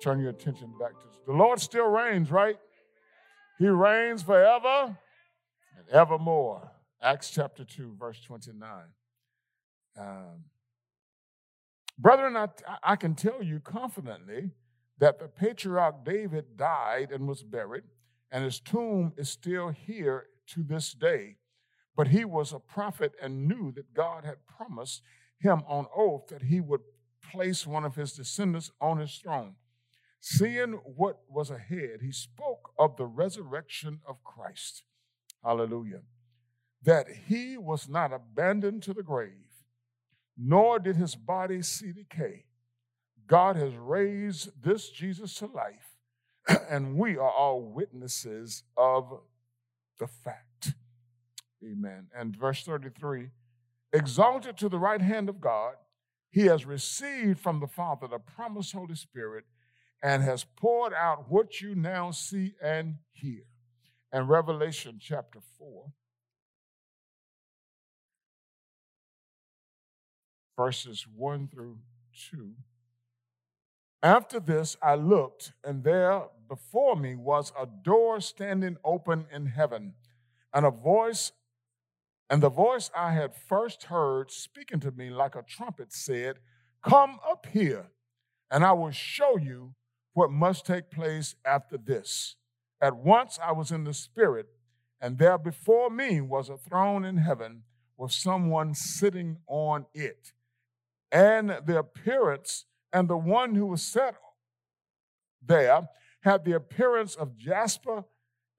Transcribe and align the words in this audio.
Turn 0.00 0.20
your 0.20 0.30
attention 0.30 0.72
back 0.78 0.92
to 0.92 1.08
the 1.28 1.34
Lord 1.34 1.60
still 1.60 1.88
reigns, 1.88 2.30
right? 2.30 2.56
He 3.58 3.66
reigns 3.66 4.22
forever 4.22 4.96
and 5.76 5.88
evermore. 5.92 6.72
Acts 7.02 7.30
chapter 7.30 7.64
2, 7.64 7.96
verse 7.98 8.18
29. 8.22 8.70
Um, 10.00 10.44
brethren, 11.98 12.34
I, 12.34 12.48
I 12.82 12.96
can 12.96 13.14
tell 13.14 13.42
you 13.42 13.60
confidently 13.60 14.52
that 14.98 15.18
the 15.18 15.28
patriarch 15.28 16.02
David 16.02 16.56
died 16.56 17.12
and 17.12 17.28
was 17.28 17.42
buried, 17.42 17.84
and 18.32 18.42
his 18.42 18.58
tomb 18.58 19.12
is 19.18 19.28
still 19.28 19.68
here 19.68 20.28
to 20.54 20.62
this 20.62 20.94
day. 20.94 21.36
But 21.94 22.08
he 22.08 22.24
was 22.24 22.54
a 22.54 22.58
prophet 22.58 23.12
and 23.20 23.46
knew 23.46 23.70
that 23.72 23.92
God 23.92 24.24
had 24.24 24.46
promised 24.46 25.02
him 25.38 25.62
on 25.68 25.88
oath 25.94 26.28
that 26.28 26.44
he 26.44 26.60
would 26.60 26.80
place 27.30 27.66
one 27.66 27.84
of 27.84 27.96
his 27.96 28.14
descendants 28.14 28.70
on 28.80 28.98
his 28.98 29.14
throne. 29.16 29.56
Seeing 30.20 30.72
what 30.84 31.20
was 31.28 31.50
ahead, 31.50 32.00
he 32.02 32.12
spoke 32.12 32.72
of 32.78 32.96
the 32.96 33.06
resurrection 33.06 34.00
of 34.06 34.24
Christ. 34.24 34.82
Hallelujah. 35.44 36.00
That 36.82 37.06
he 37.28 37.56
was 37.56 37.88
not 37.88 38.12
abandoned 38.12 38.82
to 38.84 38.94
the 38.94 39.02
grave, 39.02 39.64
nor 40.36 40.78
did 40.78 40.96
his 40.96 41.14
body 41.14 41.62
see 41.62 41.92
decay. 41.92 42.44
God 43.26 43.56
has 43.56 43.74
raised 43.74 44.62
this 44.62 44.88
Jesus 44.88 45.34
to 45.34 45.46
life, 45.46 45.96
and 46.70 46.96
we 46.96 47.16
are 47.16 47.30
all 47.30 47.60
witnesses 47.60 48.64
of 48.76 49.20
the 49.98 50.06
fact. 50.06 50.74
Amen. 51.62 52.08
And 52.16 52.36
verse 52.36 52.64
33 52.64 53.30
Exalted 53.92 54.56
to 54.58 54.68
the 54.68 54.78
right 54.78 55.00
hand 55.00 55.28
of 55.28 55.40
God, 55.40 55.74
he 56.30 56.46
has 56.46 56.66
received 56.66 57.40
from 57.40 57.60
the 57.60 57.66
Father 57.66 58.06
the 58.06 58.18
promised 58.18 58.72
Holy 58.72 58.94
Spirit 58.94 59.44
and 60.02 60.22
has 60.22 60.44
poured 60.44 60.92
out 60.94 61.30
what 61.30 61.60
you 61.60 61.74
now 61.74 62.10
see 62.10 62.54
and 62.62 62.96
hear. 63.10 63.42
And 64.12 64.28
Revelation 64.28 64.98
chapter 65.00 65.40
4, 65.58 65.92
verses 70.56 71.06
1 71.14 71.48
through 71.48 71.78
2. 72.30 72.52
After 74.02 74.38
this, 74.38 74.76
I 74.80 74.94
looked, 74.94 75.52
and 75.64 75.82
there 75.82 76.22
before 76.48 76.96
me 76.96 77.16
was 77.16 77.52
a 77.60 77.66
door 77.66 78.20
standing 78.20 78.76
open 78.84 79.26
in 79.32 79.46
heaven, 79.46 79.94
and 80.54 80.64
a 80.64 80.70
voice, 80.70 81.32
and 82.30 82.42
the 82.42 82.48
voice 82.48 82.90
I 82.96 83.12
had 83.12 83.34
first 83.34 83.84
heard 83.84 84.30
speaking 84.30 84.80
to 84.80 84.92
me 84.92 85.10
like 85.10 85.34
a 85.34 85.42
trumpet 85.42 85.92
said, 85.92 86.36
Come 86.82 87.18
up 87.28 87.46
here, 87.52 87.88
and 88.50 88.64
I 88.64 88.72
will 88.72 88.92
show 88.92 89.36
you 89.36 89.74
what 90.12 90.30
must 90.30 90.66
take 90.66 90.90
place 90.90 91.34
after 91.44 91.76
this. 91.76 92.36
At 92.80 92.96
once 92.96 93.38
I 93.42 93.52
was 93.52 93.70
in 93.70 93.84
the 93.84 93.94
Spirit, 93.94 94.46
and 95.00 95.18
there 95.18 95.38
before 95.38 95.90
me 95.90 96.20
was 96.20 96.48
a 96.48 96.56
throne 96.56 97.04
in 97.04 97.18
heaven 97.18 97.62
with 97.96 98.12
someone 98.12 98.74
sitting 98.74 99.38
on 99.46 99.86
it. 99.94 100.32
And 101.10 101.58
the 101.66 101.78
appearance, 101.78 102.66
and 102.92 103.08
the 103.08 103.16
one 103.16 103.54
who 103.54 103.66
was 103.66 103.82
set 103.82 104.16
there 105.40 105.88
had 106.22 106.44
the 106.44 106.52
appearance 106.52 107.14
of 107.14 107.36
jasper 107.36 108.04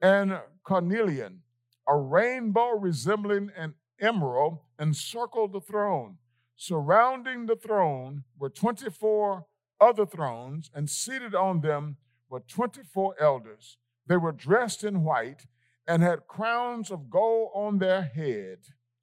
and 0.02 0.40
carnelian. 0.64 1.42
A 1.88 1.96
rainbow 1.96 2.70
resembling 2.72 3.52
an 3.56 3.76
emerald 4.00 4.60
encircled 4.80 5.54
the 5.54 5.62
throne. 5.62 6.18
Surrounding 6.56 7.46
the 7.46 7.56
throne 7.56 8.24
were 8.38 8.50
24 8.50 9.46
other 9.82 10.06
thrones, 10.06 10.70
and 10.74 10.90
seated 10.90 11.36
on 11.36 11.62
them 11.62 11.98
were 12.30 12.42
24 12.42 13.16
elders. 13.20 13.78
They 14.08 14.18
were 14.18 14.32
dressed 14.32 14.84
in 14.84 15.04
white 15.04 15.46
and 15.88 16.04
had 16.04 16.28
crowns 16.28 16.92
of 16.92 17.10
gold 17.10 17.52
on 17.54 17.80
their 17.80 18.04
head. 18.04 18.60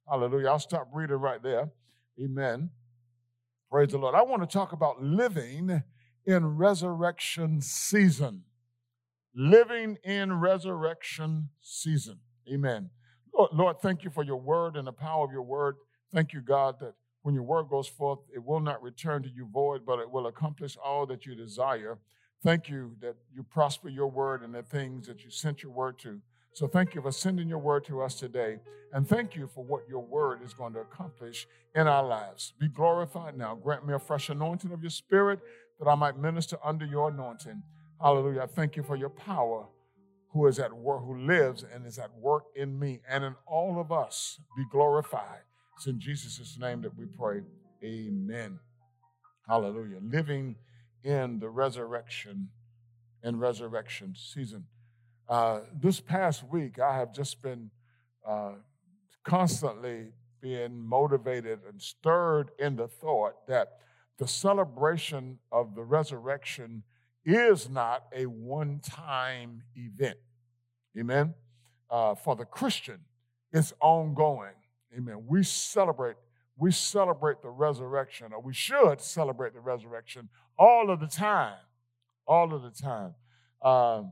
Hallelujah. 0.07 0.47
I'll 0.49 0.59
stop 0.59 0.89
reading 0.93 1.17
right 1.17 1.41
there. 1.43 1.71
Amen. 2.21 2.69
Praise 3.69 3.89
the 3.89 3.97
Lord. 3.97 4.15
I 4.15 4.21
want 4.21 4.41
to 4.41 4.47
talk 4.47 4.71
about 4.71 5.03
living 5.03 5.83
in 6.25 6.57
resurrection 6.57 7.61
season. 7.61 8.43
Living 9.35 9.97
in 10.03 10.39
resurrection 10.39 11.49
season. 11.61 12.19
Amen. 12.51 12.89
Lord, 13.53 13.79
thank 13.81 14.03
you 14.03 14.09
for 14.09 14.23
your 14.23 14.37
word 14.37 14.77
and 14.77 14.87
the 14.87 14.93
power 14.93 15.25
of 15.25 15.31
your 15.31 15.43
word. 15.43 15.75
Thank 16.13 16.33
you, 16.33 16.41
God, 16.41 16.75
that 16.79 16.93
when 17.27 17.35
your 17.35 17.43
word 17.43 17.67
goes 17.67 17.89
forth, 17.89 18.19
it 18.33 18.41
will 18.41 18.61
not 18.61 18.81
return 18.81 19.21
to 19.21 19.27
you 19.27 19.45
void, 19.51 19.85
but 19.85 19.99
it 19.99 20.09
will 20.09 20.27
accomplish 20.27 20.77
all 20.81 21.05
that 21.05 21.25
you 21.25 21.35
desire. 21.35 21.97
Thank 22.41 22.69
you 22.69 22.95
that 23.01 23.17
you 23.35 23.43
prosper 23.43 23.89
your 23.89 24.07
word 24.07 24.43
and 24.43 24.55
the 24.55 24.63
things 24.63 25.07
that 25.07 25.25
you 25.25 25.29
sent 25.29 25.61
your 25.61 25.73
word 25.73 25.99
to. 25.99 26.21
So 26.53 26.67
thank 26.67 26.95
you 26.95 27.01
for 27.01 27.11
sending 27.11 27.49
your 27.49 27.57
word 27.57 27.83
to 27.87 28.01
us 28.01 28.15
today. 28.15 28.59
And 28.93 29.05
thank 29.05 29.35
you 29.35 29.49
for 29.53 29.61
what 29.61 29.81
your 29.89 30.05
word 30.05 30.39
is 30.41 30.53
going 30.53 30.71
to 30.75 30.79
accomplish 30.79 31.49
in 31.75 31.85
our 31.85 32.07
lives. 32.07 32.53
Be 32.61 32.69
glorified 32.69 33.37
now. 33.37 33.55
Grant 33.55 33.85
me 33.85 33.93
a 33.93 33.99
fresh 33.99 34.29
anointing 34.29 34.71
of 34.71 34.81
your 34.81 34.89
spirit 34.89 35.41
that 35.81 35.89
I 35.89 35.95
might 35.95 36.17
minister 36.17 36.55
under 36.63 36.85
your 36.85 37.09
anointing. 37.09 37.61
Hallelujah. 37.99 38.43
I 38.43 38.45
thank 38.45 38.77
you 38.77 38.83
for 38.83 38.95
your 38.95 39.09
power 39.09 39.65
who 40.29 40.47
is 40.47 40.59
at 40.59 40.71
work, 40.71 41.03
who 41.03 41.17
lives 41.17 41.65
and 41.73 41.85
is 41.85 41.99
at 41.99 42.17
work 42.17 42.45
in 42.55 42.79
me 42.79 43.01
and 43.05 43.25
in 43.25 43.35
all 43.45 43.81
of 43.81 43.91
us. 43.91 44.39
Be 44.55 44.63
glorified. 44.71 45.41
It's 45.77 45.85
in 45.85 45.99
Jesus' 45.99 46.57
name 46.59 46.81
that 46.81 46.97
we 46.97 47.05
pray. 47.05 47.41
Amen. 47.83 48.57
Hallelujah. 49.47 49.99
Living 50.01 50.55
in 51.03 51.37
the 51.37 51.49
resurrection 51.49 52.49
and 53.21 53.39
resurrection 53.39 54.15
season. 54.17 54.63
Uh, 55.29 55.59
this 55.79 55.99
past 55.99 56.43
week, 56.49 56.79
I 56.79 56.97
have 56.97 57.13
just 57.13 57.43
been 57.43 57.69
uh, 58.27 58.53
constantly 59.23 60.07
being 60.41 60.79
motivated 60.79 61.59
and 61.69 61.79
stirred 61.79 62.49
in 62.57 62.75
the 62.75 62.87
thought 62.87 63.45
that 63.47 63.73
the 64.17 64.27
celebration 64.27 65.37
of 65.51 65.75
the 65.75 65.83
resurrection 65.83 66.81
is 67.23 67.69
not 67.69 68.05
a 68.15 68.25
one 68.25 68.79
time 68.79 69.61
event. 69.75 70.17
Amen. 70.97 71.35
Uh, 71.87 72.15
for 72.15 72.35
the 72.35 72.45
Christian, 72.45 73.01
it's 73.53 73.73
ongoing. 73.79 74.56
Amen. 74.95 75.23
We 75.27 75.43
celebrate, 75.43 76.15
we 76.57 76.71
celebrate 76.71 77.41
the 77.41 77.49
resurrection, 77.49 78.33
or 78.33 78.41
we 78.41 78.53
should 78.53 79.01
celebrate 79.01 79.53
the 79.53 79.59
resurrection 79.59 80.29
all 80.57 80.89
of 80.89 80.99
the 80.99 81.07
time. 81.07 81.57
All 82.27 82.53
of 82.53 82.61
the 82.61 82.71
time. 82.71 83.15
Um, 83.61 84.11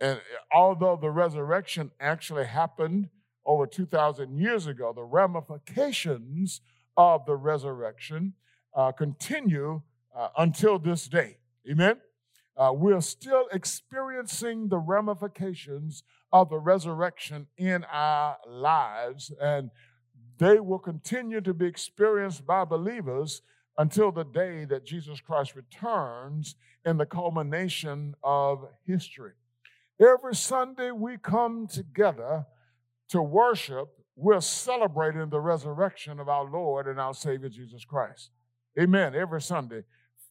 and 0.00 0.20
although 0.52 0.98
the 1.00 1.10
resurrection 1.10 1.90
actually 2.00 2.46
happened 2.46 3.08
over 3.46 3.66
2,000 3.66 4.36
years 4.38 4.66
ago, 4.66 4.92
the 4.94 5.02
ramifications 5.02 6.60
of 6.96 7.26
the 7.26 7.36
resurrection 7.36 8.34
uh, 8.74 8.92
continue 8.92 9.82
uh, 10.16 10.28
until 10.38 10.78
this 10.78 11.06
day. 11.08 11.38
Amen? 11.70 11.96
Uh, 12.56 12.72
we're 12.74 13.00
still 13.00 13.46
experiencing 13.52 14.68
the 14.68 14.78
ramifications 14.78 16.04
of 16.32 16.50
the 16.50 16.58
resurrection 16.58 17.46
in 17.56 17.84
our 17.84 18.36
lives. 18.46 19.32
And 19.40 19.70
they 20.38 20.60
will 20.60 20.78
continue 20.78 21.40
to 21.40 21.54
be 21.54 21.66
experienced 21.66 22.46
by 22.46 22.64
believers 22.64 23.42
until 23.78 24.12
the 24.12 24.24
day 24.24 24.64
that 24.64 24.84
Jesus 24.84 25.20
Christ 25.20 25.54
returns 25.54 26.56
in 26.84 26.96
the 26.96 27.06
culmination 27.06 28.14
of 28.22 28.66
history. 28.86 29.32
Every 30.00 30.34
Sunday 30.34 30.90
we 30.90 31.16
come 31.18 31.66
together 31.66 32.46
to 33.10 33.22
worship, 33.22 33.88
we're 34.16 34.40
celebrating 34.40 35.28
the 35.28 35.40
resurrection 35.40 36.20
of 36.20 36.28
our 36.28 36.44
Lord 36.44 36.86
and 36.86 37.00
our 37.00 37.14
Savior 37.14 37.48
Jesus 37.48 37.84
Christ. 37.84 38.30
Amen. 38.78 39.14
Every 39.14 39.40
Sunday 39.40 39.82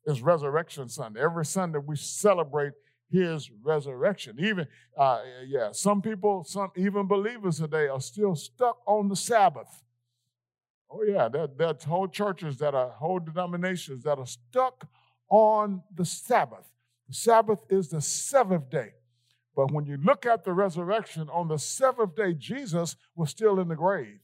is 0.05 0.21
Resurrection 0.21 0.89
Sunday. 0.89 1.21
Every 1.21 1.45
Sunday 1.45 1.79
we 1.79 1.95
celebrate 1.95 2.73
his 3.09 3.49
resurrection. 3.61 4.37
Even, 4.39 4.67
uh, 4.97 5.21
yeah, 5.47 5.71
some 5.71 6.01
people, 6.01 6.43
some 6.43 6.71
even 6.75 7.07
believers 7.07 7.59
today 7.59 7.87
are 7.87 8.01
still 8.01 8.35
stuck 8.35 8.77
on 8.87 9.07
the 9.07 9.15
Sabbath. 9.15 9.83
Oh, 10.93 11.03
yeah, 11.03 11.27
there, 11.27 11.47
there's 11.47 11.83
whole 11.83 12.07
churches 12.07 12.57
that 12.57 12.75
are, 12.75 12.89
whole 12.89 13.19
denominations 13.19 14.03
that 14.03 14.19
are 14.19 14.27
stuck 14.27 14.87
on 15.29 15.81
the 15.95 16.05
Sabbath. 16.05 16.69
The 17.07 17.15
Sabbath 17.15 17.59
is 17.69 17.89
the 17.89 18.01
seventh 18.01 18.69
day. 18.69 18.93
But 19.55 19.71
when 19.71 19.85
you 19.85 19.97
look 19.97 20.25
at 20.25 20.43
the 20.43 20.53
resurrection, 20.53 21.29
on 21.31 21.47
the 21.47 21.57
seventh 21.57 22.15
day, 22.15 22.33
Jesus 22.33 22.95
was 23.15 23.31
still 23.31 23.59
in 23.59 23.69
the 23.69 23.75
grave. 23.75 24.19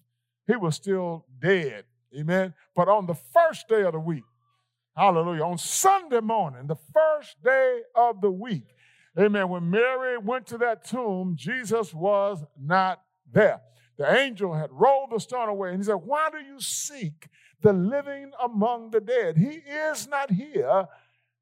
He 0.48 0.56
was 0.56 0.75
still 0.75 1.25
dead. 1.39 1.86
Amen. 2.18 2.54
But 2.75 2.88
on 2.88 3.07
the 3.07 3.16
first 3.16 3.68
day 3.68 3.81
of 3.81 3.94
the 3.94 4.00
week, 4.00 4.24
hallelujah, 4.95 5.44
on 5.44 5.57
Sunday 5.57 6.19
morning, 6.19 6.68
the 6.68 6.77
first 6.94 7.42
day 7.44 7.81
of 7.95 8.21
the 8.21 8.31
week, 8.31 8.66
amen, 9.18 9.50
when 9.50 9.69
Mary 9.69 10.18
went 10.18 10.48
to 10.48 10.57
that 10.60 10.86
tomb, 10.86 11.36
Jesus 11.36 11.94
was 11.94 12.44
not 12.60 13.01
there. 13.31 13.62
The 13.99 14.17
angel 14.17 14.53
had 14.53 14.71
rolled 14.71 15.11
the 15.11 15.19
stone 15.19 15.49
away 15.49 15.71
and 15.71 15.77
he 15.79 15.83
said, 15.83 15.95
Why 15.95 16.29
do 16.31 16.37
you 16.37 16.61
seek 16.61 17.27
the 17.61 17.73
living 17.73 18.31
among 18.41 18.91
the 18.91 19.01
dead? 19.01 19.37
He 19.37 19.61
is 19.69 20.07
not 20.07 20.31
here. 20.31 20.87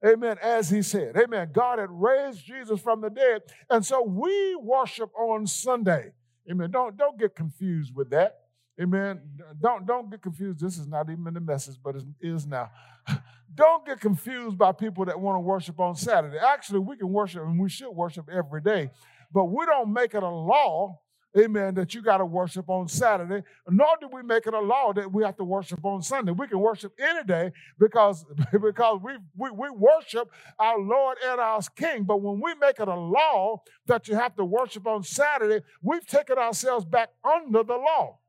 Amen. 0.04 0.38
As 0.42 0.68
he 0.68 0.82
said, 0.82 1.16
Amen. 1.16 1.52
God 1.54 1.78
had 1.78 1.92
raised 1.92 2.44
Jesus 2.44 2.80
from 2.80 3.02
the 3.02 3.12
dead. 3.12 3.44
And 3.70 3.86
so 3.86 4.02
we 4.02 4.56
worship 4.56 5.12
on 5.16 5.46
Sunday. 5.46 6.14
Amen. 6.50 6.72
Don't, 6.72 6.98
don't 6.98 7.20
get 7.20 7.36
confused 7.36 7.94
with 7.96 8.10
that. 8.10 8.40
Amen. 8.82 9.22
Don't, 9.62 9.86
don't 9.86 10.10
get 10.10 10.24
confused. 10.24 10.60
This 10.60 10.80
is 10.80 10.88
not 10.88 11.12
even 11.12 11.32
the 11.36 11.40
message, 11.40 11.76
but 11.84 11.96
it 11.96 12.06
is 12.22 12.48
now. 12.48 12.72
Don't 13.56 13.84
get 13.88 14.00
confused 14.00 14.56
by 14.56 14.72
people 14.72 15.06
that 15.06 15.20
want 15.20 15.36
to 15.36 15.40
worship 15.40 15.80
on 15.80 15.96
Saturday. 15.96 16.38
Actually, 16.38 16.80
we 16.80 16.96
can 16.96 17.12
worship 17.12 17.42
and 17.42 17.60
we 17.60 17.70
should 17.70 17.90
worship 17.90 18.30
every 18.32 18.62
day, 18.62 18.92
but 19.32 19.46
we 19.46 19.66
don't 19.66 19.92
make 19.92 20.14
it 20.14 20.22
a 20.22 20.30
law 20.30 21.00
amen, 21.38 21.76
that 21.76 21.94
you 21.94 22.02
got 22.02 22.18
to 22.18 22.26
worship 22.26 22.70
on 22.70 22.88
Saturday, 22.88 23.44
nor 23.68 23.88
do 24.00 24.08
we 24.12 24.24
make 24.24 24.48
it 24.48 24.54
a 24.54 24.60
law 24.60 24.94
that 24.94 25.12
we 25.12 25.24
have 25.24 25.36
to 25.38 25.44
worship 25.44 25.84
on 25.84 26.02
Sunday. 26.02 26.32
We 26.32 26.48
can 26.48 26.60
worship 26.60 26.94
any 27.00 27.24
day 27.24 27.52
because, 27.80 28.26
because 28.52 29.02
we, 29.04 29.14
we, 29.36 29.52
we 29.52 29.70
worship 29.70 30.32
our 30.60 30.80
Lord 30.80 31.18
and 31.26 31.40
our 31.40 31.62
King. 31.76 32.04
But 32.04 32.22
when 32.22 32.40
we 32.42 32.54
make 32.56 32.80
it 32.80 32.88
a 32.88 32.96
law 32.96 33.62
that 33.86 34.08
you 34.08 34.16
have 34.16 34.36
to 34.36 34.46
worship 34.46 34.88
on 34.88 35.04
Saturday, 35.04 35.64
we've 35.82 36.06
taken 36.06 36.38
ourselves 36.38 36.86
back 36.86 37.10
under 37.24 37.64
the 37.64 37.76
law. 37.76 38.20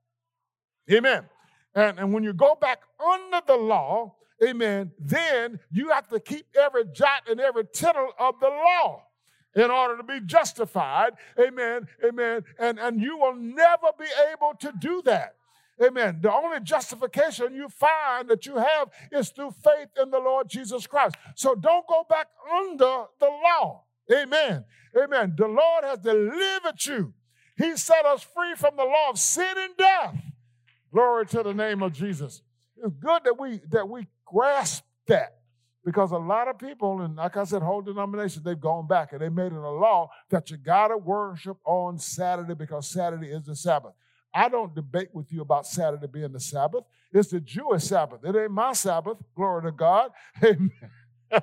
Amen. 0.90 1.24
And, 1.74 1.98
and 1.98 2.12
when 2.12 2.24
you 2.24 2.32
go 2.32 2.56
back 2.60 2.80
under 3.00 3.40
the 3.46 3.56
law, 3.56 4.16
amen, 4.42 4.92
then 4.98 5.60
you 5.70 5.90
have 5.90 6.08
to 6.08 6.20
keep 6.20 6.46
every 6.58 6.84
jot 6.86 7.28
and 7.28 7.40
every 7.40 7.64
tittle 7.72 8.10
of 8.18 8.34
the 8.40 8.48
law 8.48 9.07
in 9.54 9.70
order 9.70 9.96
to 9.96 10.02
be 10.02 10.20
justified. 10.24 11.12
Amen. 11.38 11.86
Amen. 12.04 12.44
And, 12.58 12.78
and 12.78 13.00
you 13.00 13.16
will 13.18 13.34
never 13.34 13.88
be 13.98 14.06
able 14.32 14.54
to 14.60 14.72
do 14.78 15.02
that. 15.04 15.34
Amen. 15.82 16.18
The 16.20 16.32
only 16.32 16.60
justification 16.60 17.54
you 17.54 17.68
find 17.68 18.28
that 18.28 18.46
you 18.46 18.56
have 18.56 18.90
is 19.12 19.30
through 19.30 19.52
faith 19.62 19.88
in 20.00 20.10
the 20.10 20.18
Lord 20.18 20.48
Jesus 20.48 20.86
Christ. 20.86 21.16
So 21.36 21.54
don't 21.54 21.86
go 21.86 22.04
back 22.08 22.26
under 22.52 23.04
the 23.20 23.26
law. 23.26 23.84
Amen. 24.12 24.64
Amen. 25.00 25.34
The 25.36 25.46
Lord 25.46 25.84
has 25.84 26.00
delivered 26.00 26.84
you. 26.84 27.14
He 27.56 27.76
set 27.76 28.04
us 28.06 28.22
free 28.22 28.54
from 28.56 28.76
the 28.76 28.84
law 28.84 29.10
of 29.10 29.18
sin 29.18 29.54
and 29.56 29.76
death. 29.76 30.16
Glory 30.92 31.26
to 31.26 31.42
the 31.42 31.54
name 31.54 31.82
of 31.82 31.92
Jesus. 31.92 32.42
It's 32.76 32.94
good 32.94 33.22
that 33.24 33.38
we 33.38 33.60
that 33.70 33.88
we 33.88 34.06
grasp 34.24 34.84
that. 35.06 35.37
Because 35.84 36.12
a 36.12 36.18
lot 36.18 36.48
of 36.48 36.58
people, 36.58 37.00
and 37.02 37.16
like 37.16 37.36
I 37.36 37.44
said, 37.44 37.62
whole 37.62 37.80
denominations, 37.82 38.44
they've 38.44 38.60
gone 38.60 38.86
back 38.86 39.12
and 39.12 39.20
they 39.20 39.28
made 39.28 39.52
it 39.52 39.58
a 39.58 39.70
law 39.70 40.10
that 40.28 40.50
you 40.50 40.56
got 40.56 40.88
to 40.88 40.98
worship 40.98 41.56
on 41.64 41.98
Saturday 41.98 42.54
because 42.54 42.88
Saturday 42.88 43.28
is 43.28 43.44
the 43.44 43.56
Sabbath. 43.56 43.92
I 44.34 44.48
don't 44.48 44.74
debate 44.74 45.08
with 45.12 45.32
you 45.32 45.40
about 45.40 45.66
Saturday 45.66 46.06
being 46.06 46.32
the 46.32 46.40
Sabbath. 46.40 46.84
It's 47.12 47.28
the 47.30 47.40
Jewish 47.40 47.84
Sabbath. 47.84 48.20
It 48.24 48.36
ain't 48.36 48.50
my 48.50 48.72
Sabbath. 48.72 49.16
Glory 49.34 49.62
to 49.62 49.72
God. 49.72 50.10
Amen. 50.44 50.70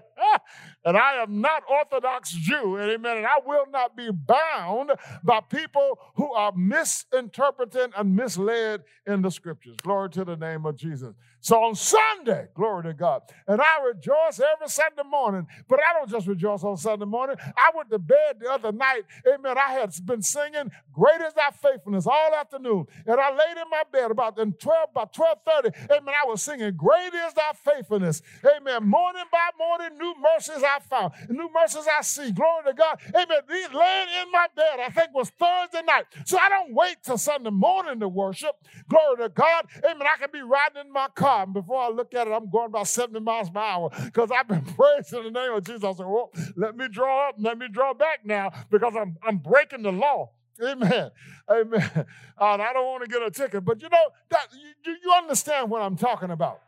and 0.86 0.98
I 0.98 1.16
am 1.16 1.42
not 1.42 1.64
Orthodox 1.70 2.32
Jew, 2.32 2.78
amen. 2.78 3.18
And 3.18 3.26
I 3.26 3.40
will 3.46 3.66
not 3.72 3.98
be 3.98 4.10
bound 4.12 4.92
by 5.24 5.42
people 5.42 6.00
who 6.16 6.32
are 6.34 6.54
misinterpreting 6.56 7.92
and 7.98 8.16
misled 8.16 8.84
in 9.08 9.22
the 9.22 9.32
scriptures. 9.32 9.78
Glory 9.84 10.10
to 10.12 10.24
the 10.24 10.36
name 10.36 10.66
of 10.66 10.78
Jesus. 10.78 11.14
So 11.42 11.64
on 11.64 11.76
Sunday, 11.76 12.48
glory 12.56 12.84
to 12.84 12.94
God. 12.94 13.22
And 13.48 13.62
I 13.62 13.84
rejoice 13.86 14.40
every 14.40 14.68
Sunday 14.68 15.04
morning, 15.10 15.46
but 15.68 15.80
I 15.80 15.94
don't 15.94 16.10
just 16.10 16.28
rejoice 16.28 16.64
on 16.64 16.78
Sunday 16.78 17.06
morning. 17.06 17.36
I 17.56 17.72
went 17.76 17.90
to 17.92 18.00
bed 18.00 18.38
the 18.40 18.50
other 18.52 18.72
night, 18.72 19.04
amen. 19.28 19.58
I 19.58 19.74
had 19.74 19.92
been 20.06 20.22
singing 20.24 20.72
Great 20.92 21.22
is 21.22 21.34
Thy 21.34 21.52
Faithfulness 21.52 22.08
all 22.08 22.34
afternoon. 22.34 22.86
And 23.06 23.20
I 23.20 23.30
laid 23.32 23.58
in 23.58 23.70
my 23.70 23.84
bed 23.92 24.12
about 24.12 24.40
in 24.40 24.54
12, 24.54 24.90
about 24.92 25.14
12:30, 25.14 25.92
amen. 25.92 26.16
I 26.24 26.28
was 26.28 26.42
singing, 26.42 26.76
Great 26.76 27.14
is 27.14 27.34
thy 27.34 27.52
faithfulness. 27.54 28.22
Amen. 28.58 28.88
Morning 28.88 29.26
by 29.32 29.50
morning, 29.58 29.98
new 29.98 30.16
mercies 30.22 30.64
I 30.64 30.75
found, 30.80 31.14
new 31.30 31.50
mercies 31.54 31.88
I 31.88 32.02
see. 32.02 32.32
Glory 32.32 32.64
to 32.68 32.74
God. 32.74 33.00
Amen. 33.10 33.40
These 33.50 33.74
laying 33.74 34.08
in 34.22 34.32
my 34.32 34.48
bed, 34.56 34.80
I 34.86 34.90
think 34.90 35.14
was 35.14 35.30
Thursday 35.32 35.82
night. 35.86 36.06
So 36.26 36.38
I 36.38 36.50
don't 36.50 36.74
wait 36.74 36.98
till 37.04 37.18
Sunday 37.18 37.50
morning 37.50 38.00
to 38.00 38.08
worship. 38.08 38.56
Glory 38.90 39.24
to 39.24 39.30
God. 39.30 39.66
Amen. 39.78 40.08
I 40.08 40.18
can 40.20 40.30
be 40.32 40.42
riding 40.42 40.86
in 40.86 40.92
my 40.92 41.08
car. 41.16 41.44
And 41.44 41.54
before 41.54 41.82
I 41.82 41.90
look 41.90 42.14
at 42.14 42.28
it, 42.28 42.32
I'm 42.32 42.50
going 42.50 42.68
about 42.68 42.88
70 42.88 43.20
miles 43.20 43.50
per 43.50 43.60
hour 43.60 43.90
because 44.06 44.32
I've 44.32 44.48
been 44.48 44.66
praising 44.78 45.24
the 45.24 45.32
name 45.32 45.54
of 45.54 45.64
Jesus. 45.64 45.84
I 45.84 45.94
said, 45.94 46.06
well, 46.06 46.32
let 46.56 46.76
me 46.76 46.88
draw 46.90 47.30
up, 47.30 47.36
let 47.40 47.58
me 47.58 47.68
draw 47.72 47.94
back 47.94 48.26
now 48.26 48.52
because 48.70 48.94
I'm, 48.96 49.18
I'm 49.24 49.38
breaking 49.38 49.84
the 49.84 49.92
law. 49.92 50.32
Amen. 50.64 51.12
Amen. 51.50 52.06
I 52.38 52.74
don't 52.74 52.86
want 52.86 53.04
to 53.04 53.10
get 53.10 53.22
a 53.22 53.32
ticket, 53.32 53.66
but 53.66 53.82
you 53.82 53.90
know, 53.90 54.10
that 54.30 54.48
you, 54.86 54.96
you 55.04 55.14
understand 55.18 55.70
what 55.70 55.82
I'm 55.82 55.98
talking 55.98 56.32
about. 56.32 56.62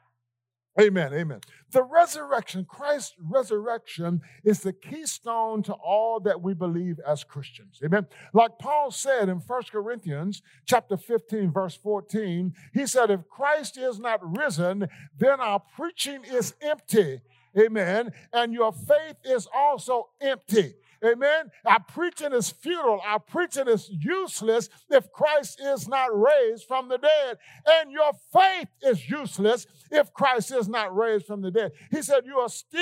Amen. 0.79 1.11
Amen. 1.13 1.39
The 1.71 1.81
resurrection, 1.81 2.65
Christ's 2.65 3.15
resurrection, 3.19 4.21
is 4.43 4.61
the 4.61 4.73
keystone 4.73 5.63
to 5.63 5.73
all 5.73 6.19
that 6.19 6.41
we 6.41 6.53
believe 6.53 6.99
as 7.05 7.23
Christians. 7.23 7.79
Amen. 7.83 8.05
Like 8.33 8.59
Paul 8.59 8.91
said 8.91 9.27
in 9.27 9.37
1 9.37 9.63
Corinthians 9.71 10.43
chapter 10.65 10.95
15, 10.95 11.51
verse 11.51 11.75
14, 11.75 12.53
he 12.73 12.85
said, 12.85 13.09
If 13.09 13.27
Christ 13.27 13.77
is 13.77 13.99
not 13.99 14.19
risen, 14.37 14.87
then 15.17 15.39
our 15.39 15.61
preaching 15.75 16.23
is 16.23 16.53
empty. 16.61 17.21
Amen. 17.59 18.11
And 18.31 18.53
your 18.53 18.71
faith 18.71 19.15
is 19.25 19.47
also 19.53 20.09
empty. 20.21 20.75
Amen. 21.05 21.51
Our 21.65 21.79
preaching 21.79 22.33
is 22.33 22.49
futile. 22.49 22.99
Our 23.05 23.19
preaching 23.19 23.67
is 23.67 23.89
useless 23.89 24.69
if 24.89 25.11
Christ 25.11 25.61
is 25.61 25.87
not 25.87 26.09
raised 26.17 26.65
from 26.67 26.89
the 26.89 26.97
dead. 26.97 27.37
And 27.67 27.91
your 27.91 28.11
faith 28.33 28.67
is 28.81 29.09
useless 29.09 29.67
if 29.91 30.11
Christ 30.13 30.51
is 30.51 30.67
not 30.67 30.95
raised 30.95 31.25
from 31.25 31.41
the 31.41 31.51
dead. 31.51 31.71
He 31.91 32.01
said, 32.01 32.23
You 32.25 32.37
are 32.37 32.49
still 32.49 32.81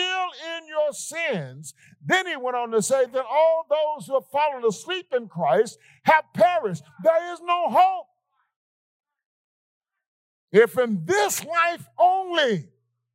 in 0.57 0.67
your 0.67 0.93
sins. 0.93 1.73
Then 2.05 2.27
he 2.27 2.37
went 2.37 2.55
on 2.55 2.71
to 2.71 2.81
say 2.81 3.05
that 3.05 3.25
all 3.25 3.65
those 3.69 4.07
who 4.07 4.13
have 4.13 4.27
fallen 4.31 4.63
asleep 4.65 5.07
in 5.15 5.27
Christ 5.27 5.77
have 6.03 6.23
perished. 6.33 6.83
There 7.03 7.33
is 7.33 7.41
no 7.41 7.69
hope. 7.69 8.07
If 10.51 10.77
in 10.77 11.03
this 11.05 11.43
life 11.43 11.85
only, 11.97 12.69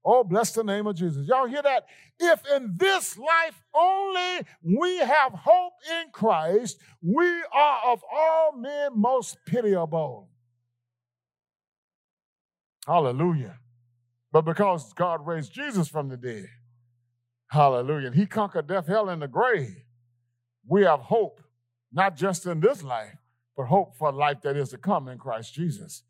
oh, 0.04 0.24
bless 0.24 0.52
the 0.52 0.64
name 0.64 0.86
of 0.86 0.96
Jesus. 0.96 1.26
Y'all 1.26 1.46
hear 1.46 1.62
that? 1.62 1.86
If 2.18 2.42
in 2.54 2.74
this 2.76 3.18
life 3.18 3.62
only 3.74 4.46
we 4.62 4.98
have 4.98 5.32
hope 5.32 5.72
in 6.00 6.10
Christ, 6.12 6.78
we 7.02 7.26
are 7.52 7.80
of 7.86 8.02
all 8.12 8.52
men 8.56 8.90
most 8.94 9.38
pitiable. 9.46 10.28
Hallelujah. 12.86 13.58
But 14.32 14.42
because 14.42 14.92
God 14.92 15.26
raised 15.26 15.52
Jesus 15.52 15.88
from 15.88 16.08
the 16.08 16.16
dead, 16.16 16.46
hallelujah, 17.48 18.08
and 18.08 18.16
he 18.16 18.26
conquered 18.26 18.68
death, 18.68 18.86
hell, 18.86 19.08
and 19.08 19.20
the 19.20 19.28
grave, 19.28 19.84
we 20.66 20.84
have 20.84 21.00
hope, 21.00 21.40
not 21.92 22.16
just 22.16 22.46
in 22.46 22.60
this 22.60 22.82
life, 22.82 23.16
but 23.56 23.66
hope 23.66 23.96
for 23.96 24.12
life 24.12 24.40
that 24.42 24.56
is 24.56 24.70
to 24.70 24.78
come 24.78 25.08
in 25.08 25.18
Christ 25.18 25.52
Jesus. 25.54 26.02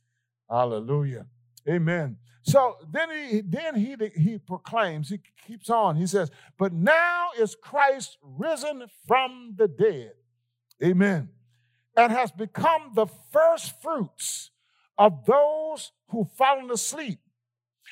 Hallelujah. 0.51 1.27
Amen. 1.69 2.17
So 2.43 2.77
then 2.91 3.09
he 3.11 3.41
then 3.43 3.75
he 3.75 3.97
he 4.17 4.39
proclaims, 4.39 5.11
he 5.11 5.21
keeps 5.47 5.69
on, 5.69 5.97
he 5.97 6.07
says, 6.07 6.31
but 6.59 6.73
now 6.73 7.29
is 7.39 7.55
Christ 7.55 8.17
risen 8.23 8.87
from 9.07 9.55
the 9.57 9.69
dead. 9.69 10.13
Amen. 10.83 11.29
And 11.97 12.13
has 12.13 12.31
become 12.33 12.93
the 12.95 13.07
first 13.31 13.81
fruits 13.83 14.51
of 14.97 15.27
those 15.27 15.93
who 16.09 16.25
fallen 16.37 16.71
asleep. 16.71 17.19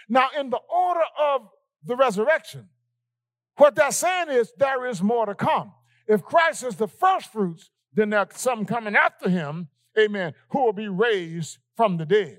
Now, 0.09 0.29
in 0.39 0.51
the 0.51 0.61
order 0.73 1.05
of 1.21 1.49
the 1.85 1.97
resurrection, 1.97 2.69
what 3.57 3.75
they're 3.75 3.91
saying 3.91 4.29
is 4.31 4.53
there 4.57 4.87
is 4.87 5.03
more 5.03 5.27
to 5.27 5.35
come. 5.35 5.73
If 6.07 6.23
Christ 6.23 6.65
is 6.65 6.77
the 6.77 6.89
first 6.89 7.33
fruits, 7.33 7.71
then 7.93 8.11
there's 8.11 8.29
some 8.35 8.65
coming 8.65 8.97
after 8.97 9.29
him, 9.29 9.69
amen, 9.99 10.33
who 10.51 10.65
will 10.65 10.73
be 10.73 10.89
raised 10.89 11.59
from 11.77 11.97
the 11.97 12.07
dead. 12.07 12.39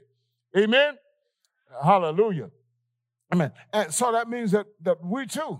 Amen. 0.57 0.95
Hallelujah. 1.83 2.49
Amen. 3.33 3.51
And 3.71 3.93
so 3.93 4.11
that 4.11 4.29
means 4.29 4.51
that, 4.51 4.65
that 4.81 5.03
we 5.03 5.25
too, 5.25 5.59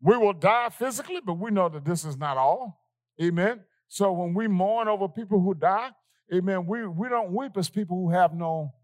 we 0.00 0.16
will 0.16 0.32
die 0.32 0.68
physically, 0.70 1.20
but 1.24 1.34
we 1.34 1.50
know 1.50 1.68
that 1.68 1.84
this 1.84 2.04
is 2.04 2.16
not 2.16 2.36
all. 2.36 2.84
Amen. 3.22 3.60
So 3.88 4.12
when 4.12 4.34
we 4.34 4.48
mourn 4.48 4.88
over 4.88 5.08
people 5.08 5.40
who 5.40 5.54
die, 5.54 5.90
amen, 6.32 6.66
we, 6.66 6.86
we 6.86 7.08
don't 7.08 7.32
weep 7.32 7.56
as 7.56 7.68
people 7.68 7.96
who 7.96 8.10
have 8.10 8.34
no 8.34 8.74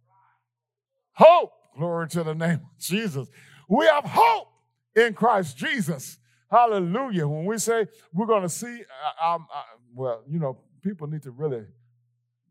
hope. 1.12 1.52
Glory 1.76 2.08
to 2.08 2.23
the 2.23 2.34
name 2.34 2.61
of 2.64 2.78
Jesus. 2.78 3.28
We 3.68 3.87
have 3.87 4.04
hope 4.04 4.49
in 4.94 5.14
Christ 5.14 5.56
Jesus. 5.56 6.18
Hallelujah. 6.50 7.26
When 7.26 7.46
we 7.46 7.58
say 7.58 7.87
we're 8.12 8.26
going 8.26 8.42
to 8.42 8.49
see, 8.49 8.82
uh, 9.20 9.34
um, 9.34 9.46
well, 9.92 10.23
you 10.28 10.38
know, 10.38 10.58
people 10.82 11.08
need 11.08 11.23
to 11.23 11.32
really, 11.32 11.64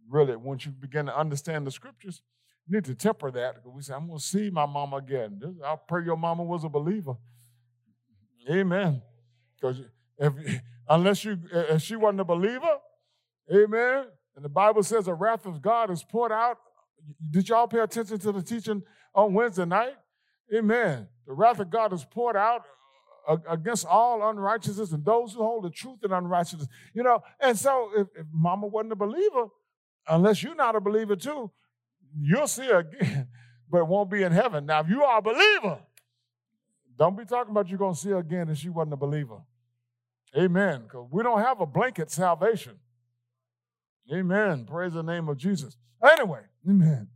really, 0.09 0.35
once 0.35 0.65
you 0.65 0.71
begin 0.71 1.05
to 1.05 1.17
understand 1.17 1.65
the 1.65 1.71
scriptures, 1.71 2.21
need 2.67 2.85
to 2.85 2.95
temper 2.95 3.31
that 3.31 3.55
because 3.55 3.71
we 3.73 3.81
say, 3.81 3.93
I'm 3.93 4.07
going 4.07 4.19
to 4.19 4.23
see 4.23 4.49
my 4.49 4.65
mama 4.65 4.97
again. 4.97 5.41
I 5.63 5.75
pray 5.87 6.03
your 6.05 6.17
mama 6.17 6.43
was 6.43 6.63
a 6.63 6.69
believer. 6.69 7.15
Amen. 8.49 9.01
Because 9.55 9.81
if, 10.17 10.33
unless 10.89 11.23
you, 11.25 11.37
if 11.51 11.81
she 11.81 11.95
wasn't 11.95 12.21
a 12.21 12.25
believer, 12.25 12.77
amen. 13.53 14.05
And 14.35 14.43
the 14.43 14.49
Bible 14.49 14.83
says 14.83 15.05
the 15.05 15.13
wrath 15.13 15.45
of 15.45 15.61
God 15.61 15.91
is 15.91 16.03
poured 16.03 16.31
out. 16.31 16.57
Did 17.29 17.49
y'all 17.49 17.67
pay 17.67 17.79
attention 17.79 18.17
to 18.19 18.31
the 18.31 18.41
teaching 18.41 18.81
on 19.13 19.33
Wednesday 19.33 19.65
night? 19.65 19.95
Amen. 20.53 21.07
The 21.27 21.33
wrath 21.33 21.59
of 21.59 21.69
God 21.69 21.93
is 21.93 22.05
poured 22.05 22.35
out 22.35 22.63
uh, 23.27 23.37
against 23.49 23.85
all 23.85 24.29
unrighteousness 24.29 24.91
and 24.91 25.05
those 25.05 25.33
who 25.33 25.39
hold 25.39 25.63
the 25.63 25.69
truth 25.69 25.99
in 26.03 26.11
unrighteousness. 26.11 26.67
You 26.93 27.03
know, 27.03 27.23
and 27.39 27.57
so 27.57 27.89
if, 27.95 28.07
if 28.15 28.25
mama 28.33 28.67
wasn't 28.67 28.93
a 28.93 28.97
believer, 28.97 29.47
unless 30.07 30.43
you're 30.43 30.55
not 30.55 30.75
a 30.75 30.81
believer 30.81 31.15
too, 31.15 31.51
you'll 32.19 32.47
see 32.47 32.65
her 32.65 32.79
again, 32.79 33.27
but 33.69 33.79
it 33.79 33.87
won't 33.87 34.09
be 34.09 34.23
in 34.23 34.31
heaven. 34.31 34.65
Now, 34.65 34.81
if 34.81 34.89
you 34.89 35.03
are 35.03 35.19
a 35.19 35.21
believer, 35.21 35.79
don't 36.97 37.17
be 37.17 37.25
talking 37.25 37.51
about 37.51 37.69
you're 37.69 37.77
going 37.77 37.95
to 37.95 37.99
see 37.99 38.09
her 38.09 38.17
again 38.17 38.47
and 38.49 38.57
she 38.57 38.69
wasn't 38.69 38.93
a 38.93 38.97
believer. 38.97 39.41
Amen. 40.37 40.83
Because 40.83 41.07
we 41.11 41.23
don't 41.23 41.41
have 41.41 41.61
a 41.61 41.65
blanket 41.65 42.11
salvation. 42.11 42.79
Amen. 44.13 44.65
Praise 44.65 44.93
the 44.93 45.03
name 45.03 45.29
of 45.29 45.37
Jesus. 45.37 45.77
Anyway, 46.03 46.41
amen. 46.69 47.07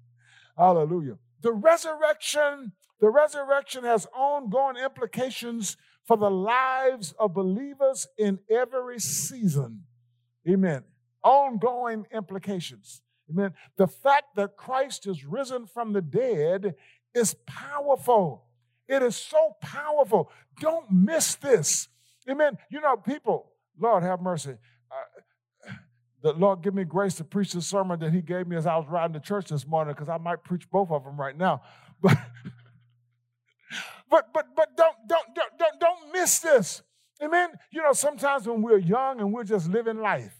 Hallelujah. 0.58 1.18
The 1.42 1.52
resurrection, 1.52 2.72
the 3.02 3.10
resurrection 3.10 3.84
has 3.84 4.08
ongoing 4.16 4.78
implications 4.78 5.78
for 6.06 6.18
the 6.18 6.32
lives 6.32 7.14
of 7.20 7.34
believers 7.34 8.08
in 8.18 8.40
every 8.50 9.00
season. 9.00 9.84
Amen. 10.48 10.84
Ongoing 11.24 12.06
implications. 12.14 13.02
Amen. 13.30 13.54
The 13.78 13.88
fact 13.88 14.36
that 14.36 14.56
Christ 14.56 15.08
is 15.08 15.26
risen 15.26 15.66
from 15.66 15.94
the 15.94 16.02
dead 16.02 16.76
is 17.14 17.36
powerful. 17.46 18.46
It 18.88 19.04
is 19.04 19.16
so 19.16 19.56
powerful. 19.62 20.32
Don't 20.60 20.90
miss 20.92 21.36
this. 21.36 21.90
Amen. 22.30 22.58
You 22.70 22.82
know, 22.82 22.96
people, 22.96 23.52
Lord 23.80 24.04
have 24.04 24.22
mercy. 24.22 24.56
Uh, 24.92 25.72
the 26.24 26.34
Lord 26.34 26.62
give 26.62 26.74
me 26.74 26.84
grace 26.84 27.16
to 27.16 27.24
preach 27.24 27.54
the 27.54 27.62
sermon 27.62 28.00
that 28.00 28.14
He 28.14 28.22
gave 28.22 28.48
me 28.48 28.56
as 28.56 28.66
I 28.66 28.78
was 28.78 28.88
riding 28.90 29.14
to 29.14 29.20
church 29.20 29.50
this 29.50 29.68
morning, 29.68 29.94
because 29.94 30.10
I 30.10 30.18
might 30.18 30.44
preach 30.44 30.70
both 30.70 30.90
of 30.90 31.04
them 31.04 31.20
right 31.20 31.38
now. 31.38 31.62
But 34.10 34.30
but 34.34 34.34
but 34.34 34.56
but 34.56 34.78
don't 34.78 34.96
don't 35.08 35.36
don't 35.36 35.58
don't 35.58 35.80
don't 35.80 36.14
miss 36.14 36.40
this. 36.40 36.82
Amen. 37.22 37.50
You 37.72 37.82
know, 37.82 37.94
sometimes 37.94 38.48
when 38.48 38.62
we're 38.62 38.78
young 38.78 39.20
and 39.20 39.34
we're 39.34 39.44
just 39.44 39.70
living 39.70 40.00
life, 40.00 40.36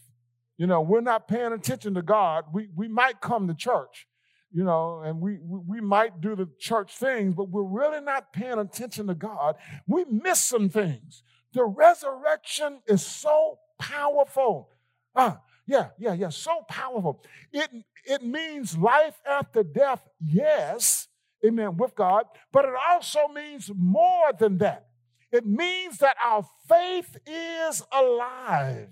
you 0.58 0.66
know, 0.66 0.82
we're 0.82 1.00
not 1.00 1.28
paying 1.28 1.52
attention 1.52 1.94
to 1.94 2.02
God. 2.02 2.46
We, 2.52 2.68
we 2.74 2.88
might 2.88 3.20
come 3.20 3.46
to 3.46 3.54
church, 3.54 4.08
you 4.52 4.64
know, 4.64 5.00
and 5.04 5.20
we, 5.20 5.38
we 5.40 5.80
might 5.80 6.20
do 6.20 6.34
the 6.34 6.48
church 6.58 6.96
things, 6.96 7.34
but 7.34 7.48
we're 7.48 7.62
really 7.62 8.00
not 8.00 8.32
paying 8.32 8.58
attention 8.58 9.06
to 9.06 9.14
God. 9.14 9.54
We 9.86 10.04
miss 10.04 10.40
some 10.40 10.68
things. 10.68 11.22
The 11.52 11.64
resurrection 11.64 12.80
is 12.88 13.06
so 13.06 13.60
powerful. 13.78 14.70
Ah, 15.14 15.40
yeah, 15.66 15.90
yeah, 15.98 16.14
yeah, 16.14 16.30
so 16.30 16.62
powerful. 16.68 17.22
It, 17.52 17.70
it 18.04 18.22
means 18.24 18.76
life 18.76 19.20
after 19.28 19.62
death, 19.62 20.02
yes, 20.20 21.06
amen, 21.46 21.76
with 21.76 21.94
God, 21.94 22.24
but 22.52 22.64
it 22.64 22.74
also 22.90 23.28
means 23.28 23.70
more 23.76 24.32
than 24.36 24.58
that. 24.58 24.86
It 25.30 25.46
means 25.46 25.98
that 25.98 26.16
our 26.24 26.44
faith 26.68 27.16
is 27.26 27.82
alive. 27.92 28.88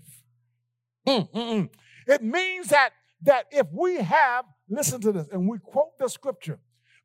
Mm, 1.06 1.30
mm, 1.30 1.34
mm. 1.34 1.70
It 2.06 2.22
means 2.22 2.68
that, 2.68 2.90
that 3.22 3.46
if 3.50 3.66
we 3.72 3.96
have, 3.96 4.44
listen 4.68 5.00
to 5.02 5.12
this, 5.12 5.28
and 5.32 5.48
we 5.48 5.58
quote 5.58 5.98
the 5.98 6.08
scripture, 6.08 6.58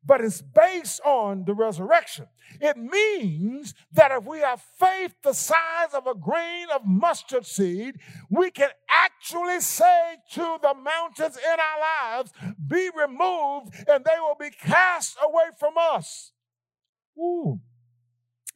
but 0.04 0.20
it's 0.20 0.42
based 0.42 1.00
on 1.04 1.44
the 1.44 1.54
resurrection. 1.54 2.26
It 2.60 2.76
means 2.76 3.72
that 3.92 4.10
if 4.10 4.24
we 4.24 4.40
have 4.40 4.60
faith 4.78 5.14
the 5.22 5.32
size 5.32 5.94
of 5.94 6.06
a 6.08 6.14
grain 6.14 6.66
of 6.74 6.82
mustard 6.84 7.46
seed, 7.46 7.96
we 8.28 8.50
can 8.50 8.70
actually 8.88 9.60
say 9.60 10.16
to 10.32 10.58
the 10.60 10.74
mountains 10.74 11.36
in 11.36 11.60
our 11.60 12.16
lives, 12.16 12.32
be 12.66 12.90
removed, 12.96 13.74
and 13.88 14.04
they 14.04 14.18
will 14.18 14.36
be 14.38 14.50
cast 14.50 15.16
away 15.22 15.50
from 15.58 15.74
us. 15.78 16.32
Ooh. 17.16 17.60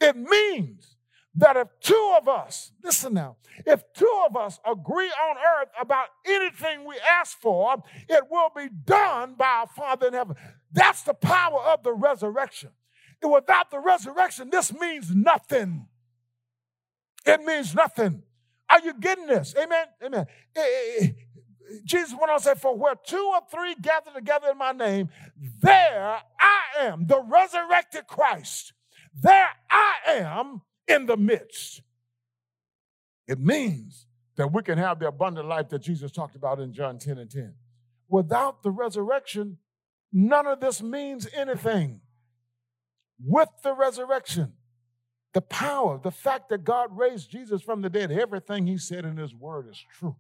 It 0.01 0.17
means 0.17 0.96
that 1.37 1.57
if 1.57 1.69
two 1.81 2.17
of 2.19 2.29
us, 2.29 2.73
listen 2.83 3.15
now, 3.15 3.37
if 3.67 3.83
two 3.95 4.23
of 4.29 4.37
us 4.37 4.59
agree 4.65 5.11
on 5.11 5.37
earth 5.37 5.69
about 5.81 6.09
anything 6.27 6.85
we 6.85 6.97
ask 6.99 7.39
for, 7.39 7.83
it 8.09 8.25
will 8.31 8.51
be 8.55 8.69
done 8.69 9.35
by 9.35 9.47
our 9.47 9.67
Father 9.67 10.09
in 10.09 10.15
heaven. 10.15 10.37
That's 10.73 11.03
the 11.03 11.15
power 11.15 11.61
of 11.61 11.83
the 11.83 11.93
resurrection. 11.93 12.71
And 13.23 13.33
without 13.33 13.71
the 13.71 13.81
resurrection, 13.81 14.51
this 14.51 14.73
means 14.73 15.15
nothing. 15.15 15.87
It 17.25 17.43
means 17.43 17.75
nothing. 17.75 18.23
Are 18.69 18.81
you 18.81 18.95
getting 18.99 19.27
this? 19.27 19.55
Amen. 19.57 19.87
Amen. 20.05 20.27
Eh, 20.55 20.61
eh, 20.61 21.05
eh, 21.05 21.09
Jesus 21.85 22.13
went 22.19 22.31
on 22.31 22.39
to 22.39 22.45
say, 22.45 22.55
For 22.55 22.77
where 22.77 22.95
two 22.95 23.33
or 23.35 23.41
three 23.51 23.75
gather 23.81 24.11
together 24.15 24.49
in 24.53 24.59
my 24.59 24.73
name, 24.73 25.09
there 25.61 26.21
I 26.41 26.61
am, 26.81 27.07
the 27.07 27.21
resurrected 27.21 28.07
Christ. 28.07 28.73
There 29.19 29.49
I 29.71 29.95
am 30.09 30.63
in 30.89 31.07
the 31.07 31.17
midst. 31.17 31.83
It 33.27 33.41
means 33.41 34.07
that 34.37 34.53
we 34.53 34.63
can 34.63 34.79
have 34.79 34.99
the 34.99 35.09
abundant 35.09 35.49
life 35.49 35.69
that 35.71 35.81
Jesus 35.81 36.13
talked 36.13 36.37
about 36.37 36.61
in 36.61 36.73
John 36.73 36.99
10 36.99 37.19
and 37.19 37.31
10. 37.31 37.55
Without 38.09 38.63
the 38.63 38.71
resurrection, 38.71 39.59
none 40.13 40.47
of 40.47 40.61
this 40.61 40.83
means 40.83 41.27
anything. 41.35 42.01
With 43.25 43.49
the 43.63 43.73
resurrection, 43.73 44.53
the 45.33 45.41
power, 45.41 45.99
the 46.03 46.11
fact 46.11 46.51
that 46.51 46.65
God 46.65 46.97
raised 46.97 47.31
Jesus 47.31 47.63
from 47.63 47.83
the 47.83 47.91
dead, 47.91 48.13
everything 48.13 48.67
he 48.67 48.79
said 48.79 49.05
in 49.05 49.17
his 49.17 49.35
word 49.35 49.69
is 49.69 49.83
true. 49.99 50.17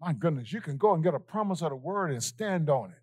My 0.00 0.12
goodness, 0.12 0.52
you 0.52 0.60
can 0.60 0.76
go 0.76 0.94
and 0.94 1.02
get 1.02 1.14
a 1.14 1.20
promise 1.20 1.62
of 1.62 1.70
the 1.70 1.76
word 1.76 2.10
and 2.10 2.22
stand 2.22 2.70
on 2.70 2.90
it 2.90 3.02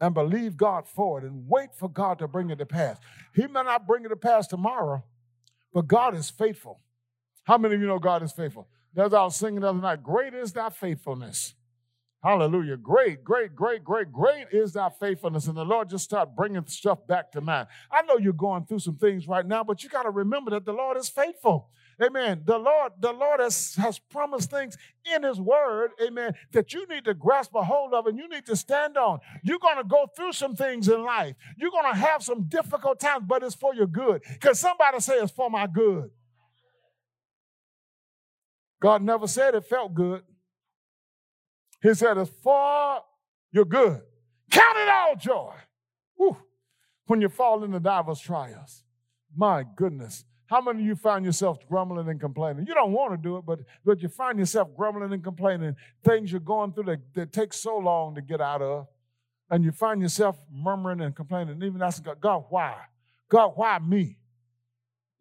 and 0.00 0.14
believe 0.14 0.56
God 0.56 0.86
for 0.86 1.18
it 1.18 1.24
and 1.24 1.46
wait 1.48 1.74
for 1.74 1.88
God 1.88 2.18
to 2.18 2.28
bring 2.28 2.50
it 2.50 2.58
to 2.58 2.66
pass. 2.66 2.98
He 3.34 3.46
may 3.46 3.62
not 3.62 3.86
bring 3.86 4.04
it 4.04 4.08
to 4.08 4.16
pass 4.16 4.46
tomorrow, 4.46 5.04
but 5.72 5.86
God 5.86 6.14
is 6.14 6.30
faithful. 6.30 6.80
How 7.44 7.58
many 7.58 7.74
of 7.74 7.80
you 7.80 7.86
know 7.86 7.98
God 7.98 8.22
is 8.22 8.32
faithful? 8.32 8.68
As 8.96 9.14
I 9.14 9.22
was 9.22 9.36
singing 9.36 9.60
the 9.60 9.68
other 9.68 9.80
night, 9.80 10.02
great 10.02 10.34
is 10.34 10.52
thy 10.52 10.70
faithfulness. 10.70 11.54
Hallelujah. 12.22 12.76
Great, 12.76 13.24
great, 13.24 13.54
great, 13.56 13.82
great, 13.82 14.12
great 14.12 14.46
is 14.52 14.74
thy 14.74 14.90
faithfulness. 15.00 15.46
And 15.46 15.56
the 15.56 15.64
Lord 15.64 15.88
just 15.88 16.04
start 16.04 16.36
bringing 16.36 16.66
stuff 16.66 17.06
back 17.06 17.32
to 17.32 17.40
mind. 17.40 17.68
I 17.90 18.02
know 18.02 18.18
you're 18.18 18.34
going 18.34 18.66
through 18.66 18.80
some 18.80 18.96
things 18.96 19.26
right 19.26 19.46
now, 19.46 19.64
but 19.64 19.82
you 19.82 19.88
got 19.88 20.02
to 20.02 20.10
remember 20.10 20.50
that 20.50 20.66
the 20.66 20.72
Lord 20.72 20.98
is 20.98 21.08
faithful. 21.08 21.70
Amen. 22.02 22.42
The 22.46 22.56
Lord, 22.56 22.92
the 22.98 23.12
Lord 23.12 23.40
has, 23.40 23.74
has 23.74 23.98
promised 23.98 24.50
things 24.50 24.76
in 25.14 25.22
His 25.22 25.38
Word, 25.38 25.90
amen, 26.02 26.32
that 26.52 26.72
you 26.72 26.86
need 26.86 27.04
to 27.04 27.12
grasp 27.12 27.54
a 27.54 27.62
hold 27.62 27.92
of 27.92 28.06
and 28.06 28.16
you 28.18 28.26
need 28.28 28.46
to 28.46 28.56
stand 28.56 28.96
on. 28.96 29.18
You're 29.42 29.58
going 29.58 29.76
to 29.76 29.84
go 29.84 30.06
through 30.16 30.32
some 30.32 30.56
things 30.56 30.88
in 30.88 31.04
life. 31.04 31.36
You're 31.58 31.70
going 31.70 31.92
to 31.92 31.98
have 31.98 32.22
some 32.22 32.44
difficult 32.44 33.00
times, 33.00 33.24
but 33.26 33.42
it's 33.42 33.54
for 33.54 33.74
your 33.74 33.86
good. 33.86 34.22
Because 34.32 34.58
somebody 34.58 34.98
say 35.00 35.14
it's 35.16 35.32
for 35.32 35.50
my 35.50 35.66
good. 35.66 36.10
God 38.80 39.02
never 39.02 39.26
said 39.26 39.54
it 39.54 39.66
felt 39.66 39.92
good. 39.92 40.22
He 41.82 41.92
said 41.92 42.16
it's 42.16 42.30
for 42.42 43.00
your 43.52 43.66
good. 43.66 44.00
Count 44.50 44.78
it 44.78 44.88
all 44.88 45.16
joy. 45.16 45.54
Whew. 46.16 46.36
When 47.06 47.20
you 47.20 47.28
fall 47.28 47.62
into 47.62 47.78
diverse 47.78 48.20
trials. 48.20 48.84
My 49.36 49.64
goodness. 49.76 50.24
How 50.50 50.60
many 50.60 50.80
of 50.80 50.86
you 50.86 50.96
find 50.96 51.24
yourself 51.24 51.58
grumbling 51.68 52.08
and 52.08 52.20
complaining? 52.20 52.66
You 52.66 52.74
don't 52.74 52.90
want 52.90 53.12
to 53.12 53.16
do 53.16 53.36
it, 53.36 53.46
but, 53.46 53.60
but 53.84 54.02
you 54.02 54.08
find 54.08 54.36
yourself 54.36 54.68
grumbling 54.76 55.12
and 55.12 55.22
complaining, 55.22 55.76
things 56.04 56.32
you're 56.32 56.40
going 56.40 56.72
through 56.72 56.84
that, 56.84 56.98
that 57.14 57.32
take 57.32 57.52
so 57.52 57.78
long 57.78 58.16
to 58.16 58.20
get 58.20 58.40
out 58.40 58.60
of. 58.60 58.88
And 59.48 59.62
you 59.62 59.70
find 59.70 60.02
yourself 60.02 60.36
murmuring 60.52 61.02
and 61.02 61.14
complaining, 61.14 61.54
and 61.54 61.62
even 61.62 61.80
asking 61.80 62.04
God, 62.04 62.20
God, 62.20 62.44
why? 62.48 62.74
God, 63.28 63.52
why 63.54 63.78
me? 63.78 64.16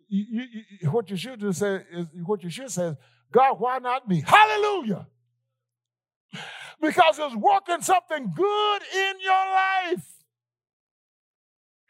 You, 0.08 0.26
you, 0.32 0.44
you, 0.82 0.92
what 0.92 1.12
you 1.12 1.16
should 1.16 1.40
do 1.40 1.54
say 1.54 1.84
is 1.92 2.08
what 2.26 2.44
you 2.44 2.50
should 2.50 2.72
say 2.72 2.88
is, 2.88 2.96
God, 3.32 3.60
why 3.60 3.78
not 3.78 4.10
me? 4.10 4.24
Hallelujah. 4.26 5.06
Because 6.82 7.20
it's 7.20 7.36
working 7.36 7.82
something 7.82 8.34
good 8.36 8.82
in 8.96 9.14
your 9.22 9.46
life. 9.94 10.08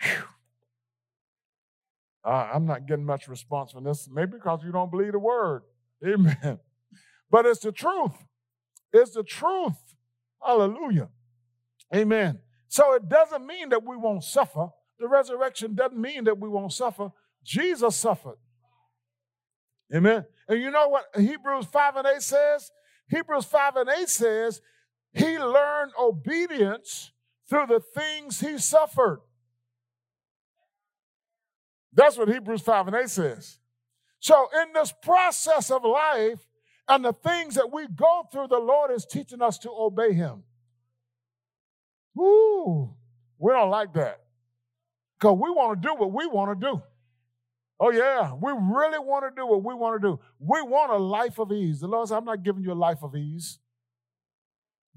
Whew. 0.01 0.23
Uh, 2.23 2.49
I'm 2.53 2.65
not 2.65 2.87
getting 2.87 3.05
much 3.05 3.27
response 3.27 3.71
from 3.71 3.83
this, 3.83 4.09
maybe 4.11 4.33
because 4.33 4.61
you 4.63 4.71
don't 4.71 4.91
believe 4.91 5.13
the 5.13 5.19
word. 5.19 5.63
Amen. 6.05 6.59
But 7.31 7.45
it's 7.45 7.61
the 7.61 7.71
truth. 7.71 8.13
It's 8.91 9.11
the 9.11 9.23
truth. 9.23 9.77
Hallelujah. 10.43 11.09
Amen. 11.95 12.39
So 12.67 12.93
it 12.93 13.09
doesn't 13.09 13.45
mean 13.45 13.69
that 13.69 13.83
we 13.83 13.97
won't 13.97 14.23
suffer. 14.23 14.69
The 14.99 15.07
resurrection 15.07 15.75
doesn't 15.75 15.99
mean 15.99 16.25
that 16.25 16.39
we 16.39 16.49
won't 16.49 16.73
suffer, 16.73 17.11
Jesus 17.43 17.95
suffered. 17.95 18.37
Amen. 19.93 20.25
And 20.47 20.61
you 20.61 20.69
know 20.71 20.89
what 20.89 21.05
Hebrews 21.15 21.65
5 21.65 21.95
and 21.97 22.07
8 22.07 22.21
says? 22.21 22.71
Hebrews 23.09 23.45
5 23.45 23.75
and 23.77 23.89
8 23.89 24.09
says, 24.09 24.61
He 25.13 25.39
learned 25.39 25.93
obedience 25.99 27.11
through 27.49 27.67
the 27.67 27.79
things 27.79 28.39
He 28.39 28.57
suffered. 28.57 29.21
That's 31.93 32.17
what 32.17 32.29
Hebrews 32.29 32.61
5 32.61 32.87
and 32.87 32.95
8 32.95 33.09
says. 33.09 33.57
So, 34.19 34.47
in 34.61 34.73
this 34.73 34.93
process 35.01 35.71
of 35.71 35.83
life 35.83 36.39
and 36.87 37.03
the 37.05 37.13
things 37.13 37.55
that 37.55 37.71
we 37.71 37.87
go 37.87 38.27
through, 38.31 38.47
the 38.47 38.59
Lord 38.59 38.91
is 38.91 39.05
teaching 39.05 39.41
us 39.41 39.57
to 39.59 39.69
obey 39.71 40.13
Him. 40.13 40.43
Ooh, 42.17 42.93
we 43.37 43.51
don't 43.53 43.69
like 43.69 43.93
that 43.93 44.21
because 45.17 45.37
we 45.41 45.49
want 45.49 45.81
to 45.81 45.87
do 45.87 45.95
what 45.95 46.11
we 46.11 46.27
want 46.27 46.59
to 46.59 46.67
do. 46.67 46.81
Oh, 47.79 47.91
yeah, 47.91 48.33
we 48.33 48.51
really 48.51 48.99
want 48.99 49.23
to 49.23 49.41
do 49.41 49.47
what 49.47 49.63
we 49.63 49.73
want 49.73 50.01
to 50.01 50.07
do. 50.09 50.19
We 50.37 50.61
want 50.61 50.91
a 50.91 50.97
life 50.97 51.39
of 51.39 51.51
ease. 51.53 51.79
The 51.79 51.87
Lord 51.87 52.09
said, 52.09 52.17
I'm 52.17 52.25
not 52.25 52.43
giving 52.43 52.61
you 52.63 52.73
a 52.73 52.75
life 52.75 53.01
of 53.03 53.15
ease 53.15 53.59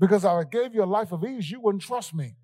because 0.00 0.24
if 0.24 0.30
I 0.30 0.42
gave 0.42 0.74
you 0.74 0.82
a 0.82 0.84
life 0.84 1.12
of 1.12 1.24
ease, 1.24 1.48
you 1.48 1.60
wouldn't 1.60 1.84
trust 1.84 2.12
me. 2.12 2.34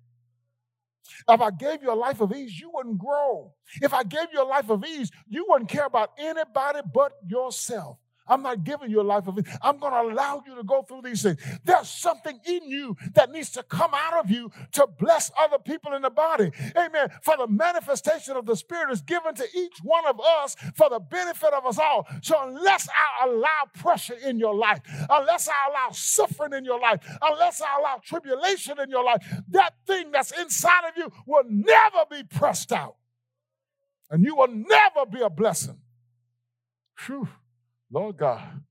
If 1.27 1.41
I 1.41 1.51
gave 1.51 1.81
you 1.83 1.91
a 1.91 1.95
life 1.95 2.21
of 2.21 2.33
ease, 2.33 2.59
you 2.59 2.71
wouldn't 2.73 2.97
grow. 2.97 3.53
If 3.81 3.93
I 3.93 4.03
gave 4.03 4.27
you 4.33 4.41
a 4.41 4.45
life 4.45 4.69
of 4.69 4.83
ease, 4.85 5.11
you 5.27 5.45
wouldn't 5.47 5.69
care 5.69 5.85
about 5.85 6.11
anybody 6.17 6.79
but 6.93 7.13
yourself. 7.25 7.97
I'm 8.29 8.43
not 8.43 8.63
giving 8.63 8.89
you 8.89 9.01
a 9.01 9.03
life 9.03 9.27
of 9.27 9.37
it. 9.37 9.45
I'm 9.61 9.77
going 9.79 9.91
to 9.91 10.13
allow 10.13 10.43
you 10.45 10.55
to 10.55 10.63
go 10.63 10.83
through 10.83 11.01
these 11.03 11.23
things. 11.23 11.41
There's 11.65 11.89
something 11.89 12.39
in 12.45 12.69
you 12.69 12.95
that 13.15 13.31
needs 13.31 13.49
to 13.51 13.63
come 13.63 13.91
out 13.93 14.23
of 14.23 14.29
you 14.29 14.51
to 14.73 14.87
bless 14.87 15.31
other 15.37 15.57
people 15.59 15.93
in 15.93 16.03
the 16.03 16.09
body. 16.09 16.51
Amen. 16.77 17.09
For 17.23 17.35
the 17.37 17.47
manifestation 17.47 18.37
of 18.37 18.45
the 18.45 18.55
Spirit 18.55 18.91
is 18.91 19.01
given 19.01 19.35
to 19.35 19.45
each 19.55 19.79
one 19.83 20.05
of 20.05 20.19
us 20.19 20.55
for 20.75 20.89
the 20.89 20.99
benefit 20.99 21.53
of 21.53 21.65
us 21.65 21.79
all. 21.79 22.07
So 22.21 22.35
unless 22.41 22.87
I 22.89 23.27
allow 23.27 23.63
pressure 23.73 24.17
in 24.25 24.39
your 24.39 24.53
life, 24.53 24.79
unless 25.09 25.47
I 25.47 25.69
allow 25.69 25.91
suffering 25.91 26.53
in 26.53 26.65
your 26.65 26.79
life, 26.79 26.99
unless 27.21 27.61
I 27.61 27.79
allow 27.79 28.01
tribulation 28.03 28.79
in 28.79 28.89
your 28.89 29.03
life, 29.03 29.25
that 29.49 29.73
thing 29.87 30.11
that's 30.11 30.31
inside 30.39 30.87
of 30.87 30.97
you 30.97 31.11
will 31.25 31.43
never 31.47 32.05
be 32.09 32.23
pressed 32.23 32.71
out. 32.71 32.95
And 34.11 34.23
you 34.23 34.35
will 34.35 34.47
never 34.47 35.05
be 35.09 35.21
a 35.21 35.29
blessing. 35.29 35.77
Whew. 37.05 37.27
Lord 37.91 38.17
God. 38.17 38.61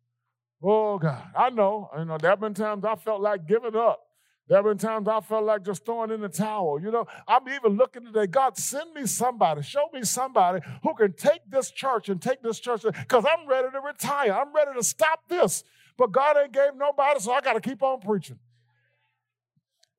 Oh 0.63 0.99
God. 0.99 1.25
I 1.37 1.51
know, 1.51 1.91
you 1.99 2.05
know, 2.05 2.19
there 2.19 2.31
have 2.31 2.41
been 2.41 2.55
times 2.55 2.85
I 2.85 2.97
felt 2.97 3.21
like 3.21 3.47
giving 3.47 3.77
up. 3.77 4.01
There 4.49 4.57
have 4.57 4.65
been 4.65 4.79
times 4.79 5.07
I 5.09 5.21
felt 5.21 5.45
like 5.45 5.63
just 5.63 5.85
throwing 5.85 6.11
in 6.11 6.23
the 6.23 6.29
towel. 6.29 6.81
You 6.81 6.91
know, 6.91 7.07
I'm 7.27 7.47
even 7.49 7.77
looking 7.77 8.05
today, 8.07 8.27
God, 8.27 8.57
send 8.57 8.95
me 8.95 9.07
somebody, 9.07 9.63
show 9.63 9.89
me 9.93 10.03
somebody 10.05 10.65
who 10.83 10.95
can 10.95 11.13
take 11.13 11.41
this 11.51 11.71
church 11.71 12.09
and 12.09 12.21
take 12.21 12.43
this 12.43 12.59
church 12.59 12.83
because 12.83 13.25
I'm 13.27 13.47
ready 13.47 13.69
to 13.71 13.81
retire. 13.81 14.33
I'm 14.33 14.55
ready 14.55 14.71
to 14.75 14.83
stop 14.83 15.21
this. 15.29 15.65
But 15.99 16.13
God 16.13 16.37
ain't 16.43 16.53
gave 16.53 16.77
nobody, 16.77 17.21
so 17.21 17.33
I 17.33 17.41
got 17.41 17.55
to 17.55 17.61
keep 17.61 17.83
on 17.83 18.01
preaching. 18.01 18.39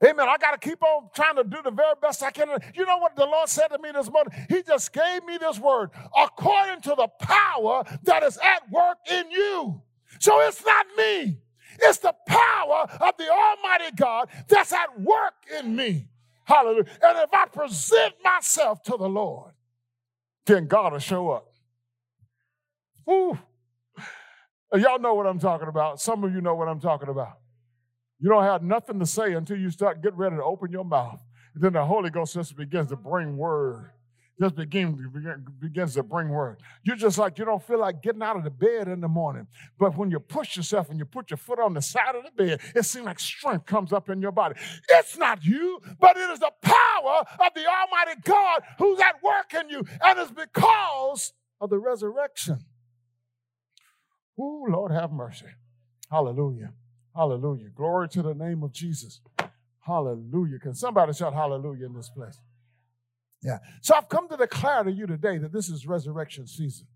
Amen. 0.04 0.30
I 0.30 0.38
got 0.38 0.52
to 0.52 0.70
keep 0.70 0.82
on 0.82 1.10
trying 1.14 1.36
to 1.36 1.44
do 1.44 1.58
the 1.64 1.72
very 1.72 1.94
best 2.02 2.24
I 2.24 2.32
can. 2.32 2.48
You 2.74 2.86
know 2.86 2.98
what 2.98 3.16
the 3.16 3.26
Lord 3.26 3.50
said 3.50 3.68
to 3.68 3.80
me 3.80 3.92
this 3.92 4.10
morning? 4.10 4.34
He 4.48 4.64
just 4.64 4.94
gave 4.94 5.26
me 5.26 5.38
this 5.38 5.60
word 5.60 5.90
according 6.18 6.82
to 6.82 6.96
the 6.96 7.10
power 7.20 7.84
that 8.04 8.24
is 8.24 8.38
at 8.38 8.70
work 8.72 8.98
in 9.12 9.30
you. 9.30 9.82
So 10.20 10.40
it's 10.42 10.64
not 10.66 10.86
me, 10.98 11.40
it's 11.82 12.00
the 12.00 12.14
power 12.28 12.88
of 13.02 13.18
the 13.18 13.30
Almighty 13.30 13.96
God 13.96 14.30
that's 14.48 14.72
at 14.74 15.00
work 15.02 15.34
in 15.60 15.76
me. 15.76 16.08
Hallelujah. 16.46 16.86
And 17.04 17.20
if 17.20 17.34
I 17.34 17.46
present 17.46 18.16
myself 18.24 18.82
to 18.84 18.98
the 18.98 19.08
Lord, 19.08 19.52
then 20.46 20.68
God 20.68 20.94
will 20.94 21.00
show 21.00 21.30
up. 21.30 21.54
Ooh. 23.10 23.38
Y'all 24.74 25.00
know 25.00 25.14
what 25.14 25.28
I'm 25.28 25.40
talking 25.40 25.68
about. 25.68 26.00
Some 26.00 26.24
of 26.24 26.34
you 26.34 26.42
know 26.42 26.56
what 26.56 26.68
I'm 26.68 26.80
talking 26.80 27.10
about. 27.10 27.38
You 28.20 28.30
don't 28.30 28.44
have 28.44 28.64
nothing 28.64 29.00
to 29.00 29.06
say 29.06 29.34
until 29.34 29.58
you 29.58 29.70
start 29.70 30.02
getting 30.02 30.18
ready 30.18 30.36
to 30.36 30.44
open 30.44 30.72
your 30.72 30.84
mouth. 30.84 31.22
And 31.54 31.64
then 31.64 31.74
the 31.74 31.86
Holy 31.86 32.10
Ghost 32.10 32.34
just 32.34 32.56
begins 32.56 32.90
to 32.90 32.98
bring 32.98 33.38
word. 33.38 33.92
Just 34.40 34.56
begin, 34.56 34.94
begin, 35.14 35.46
begins 35.60 35.96
to 35.96 36.04
bring 36.04 36.30
word. 36.30 36.62
You're 36.84 36.96
just 36.96 37.18
like 37.18 37.38
you 37.38 37.44
don't 37.44 37.62
feel 37.62 37.80
like 37.80 38.02
getting 38.02 38.22
out 38.22 38.38
of 38.38 38.46
the 38.46 38.50
bed 38.50 38.88
in 38.88 39.02
the 39.02 39.08
morning. 39.08 39.48
But 39.78 39.98
when 39.98 40.10
you 40.12 40.20
push 40.20 40.56
yourself 40.56 40.90
and 40.90 40.98
you 40.98 41.04
put 41.04 41.30
your 41.30 41.38
foot 41.38 41.60
on 41.60 41.74
the 41.74 41.82
side 41.82 42.16
of 42.16 42.24
the 42.24 42.32
bed, 42.32 42.62
it 42.74 42.86
seems 42.86 43.06
like 43.06 43.20
strength 43.20 43.66
comes 43.66 43.92
up 43.92 44.10
in 44.10 44.22
your 44.22 44.32
body. 44.32 44.56
It's 44.90 45.18
not 45.18 45.44
you, 45.44 45.82
but 46.00 46.16
it 46.16 46.30
is 46.30 46.40
the 46.40 46.52
power 46.62 47.24
of 47.40 47.54
the 47.54 47.66
Almighty 47.68 48.22
God 48.24 48.62
who's 48.78 49.00
at 49.02 49.22
work 49.22 49.54
in 49.54 49.70
you. 49.70 49.84
And 50.02 50.20
it's 50.20 50.32
because 50.32 51.34
of 51.60 51.70
the 51.70 51.78
resurrection. 51.78 52.60
Ooh, 54.40 54.66
Lord 54.70 54.94
have 54.94 55.12
mercy. 55.12 55.48
Hallelujah. 56.10 56.72
Hallelujah. 57.20 57.68
Glory 57.76 58.08
to 58.08 58.22
the 58.22 58.34
name 58.34 58.64
of 58.64 58.72
Jesus. 58.72 59.20
Hallelujah. 59.82 60.58
Can 60.58 60.74
somebody 60.74 61.12
shout 61.12 61.34
hallelujah 61.34 61.88
in 61.88 61.94
this 61.94 62.08
place? 62.08 62.40
Yeah. 63.44 63.58
So 63.82 63.94
I've 63.94 64.08
come 64.08 64.30
to 64.30 64.38
declare 64.38 64.86
to 64.86 64.92
you 64.92 65.06
today 65.06 65.38
that 65.38 65.52
this 65.52 65.68
is 65.68 65.86
resurrection 65.86 66.48
season. 66.48 66.88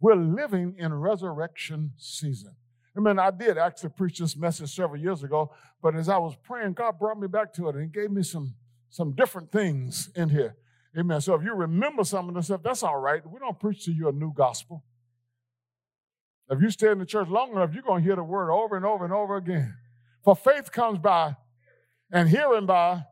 We're 0.00 0.16
living 0.16 0.74
in 0.76 0.92
resurrection 0.92 1.92
season. 1.96 2.54
I 2.94 3.00
mean, 3.00 3.18
I 3.18 3.30
did 3.30 3.56
actually 3.56 3.88
preach 3.96 4.18
this 4.18 4.36
message 4.36 4.74
several 4.74 5.00
years 5.00 5.22
ago, 5.22 5.50
but 5.82 5.96
as 5.96 6.10
I 6.10 6.18
was 6.18 6.36
praying, 6.42 6.74
God 6.74 6.98
brought 6.98 7.18
me 7.18 7.26
back 7.26 7.54
to 7.54 7.70
it 7.70 7.76
and 7.76 7.90
gave 7.90 8.10
me 8.10 8.22
some, 8.22 8.52
some 8.90 9.12
different 9.12 9.50
things 9.50 10.10
in 10.14 10.28
here. 10.28 10.56
Amen. 10.94 11.22
So 11.22 11.36
if 11.36 11.42
you 11.42 11.54
remember 11.54 12.04
some 12.04 12.28
of 12.28 12.34
this 12.34 12.44
stuff, 12.46 12.60
that's 12.62 12.82
all 12.82 12.98
right. 12.98 13.26
We 13.26 13.38
don't 13.38 13.58
preach 13.58 13.86
to 13.86 13.92
you 13.92 14.10
a 14.10 14.12
new 14.12 14.34
gospel. 14.34 14.84
If 16.50 16.60
you 16.60 16.70
stay 16.70 16.90
in 16.90 16.98
the 16.98 17.06
church 17.06 17.28
long 17.28 17.52
enough, 17.52 17.72
you're 17.72 17.82
going 17.82 18.02
to 18.02 18.06
hear 18.06 18.16
the 18.16 18.22
word 18.22 18.50
over 18.50 18.76
and 18.76 18.84
over 18.84 19.04
and 19.04 19.12
over 19.12 19.36
again. 19.36 19.74
For 20.22 20.36
faith 20.36 20.70
comes 20.70 20.98
by 20.98 21.36
and 22.10 22.28
hearing 22.28 22.66
by 22.66 23.04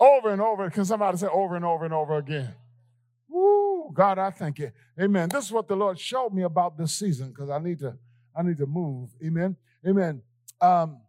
over 0.00 0.30
and 0.30 0.40
over. 0.40 0.68
Can 0.70 0.84
somebody 0.84 1.18
say 1.18 1.26
over 1.26 1.56
and 1.56 1.64
over 1.64 1.84
and 1.84 1.94
over 1.94 2.16
again? 2.16 2.54
Woo, 3.28 3.90
God, 3.92 4.18
I 4.18 4.30
thank 4.30 4.58
you. 4.58 4.72
Amen. 5.00 5.28
This 5.28 5.46
is 5.46 5.52
what 5.52 5.68
the 5.68 5.76
Lord 5.76 5.98
showed 5.98 6.32
me 6.32 6.42
about 6.42 6.76
this 6.76 6.92
season 6.92 7.28
because 7.28 7.50
I 7.50 7.58
need 7.58 7.78
to, 7.80 7.96
I 8.36 8.42
need 8.42 8.58
to 8.58 8.66
move. 8.66 9.10
Amen. 9.24 9.56
Amen. 9.86 10.22
Um, 10.60 11.00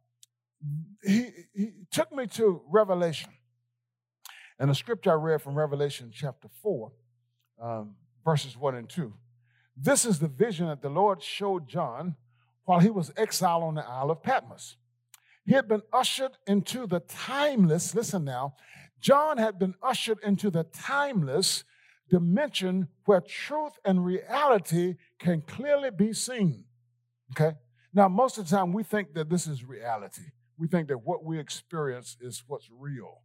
he, 1.04 1.30
he 1.54 1.72
took 1.92 2.12
me 2.12 2.28
to 2.28 2.62
Revelation. 2.70 3.32
And 4.60 4.70
the 4.70 4.76
scripture 4.76 5.12
I 5.12 5.16
read 5.16 5.42
from 5.42 5.56
Revelation 5.56 6.12
chapter 6.14 6.50
4, 6.62 6.92
um, 7.62 7.96
verses 8.26 8.58
1 8.58 8.76
and 8.76 8.90
2. 8.90 9.14
This 9.82 10.04
is 10.04 10.20
the 10.20 10.28
vision 10.28 10.68
that 10.68 10.82
the 10.82 10.90
Lord 10.90 11.24
showed 11.24 11.68
John 11.70 12.16
while 12.66 12.80
he 12.80 12.90
was 12.90 13.14
exiled 13.16 13.64
on 13.64 13.76
the 13.76 13.88
Isle 13.88 14.12
of 14.12 14.22
Patmos. 14.22 14.76
He 15.46 15.54
had 15.54 15.68
been 15.68 15.82
ushered 15.94 16.32
into 16.46 16.86
the 16.86 17.00
timeless, 17.00 17.96
listen 17.96 18.26
now, 18.26 18.56
John 19.00 19.38
had 19.38 19.58
been 19.58 19.76
ushered 19.82 20.20
into 20.24 20.52
the 20.52 20.64
timeless 20.66 21.64
dimension 22.10 22.90
where 23.06 23.22
truth 23.22 23.74
and 23.86 24.04
reality 24.04 24.96
can 25.18 25.42
clearly 25.42 25.92
be 25.92 26.12
seen. 26.12 26.66
Okay? 27.32 27.56
Now, 27.94 28.10
most 28.10 28.38
of 28.38 28.50
the 28.50 28.56
time 28.56 28.74
we 28.74 28.84
think 28.84 29.14
that 29.14 29.30
this 29.30 29.48
is 29.48 29.64
reality. 29.64 30.24
We 30.58 30.68
think 30.68 30.90
that 30.90 31.06
what 31.06 31.24
we 31.24 31.40
experience 31.40 32.18
is 32.20 32.44
what's 32.46 32.70
real. 32.70 33.22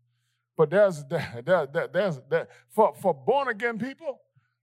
But 0.57 0.71
there's, 0.71 1.05
there, 1.11 1.43
there, 1.45 1.89
there's, 1.93 2.21
there, 2.31 2.49
for, 2.71 2.95
for 2.95 3.13
born 3.13 3.49
again 3.49 3.79
people, 3.79 4.21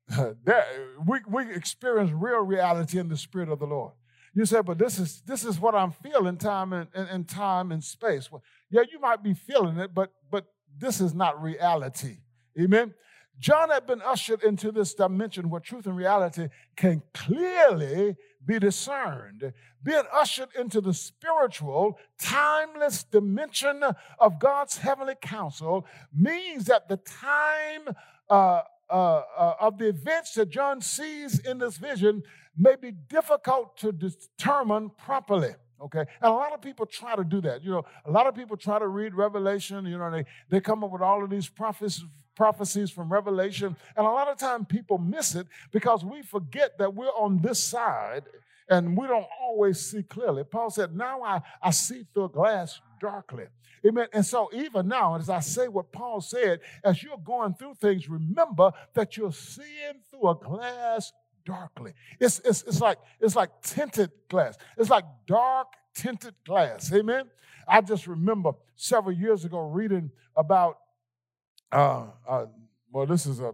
that 0.46 0.68
we, 1.06 1.20
we 1.28 1.54
experience 1.54 2.12
real 2.12 2.42
reality 2.42 3.00
in 3.00 3.08
the 3.08 3.18
spirit 3.18 3.50
of 3.50 3.60
the 3.60 3.66
Lord. 3.66 3.94
You 4.34 4.46
say, 4.46 4.62
but 4.62 4.78
this 4.78 4.98
is 4.98 5.22
this 5.26 5.44
is 5.44 5.60
what 5.60 5.76
I'm 5.76 5.92
feeling 5.92 6.38
time 6.38 6.72
and, 6.72 6.88
and, 6.94 7.10
and 7.10 7.28
time 7.28 7.72
and 7.72 7.84
space. 7.84 8.32
Well, 8.32 8.42
yeah, 8.70 8.84
you 8.90 9.00
might 9.00 9.22
be 9.22 9.34
feeling 9.34 9.78
it, 9.78 9.94
but 9.94 10.14
but 10.32 10.46
this 10.78 11.02
is 11.02 11.14
not 11.14 11.42
reality. 11.42 12.18
Amen. 12.60 12.94
John 13.40 13.70
had 13.70 13.88
been 13.88 14.02
ushered 14.04 14.44
into 14.44 14.72
this 14.72 14.94
dimension 14.94 15.50
where 15.50 15.60
truth 15.60 15.88
and 15.88 15.98
reality 15.98 16.50
can 16.76 17.02
clearly 17.14 18.16
be 18.46 18.60
discerned. 18.60 19.54
Being 19.84 20.04
ushered 20.14 20.50
into 20.58 20.80
the 20.80 20.94
spiritual, 20.94 21.98
timeless 22.20 23.04
dimension 23.04 23.84
of 24.20 24.40
God's 24.40 24.78
heavenly 24.78 25.16
counsel 25.20 25.88
means 26.14 26.66
that 26.66 26.88
the 26.88 26.98
time 26.98 27.96
uh, 28.30 28.62
uh, 28.92 29.24
uh, 29.38 29.54
of 29.60 29.78
the 29.78 29.88
events 29.88 30.34
that 30.34 30.50
John 30.50 30.82
sees 30.82 31.40
in 31.40 31.58
this 31.58 31.78
vision 31.78 32.24
may 32.58 32.76
be 32.76 32.92
difficult 32.92 33.78
to 33.78 33.92
determine 33.92 34.92
properly. 34.98 35.56
Okay, 35.82 36.00
and 36.00 36.32
a 36.32 36.34
lot 36.34 36.54
of 36.54 36.62
people 36.62 36.86
try 36.86 37.16
to 37.16 37.24
do 37.24 37.42
that. 37.42 37.64
You 37.64 37.72
know, 37.72 37.86
a 38.06 38.12
lot 38.12 38.28
of 38.28 38.36
people 38.36 38.56
try 38.56 38.78
to 38.78 38.88
read 38.88 39.16
Revelation. 39.16 39.86
You 39.86 39.98
know, 39.98 40.12
they 40.12 40.26
they 40.50 40.62
come 40.62 40.84
up 40.84 40.92
with 40.92 41.02
all 41.02 41.24
of 41.24 41.30
these 41.30 41.50
prophecies 41.50 42.06
prophecies 42.36 42.90
from 42.90 43.12
Revelation, 43.12 43.76
and 43.96 44.06
a 44.06 44.10
lot 44.10 44.28
of 44.28 44.38
time 44.38 44.66
people 44.66 44.98
miss 44.98 45.36
it 45.36 45.48
because 45.72 46.04
we 46.04 46.22
forget 46.22 46.78
that 46.78 46.94
we're 46.94 47.08
on 47.08 47.42
this 47.42 47.60
side 47.60 48.24
and 48.72 48.98
we 48.98 49.06
don't 49.06 49.28
always 49.40 49.80
see 49.80 50.02
clearly. 50.02 50.44
Paul 50.46 50.72
said, 50.72 50.96
Now 50.96 51.22
I, 51.22 51.42
I 51.62 51.72
see 51.72 52.06
through 52.14 52.26
a 52.26 52.30
glass 52.30 52.80
darkly. 53.00 53.46
Amen. 53.86 54.08
And 54.14 54.26
so, 54.26 54.50
even 54.54 54.88
now, 54.88 55.16
as 55.16 55.30
I 55.30 55.40
say 55.40 55.68
what 55.68 55.92
Paul 55.92 56.22
said, 56.22 56.62
as 56.84 57.04
you're 57.04 57.18
going 57.18 57.54
through 57.56 57.76
things, 57.76 58.08
remember 58.08 58.72
that 58.94 59.18
you're 59.18 59.34
seeing 59.34 60.02
through 60.10 60.30
a 60.30 60.36
glass 60.36 61.12
darkly. 61.46 61.94
It's, 62.20 62.40
it's, 62.46 62.64
it's, 62.64 62.80
like, 62.80 63.00
it's 63.20 63.36
like 63.36 63.50
tinted 63.62 64.12
glass, 64.30 64.58
it's 64.78 64.90
like 64.90 65.06
dark 65.28 65.68
tinted 65.94 66.36
glass. 66.46 66.94
Amen. 66.94 67.26
I 67.68 67.82
just 67.82 68.08
remember 68.08 68.54
several 68.76 69.16
years 69.16 69.46
ago 69.46 69.60
reading 69.60 70.12
about, 70.36 70.78
uh, 71.72 72.06
uh, 72.28 72.46
well, 72.92 73.06
this 73.06 73.26
is 73.26 73.40
a 73.40 73.54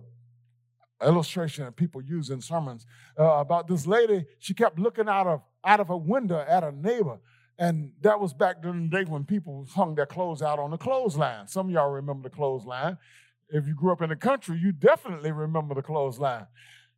illustration 1.01 1.65
that 1.65 1.75
people 1.75 2.01
use 2.01 2.29
in 2.29 2.41
sermons 2.41 2.85
uh, 3.19 3.23
about 3.23 3.67
this 3.67 3.85
lady. 3.85 4.25
She 4.39 4.53
kept 4.53 4.79
looking 4.79 5.07
out 5.07 5.27
of 5.27 5.41
out 5.63 5.79
of 5.79 5.89
a 5.89 5.97
window 5.97 6.43
at 6.47 6.63
a 6.63 6.71
neighbor, 6.71 7.19
and 7.57 7.91
that 8.01 8.19
was 8.19 8.33
back 8.33 8.61
during 8.61 8.89
the 8.89 8.97
day 8.97 9.09
when 9.09 9.23
people 9.23 9.67
hung 9.73 9.95
their 9.95 10.05
clothes 10.05 10.41
out 10.41 10.59
on 10.59 10.71
the 10.71 10.77
clothesline. 10.77 11.47
Some 11.47 11.67
of 11.67 11.73
y'all 11.73 11.91
remember 11.91 12.29
the 12.29 12.35
clothesline. 12.35 12.97
If 13.49 13.65
you 13.67 13.75
grew 13.75 13.91
up 13.91 14.01
in 14.01 14.09
the 14.09 14.15
country, 14.15 14.59
you 14.61 14.71
definitely 14.71 15.31
remember 15.31 15.73
the 15.73 15.81
clothesline. 15.81 16.47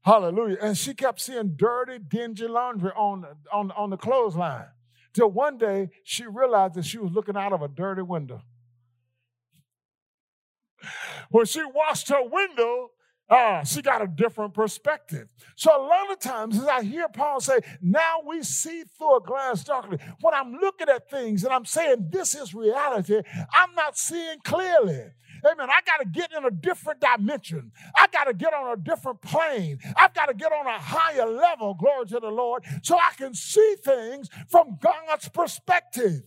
Hallelujah. 0.02 0.58
And 0.62 0.78
she 0.78 0.94
kept 0.94 1.20
seeing 1.22 1.56
dirty, 1.56 2.00
dingy 2.00 2.48
laundry 2.48 2.92
on, 2.96 3.26
on, 3.52 3.72
on 3.72 3.90
the 3.90 3.98
clothesline. 3.98 4.68
Till 5.14 5.30
one 5.30 5.58
day 5.58 5.90
she 6.04 6.26
realized 6.26 6.76
that 6.76 6.86
she 6.86 6.98
was 6.98 7.12
looking 7.12 7.36
out 7.36 7.54
of 7.54 7.62
a 7.62 7.68
dirty 7.68 8.02
window. 8.02 8.42
When 11.30 11.46
she 11.46 11.64
washed 11.64 12.10
her 12.10 12.24
window, 12.24 12.92
uh, 13.30 13.64
she 13.64 13.82
got 13.82 14.02
a 14.02 14.08
different 14.08 14.54
perspective. 14.54 15.30
So 15.56 15.72
a 15.76 15.82
lot 15.82 16.12
of 16.12 16.20
times, 16.20 16.58
as 16.58 16.66
I 16.68 16.84
hear 16.84 17.08
Paul 17.10 17.42
say, 17.42 17.60
now 17.82 18.18
we 18.28 18.44
see 18.44 18.84
through 18.98 19.18
a 19.18 19.22
glass 19.22 19.64
darkly. 19.64 20.00
When 20.22 20.34
I'm 20.34 20.54
looking 20.54 20.90
at 20.90 21.10
things 21.10 21.44
and 21.44 21.54
I'm 21.54 21.66
saying 21.66 22.10
this 22.12 22.36
is 22.36 22.54
reality, 22.54 23.22
I'm 23.54 23.76
not 23.76 23.98
seeing 23.98 24.40
clearly. 24.44 25.12
Amen. 25.46 25.70
I 25.70 25.82
got 25.86 25.98
to 26.00 26.06
get 26.06 26.32
in 26.38 26.46
a 26.46 26.52
different 26.52 27.02
dimension. 27.02 27.72
I 27.98 28.08
got 28.12 28.26
to 28.26 28.34
get 28.34 28.54
on 28.54 28.74
a 28.74 28.82
different 28.82 29.22
plane. 29.22 29.80
I've 29.96 30.14
got 30.14 30.28
to 30.28 30.34
get 30.34 30.52
on 30.52 30.68
a 30.68 30.80
higher 30.80 31.26
level, 31.26 31.76
glory 31.76 32.08
to 32.08 32.20
the 32.20 32.30
Lord, 32.30 32.64
so 32.84 32.98
I 32.98 33.12
can 33.18 33.34
see 33.34 33.76
things 33.84 34.30
from 34.50 34.78
God's 34.82 35.30
perspective. 35.30 36.24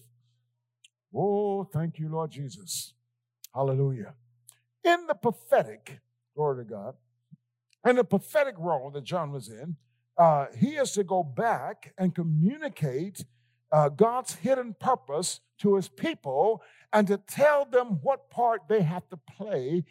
Oh, 1.15 1.65
thank 1.65 1.99
you, 1.99 2.09
Lord 2.09 2.31
Jesus. 2.31 2.95
Hallelujah. 3.55 4.15
In 4.85 5.07
the 5.07 5.15
prophetic, 5.15 6.01
Glory 6.35 6.64
to 6.64 6.71
God. 6.71 6.95
And 7.85 7.99
the 7.99 8.05
prophetic 8.05 8.55
role 8.59 8.90
that 8.90 9.05
John 9.05 9.33
was 9.33 9.49
in, 9.49 9.77
uh, 10.16 10.47
he 10.57 10.77
is 10.77 10.92
to 10.92 11.05
go 11.05 11.23
back 11.23 11.92
and 11.99 12.14
communicate 12.14 13.25
uh, 13.73 13.88
God's 13.88 14.35
hidden 14.35 14.75
purpose 14.79 15.40
to 15.59 15.77
his 15.77 15.88
people 15.88 16.62
and 16.92 17.07
to 17.09 17.16
tell 17.16 17.64
them 17.64 17.99
what 18.03 18.31
part 18.31 18.62
they 18.68 18.83
have 18.83 19.09
to 19.09 19.16
play 19.16 19.85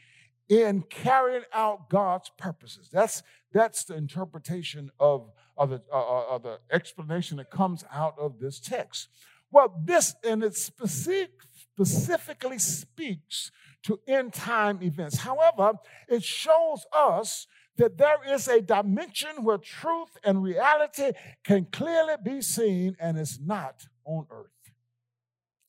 in 0.48 0.84
carrying 0.84 1.44
out 1.54 1.90
God's 1.90 2.30
purposes. 2.38 2.90
That's, 2.92 3.24
that's 3.54 3.86
the 3.86 3.96
interpretation 3.96 4.92
of, 5.00 5.32
of, 5.58 5.70
the, 5.70 5.82
uh, 5.92 5.98
uh 5.98 6.36
of 6.36 6.44
the 6.44 6.60
explanation 6.72 7.38
that 7.38 7.50
comes 7.50 7.84
out 7.92 8.16
of 8.20 8.40
this 8.40 8.60
text. 8.60 9.08
Well, 9.50 9.82
this 9.84 10.14
and 10.24 10.44
it 10.44 10.56
specific, 10.56 11.32
specifically 11.74 12.60
speaks 12.60 13.52
to 13.84 14.00
end 14.08 14.34
time 14.34 14.82
events. 14.82 15.18
However, 15.18 15.74
it 16.08 16.24
shows 16.24 16.86
us 16.94 17.48
that 17.78 17.98
there 17.98 18.18
is 18.34 18.48
a 18.48 18.62
dimension 18.62 19.44
where 19.44 19.58
truth 19.58 20.10
and 20.24 20.44
reality 20.44 21.12
can 21.44 21.66
clearly 21.72 22.16
be 22.24 22.42
seen 22.42 22.96
and 23.00 23.18
it's 23.18 23.40
not 23.40 23.86
on 24.06 24.28
earth. 24.30 24.48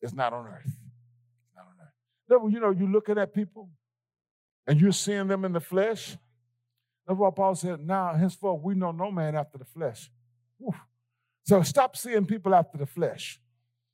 It's 0.01 0.13
not 0.13 0.33
on 0.33 0.47
earth. 0.47 0.77
Not 1.57 1.67
on 1.67 1.75
earth. 1.81 2.53
You 2.53 2.61
know, 2.61 2.71
you're 2.71 2.89
looking 2.89 3.19
at 3.19 3.33
people 3.33 3.71
and 4.67 4.81
you're 4.81 4.93
seeing 4.93 5.29
them 5.29 5.45
in 5.45 5.53
the 5.53 5.61
flesh. 5.61 6.17
That's 7.07 7.19
what 7.19 7.35
Paul 7.35 7.55
said, 7.55 7.81
now 7.81 8.15
henceforth 8.15 8.63
we 8.63 8.75
know 8.75 8.93
no 8.93 9.11
man 9.11 9.35
after 9.35 9.59
the 9.59 9.65
flesh. 9.65 10.11
So 11.45 11.63
stop 11.63 11.97
seeing 11.97 12.27
people 12.27 12.55
after 12.55 12.79
the 12.79 12.87
flesh. 12.87 13.41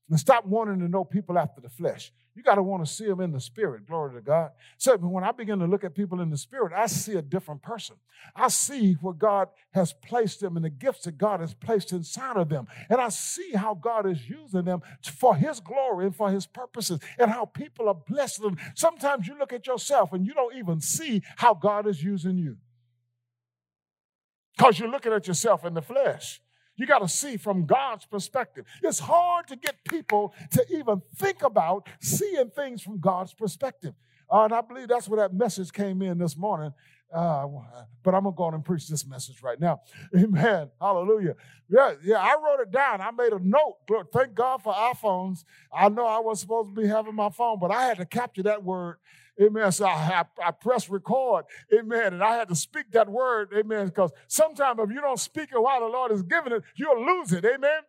And 0.08 0.18
stop 0.18 0.46
wanting 0.46 0.78
to 0.80 0.88
know 0.88 1.04
people 1.04 1.38
after 1.38 1.60
the 1.60 1.68
flesh. 1.68 2.12
You 2.34 2.42
got 2.42 2.54
to 2.54 2.62
want 2.62 2.86
to 2.86 2.90
see 2.90 3.04
them 3.04 3.20
in 3.20 3.32
the 3.32 3.40
spirit. 3.40 3.86
Glory 3.86 4.14
to 4.14 4.20
God. 4.20 4.52
So 4.78 4.96
when 4.96 5.24
I 5.24 5.32
begin 5.32 5.58
to 5.58 5.66
look 5.66 5.82
at 5.82 5.94
people 5.94 6.20
in 6.20 6.30
the 6.30 6.36
spirit, 6.36 6.72
I 6.72 6.86
see 6.86 7.14
a 7.14 7.22
different 7.22 7.62
person. 7.62 7.96
I 8.34 8.46
see 8.46 8.94
what 9.00 9.18
God 9.18 9.48
has 9.72 9.92
placed 9.92 10.40
them 10.40 10.56
and 10.56 10.64
the 10.64 10.70
gifts 10.70 11.04
that 11.04 11.18
God 11.18 11.40
has 11.40 11.52
placed 11.52 11.92
inside 11.92 12.36
of 12.36 12.48
them. 12.48 12.68
And 12.88 13.00
I 13.00 13.08
see 13.08 13.52
how 13.54 13.74
God 13.74 14.06
is 14.06 14.28
using 14.28 14.62
them 14.62 14.82
for 15.02 15.34
His 15.34 15.58
glory 15.58 16.06
and 16.06 16.14
for 16.14 16.30
His 16.30 16.46
purposes 16.46 17.00
and 17.18 17.30
how 17.30 17.44
people 17.44 17.88
are 17.88 17.94
blessed 18.06 18.40
them. 18.40 18.56
Sometimes 18.76 19.26
you 19.26 19.36
look 19.36 19.52
at 19.52 19.66
yourself 19.66 20.12
and 20.12 20.24
you 20.24 20.32
don't 20.32 20.56
even 20.56 20.80
see 20.80 21.22
how 21.36 21.54
God 21.54 21.88
is 21.88 22.02
using 22.04 22.38
you 22.38 22.56
because 24.56 24.78
you're 24.78 24.90
looking 24.90 25.12
at 25.12 25.26
yourself 25.26 25.64
in 25.64 25.74
the 25.74 25.82
flesh. 25.82 26.40
You 26.78 26.86
got 26.86 27.00
to 27.00 27.08
see 27.08 27.36
from 27.36 27.66
God's 27.66 28.06
perspective. 28.06 28.64
It's 28.82 29.00
hard 29.00 29.48
to 29.48 29.56
get 29.56 29.84
people 29.84 30.32
to 30.52 30.64
even 30.70 31.02
think 31.16 31.42
about 31.42 31.88
seeing 32.00 32.50
things 32.50 32.82
from 32.82 33.00
God's 33.00 33.34
perspective. 33.34 33.94
Uh, 34.30 34.44
and 34.44 34.54
I 34.54 34.60
believe 34.60 34.88
that's 34.88 35.08
where 35.08 35.20
that 35.20 35.34
message 35.34 35.72
came 35.72 36.02
in 36.02 36.18
this 36.18 36.36
morning. 36.36 36.72
Uh, 37.14 37.46
but 38.02 38.14
I'm 38.14 38.24
to 38.24 38.32
go 38.32 38.44
on 38.44 38.54
and 38.54 38.64
preach 38.64 38.86
this 38.88 39.06
message 39.06 39.42
right 39.42 39.58
now. 39.58 39.80
Amen. 40.16 40.70
Hallelujah. 40.80 41.34
Yeah, 41.70 41.94
yeah, 42.02 42.18
I 42.18 42.36
wrote 42.42 42.60
it 42.60 42.70
down. 42.70 43.00
I 43.00 43.10
made 43.10 43.32
a 43.32 43.38
note. 43.38 43.76
Thank 44.12 44.34
God 44.34 44.62
for 44.62 44.72
iPhones. 44.72 45.44
I 45.72 45.88
know 45.88 46.06
I 46.06 46.18
wasn't 46.18 46.40
supposed 46.40 46.74
to 46.74 46.80
be 46.82 46.86
having 46.86 47.14
my 47.14 47.30
phone, 47.30 47.58
but 47.58 47.70
I 47.70 47.84
had 47.84 47.98
to 47.98 48.06
capture 48.06 48.42
that 48.44 48.62
word 48.62 48.96
Amen. 49.40 49.70
So 49.70 49.86
I, 49.86 50.24
I, 50.42 50.48
I 50.48 50.50
pressed 50.50 50.88
record. 50.88 51.44
Amen. 51.72 52.14
And 52.14 52.22
I 52.22 52.34
had 52.36 52.48
to 52.48 52.56
speak 52.56 52.90
that 52.92 53.08
word. 53.08 53.52
Amen. 53.56 53.86
Because 53.86 54.10
sometimes 54.26 54.80
if 54.80 54.90
you 54.90 55.00
don't 55.00 55.20
speak 55.20 55.50
it 55.52 55.60
while 55.60 55.80
the 55.80 55.86
Lord 55.86 56.10
is 56.12 56.22
giving 56.22 56.52
it, 56.52 56.62
you'll 56.74 57.04
lose 57.04 57.32
it. 57.32 57.44
Amen. 57.44 57.80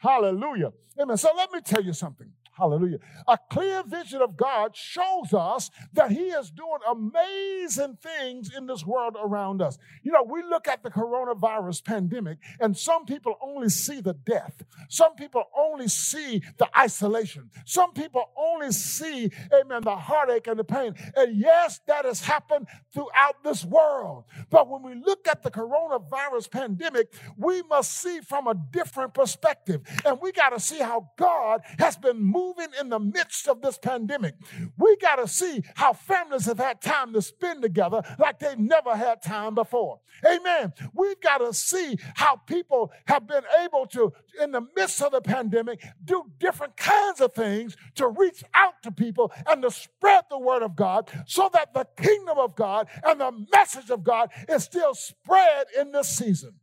Hallelujah. 0.00 0.72
Amen. 1.00 1.16
So 1.16 1.30
let 1.36 1.52
me 1.52 1.60
tell 1.60 1.82
you 1.82 1.92
something. 1.92 2.30
Hallelujah. 2.56 2.98
A 3.26 3.36
clear 3.50 3.82
vision 3.82 4.22
of 4.22 4.36
God 4.36 4.76
shows 4.76 5.32
us 5.32 5.70
that 5.92 6.12
He 6.12 6.28
is 6.28 6.52
doing 6.52 6.78
amazing 6.88 7.98
things 8.00 8.54
in 8.56 8.66
this 8.66 8.86
world 8.86 9.16
around 9.20 9.60
us. 9.60 9.76
You 10.04 10.12
know, 10.12 10.22
we 10.22 10.40
look 10.44 10.68
at 10.68 10.84
the 10.84 10.90
coronavirus 10.90 11.84
pandemic, 11.84 12.38
and 12.60 12.76
some 12.76 13.06
people 13.06 13.34
only 13.42 13.68
see 13.70 14.00
the 14.00 14.14
death. 14.14 14.62
Some 14.88 15.16
people 15.16 15.42
only 15.58 15.88
see 15.88 16.42
the 16.58 16.68
isolation. 16.78 17.50
Some 17.64 17.92
people 17.92 18.30
only 18.36 18.70
see, 18.70 19.32
amen, 19.52 19.82
the 19.82 19.96
heartache 19.96 20.46
and 20.46 20.58
the 20.58 20.64
pain. 20.64 20.94
And 21.16 21.36
yes, 21.36 21.80
that 21.88 22.04
has 22.04 22.20
happened 22.20 22.68
throughout 22.92 23.42
this 23.42 23.64
world. 23.64 24.26
But 24.50 24.68
when 24.70 24.84
we 24.84 24.94
look 24.94 25.26
at 25.26 25.42
the 25.42 25.50
coronavirus 25.50 26.52
pandemic, 26.52 27.12
we 27.36 27.62
must 27.62 28.00
see 28.00 28.20
from 28.20 28.46
a 28.46 28.54
different 28.54 29.12
perspective. 29.12 29.80
And 30.04 30.20
we 30.20 30.30
got 30.30 30.50
to 30.50 30.60
see 30.60 30.78
how 30.78 31.10
God 31.16 31.62
has 31.80 31.96
been 31.96 32.22
moving 32.22 32.43
moving 32.44 32.72
in 32.80 32.88
the 32.88 32.98
midst 32.98 33.48
of 33.48 33.62
this 33.62 33.78
pandemic. 33.78 34.34
We 34.76 34.96
got 34.96 35.16
to 35.16 35.28
see 35.28 35.62
how 35.74 35.92
families 35.92 36.46
have 36.46 36.58
had 36.58 36.80
time 36.80 37.12
to 37.12 37.22
spend 37.22 37.62
together 37.62 38.02
like 38.18 38.38
they've 38.38 38.58
never 38.58 38.96
had 38.96 39.22
time 39.22 39.54
before. 39.54 40.00
Amen. 40.26 40.72
We've 40.92 41.20
got 41.20 41.38
to 41.38 41.52
see 41.52 41.98
how 42.14 42.36
people 42.36 42.92
have 43.06 43.26
been 43.26 43.44
able 43.62 43.86
to, 43.88 44.12
in 44.42 44.52
the 44.52 44.66
midst 44.76 45.02
of 45.02 45.12
the 45.12 45.20
pandemic, 45.20 45.82
do 46.04 46.24
different 46.38 46.76
kinds 46.76 47.20
of 47.20 47.34
things 47.34 47.76
to 47.96 48.08
reach 48.08 48.44
out 48.54 48.82
to 48.82 48.92
people 48.92 49.32
and 49.46 49.62
to 49.62 49.70
spread 49.70 50.24
the 50.30 50.38
word 50.38 50.62
of 50.62 50.76
God 50.76 51.10
so 51.26 51.50
that 51.52 51.74
the 51.74 51.86
kingdom 51.96 52.38
of 52.38 52.54
God 52.54 52.88
and 53.04 53.20
the 53.20 53.46
message 53.52 53.90
of 53.90 54.04
God 54.04 54.30
is 54.48 54.64
still 54.64 54.94
spread 54.94 55.66
in 55.78 55.92
this 55.92 56.08
season. 56.08 56.54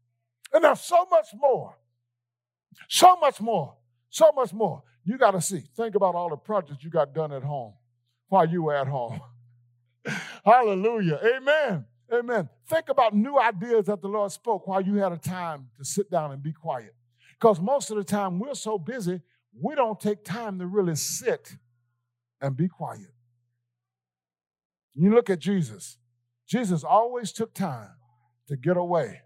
And 0.53 0.63
there's 0.63 0.81
so 0.81 1.05
much 1.09 1.27
more. 1.35 1.77
So 2.89 3.15
much 3.17 3.39
more. 3.39 3.75
So 4.09 4.31
much 4.35 4.53
more. 4.53 4.83
You 5.03 5.17
got 5.17 5.31
to 5.31 5.41
see. 5.41 5.63
Think 5.75 5.95
about 5.95 6.15
all 6.15 6.29
the 6.29 6.37
projects 6.37 6.83
you 6.83 6.89
got 6.89 7.13
done 7.13 7.31
at 7.31 7.43
home 7.43 7.73
while 8.27 8.47
you 8.47 8.63
were 8.63 8.75
at 8.75 8.87
home. 8.87 9.19
Hallelujah. 10.45 11.19
Amen. 11.23 11.85
Amen. 12.13 12.49
Think 12.67 12.89
about 12.89 13.15
new 13.15 13.39
ideas 13.39 13.85
that 13.85 14.01
the 14.01 14.07
Lord 14.07 14.31
spoke 14.31 14.67
while 14.67 14.81
you 14.81 14.95
had 14.95 15.11
a 15.11 15.17
time 15.17 15.67
to 15.77 15.85
sit 15.85 16.11
down 16.11 16.31
and 16.31 16.43
be 16.43 16.51
quiet. 16.51 16.93
Because 17.39 17.59
most 17.59 17.89
of 17.89 17.97
the 17.97 18.03
time 18.03 18.39
we're 18.39 18.53
so 18.53 18.77
busy, 18.77 19.21
we 19.59 19.75
don't 19.75 19.99
take 19.99 20.23
time 20.23 20.59
to 20.59 20.67
really 20.67 20.95
sit 20.95 21.55
and 22.41 22.55
be 22.55 22.67
quiet. 22.67 23.13
You 24.93 25.13
look 25.13 25.29
at 25.29 25.39
Jesus. 25.39 25.97
Jesus 26.47 26.83
always 26.83 27.31
took 27.31 27.53
time 27.53 27.91
to 28.47 28.57
get 28.57 28.75
away 28.75 29.21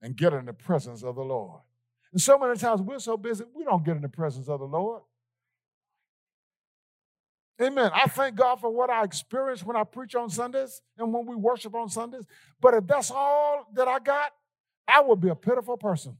and 0.00 0.16
get 0.16 0.32
in 0.32 0.46
the 0.46 0.52
presence 0.52 1.02
of 1.02 1.16
the 1.16 1.22
Lord. 1.22 1.60
And 2.18 2.22
so 2.24 2.36
many 2.36 2.58
times 2.58 2.82
we're 2.82 2.98
so 2.98 3.16
busy, 3.16 3.44
we 3.54 3.62
don't 3.62 3.84
get 3.84 3.94
in 3.94 4.02
the 4.02 4.08
presence 4.08 4.48
of 4.48 4.58
the 4.58 4.66
Lord. 4.66 5.02
Amen. 7.62 7.92
I 7.94 8.08
thank 8.08 8.34
God 8.34 8.58
for 8.60 8.70
what 8.70 8.90
I 8.90 9.04
experience 9.04 9.62
when 9.62 9.76
I 9.76 9.84
preach 9.84 10.16
on 10.16 10.28
Sundays 10.28 10.82
and 10.98 11.14
when 11.14 11.26
we 11.26 11.36
worship 11.36 11.76
on 11.76 11.88
Sundays. 11.88 12.24
But 12.60 12.74
if 12.74 12.88
that's 12.88 13.12
all 13.12 13.68
that 13.74 13.86
I 13.86 14.00
got, 14.00 14.32
I 14.88 15.00
would 15.00 15.20
be 15.20 15.28
a 15.28 15.36
pitiful 15.36 15.76
person. 15.76 16.16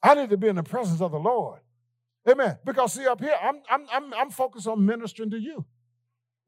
I 0.00 0.14
need 0.14 0.30
to 0.30 0.36
be 0.36 0.46
in 0.46 0.54
the 0.54 0.62
presence 0.62 1.00
of 1.00 1.10
the 1.10 1.18
Lord. 1.18 1.58
Amen. 2.30 2.56
Because 2.64 2.92
see, 2.92 3.08
up 3.08 3.20
here, 3.20 3.34
I'm, 3.42 3.56
I'm, 3.68 3.86
I'm, 3.92 4.14
I'm 4.14 4.30
focused 4.30 4.68
on 4.68 4.86
ministering 4.86 5.30
to 5.30 5.40
you. 5.40 5.64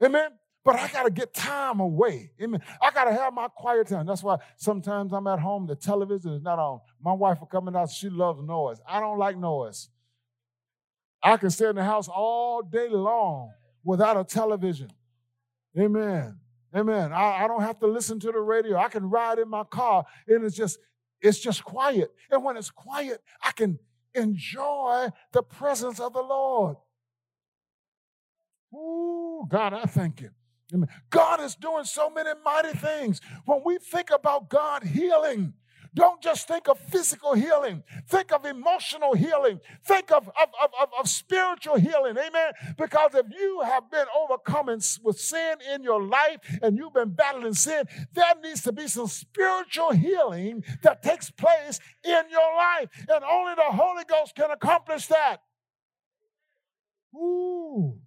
Amen. 0.04 0.30
But 0.64 0.76
I 0.76 0.88
got 0.88 1.04
to 1.04 1.10
get 1.10 1.34
time 1.34 1.80
away. 1.80 2.30
Amen. 2.40 2.62
I 2.80 2.92
got 2.92 3.04
to 3.04 3.12
have 3.12 3.34
my 3.34 3.48
quiet 3.48 3.88
time. 3.88 4.06
That's 4.06 4.22
why 4.22 4.36
sometimes 4.56 5.12
I'm 5.12 5.26
at 5.26 5.40
home, 5.40 5.66
the 5.66 5.74
television 5.74 6.32
is 6.32 6.42
not 6.42 6.58
on. 6.58 6.80
My 7.02 7.12
wife 7.12 7.40
will 7.40 7.48
come 7.48 7.66
in 7.66 7.74
out, 7.74 7.90
she 7.90 8.08
loves 8.08 8.40
noise. 8.42 8.78
I 8.86 9.00
don't 9.00 9.18
like 9.18 9.36
noise. 9.36 9.88
I 11.22 11.36
can 11.36 11.50
stay 11.50 11.68
in 11.68 11.76
the 11.76 11.84
house 11.84 12.08
all 12.08 12.62
day 12.62 12.88
long 12.88 13.52
without 13.84 14.16
a 14.16 14.24
television. 14.24 14.90
Amen. 15.78 16.38
Amen. 16.74 17.12
I, 17.12 17.44
I 17.44 17.48
don't 17.48 17.62
have 17.62 17.78
to 17.80 17.86
listen 17.86 18.20
to 18.20 18.32
the 18.32 18.40
radio. 18.40 18.76
I 18.76 18.88
can 18.88 19.10
ride 19.10 19.38
in 19.38 19.48
my 19.48 19.64
car 19.64 20.04
and 20.28 20.44
it's 20.44 20.56
just, 20.56 20.78
it's 21.20 21.38
just 21.38 21.64
quiet. 21.64 22.10
And 22.30 22.44
when 22.44 22.56
it's 22.56 22.70
quiet, 22.70 23.20
I 23.42 23.52
can 23.52 23.78
enjoy 24.14 25.08
the 25.32 25.42
presence 25.42 25.98
of 26.00 26.12
the 26.12 26.22
Lord. 26.22 26.76
Ooh, 28.74 29.46
God, 29.48 29.74
I 29.74 29.84
thank 29.84 30.20
you. 30.20 30.30
God 31.10 31.40
is 31.40 31.54
doing 31.54 31.84
so 31.84 32.10
many 32.10 32.30
mighty 32.44 32.76
things. 32.76 33.20
When 33.44 33.62
we 33.64 33.78
think 33.78 34.10
about 34.10 34.48
God 34.48 34.84
healing, 34.84 35.54
don't 35.94 36.22
just 36.22 36.48
think 36.48 36.68
of 36.68 36.78
physical 36.78 37.34
healing. 37.34 37.82
Think 38.08 38.32
of 38.32 38.46
emotional 38.46 39.12
healing. 39.14 39.60
Think 39.84 40.10
of, 40.10 40.26
of, 40.28 40.48
of, 40.62 40.70
of, 40.80 40.88
of 40.98 41.08
spiritual 41.08 41.76
healing. 41.76 42.16
Amen. 42.16 42.52
Because 42.78 43.14
if 43.14 43.26
you 43.30 43.60
have 43.60 43.90
been 43.90 44.06
overcoming 44.16 44.80
with 45.02 45.20
sin 45.20 45.56
in 45.74 45.82
your 45.82 46.02
life 46.02 46.38
and 46.62 46.78
you've 46.78 46.94
been 46.94 47.10
battling 47.10 47.52
sin, 47.52 47.84
there 48.14 48.32
needs 48.42 48.62
to 48.62 48.72
be 48.72 48.88
some 48.88 49.06
spiritual 49.06 49.92
healing 49.92 50.64
that 50.82 51.02
takes 51.02 51.30
place 51.30 51.78
in 52.02 52.22
your 52.30 52.56
life. 52.56 52.88
And 53.08 53.22
only 53.22 53.54
the 53.54 53.76
Holy 53.76 54.04
Ghost 54.04 54.34
can 54.34 54.50
accomplish 54.50 55.08
that. 55.08 55.42
Ooh. 57.14 57.98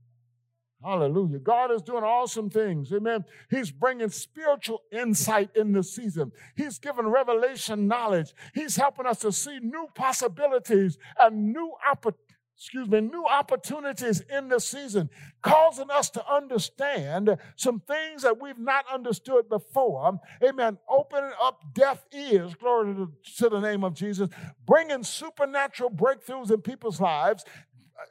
Hallelujah. 0.86 1.40
God 1.40 1.72
is 1.72 1.82
doing 1.82 2.04
awesome 2.04 2.50
things. 2.50 2.94
Amen. 2.94 3.26
He's 3.50 3.72
bringing 3.72 4.10
spiritual 4.10 4.84
insight 4.92 5.50
in 5.56 5.72
this 5.72 5.96
season. 5.96 6.32
He's 6.56 6.78
giving 6.78 7.08
revelation 7.08 7.88
knowledge. 7.88 8.34
He's 8.54 8.76
helping 8.76 9.08
us 9.08 9.20
to 9.20 9.32
see 9.32 9.58
new 9.60 9.88
possibilities 9.96 11.00
and 11.20 11.52
new 11.52 11.74
opportunities 11.90 12.22
excuse 12.58 12.88
me, 12.88 13.02
new 13.02 13.26
opportunities 13.26 14.22
in 14.22 14.48
this 14.48 14.66
season, 14.66 15.10
causing 15.42 15.92
us 15.92 16.10
to 16.10 16.26
understand 16.34 17.38
some 17.58 17.82
things 17.82 18.22
that 18.22 18.40
we've 18.40 18.58
not 18.58 18.86
understood 18.94 19.50
before. 19.50 20.20
Amen. 20.42 20.78
Opening 20.90 21.32
up 21.42 21.62
deaf 21.74 22.06
ears, 22.14 22.56
glory 22.56 22.94
to, 22.96 23.12
to 23.40 23.50
the 23.50 23.60
name 23.60 23.84
of 23.84 23.94
Jesus, 23.94 24.30
bringing 24.66 25.04
supernatural 25.04 25.90
breakthroughs 25.90 26.50
in 26.50 26.62
people's 26.62 27.02
lives, 27.02 27.44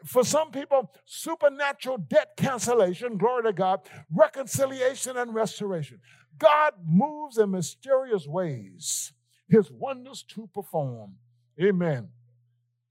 for 0.05 0.25
some 0.25 0.51
people, 0.51 0.91
supernatural 1.05 1.99
debt 1.99 2.37
cancellation, 2.37 3.17
glory 3.17 3.45
to 3.45 3.53
God, 3.53 3.81
reconciliation 4.15 5.17
and 5.17 5.35
restoration. 5.35 6.01
God 6.39 6.73
moves 6.87 7.39
in 7.39 7.51
mysterious 7.51 8.27
ways, 8.27 9.13
his 9.49 9.71
wonders 9.71 10.23
to 10.31 10.49
perform. 10.53 11.15
Amen. 11.61 12.09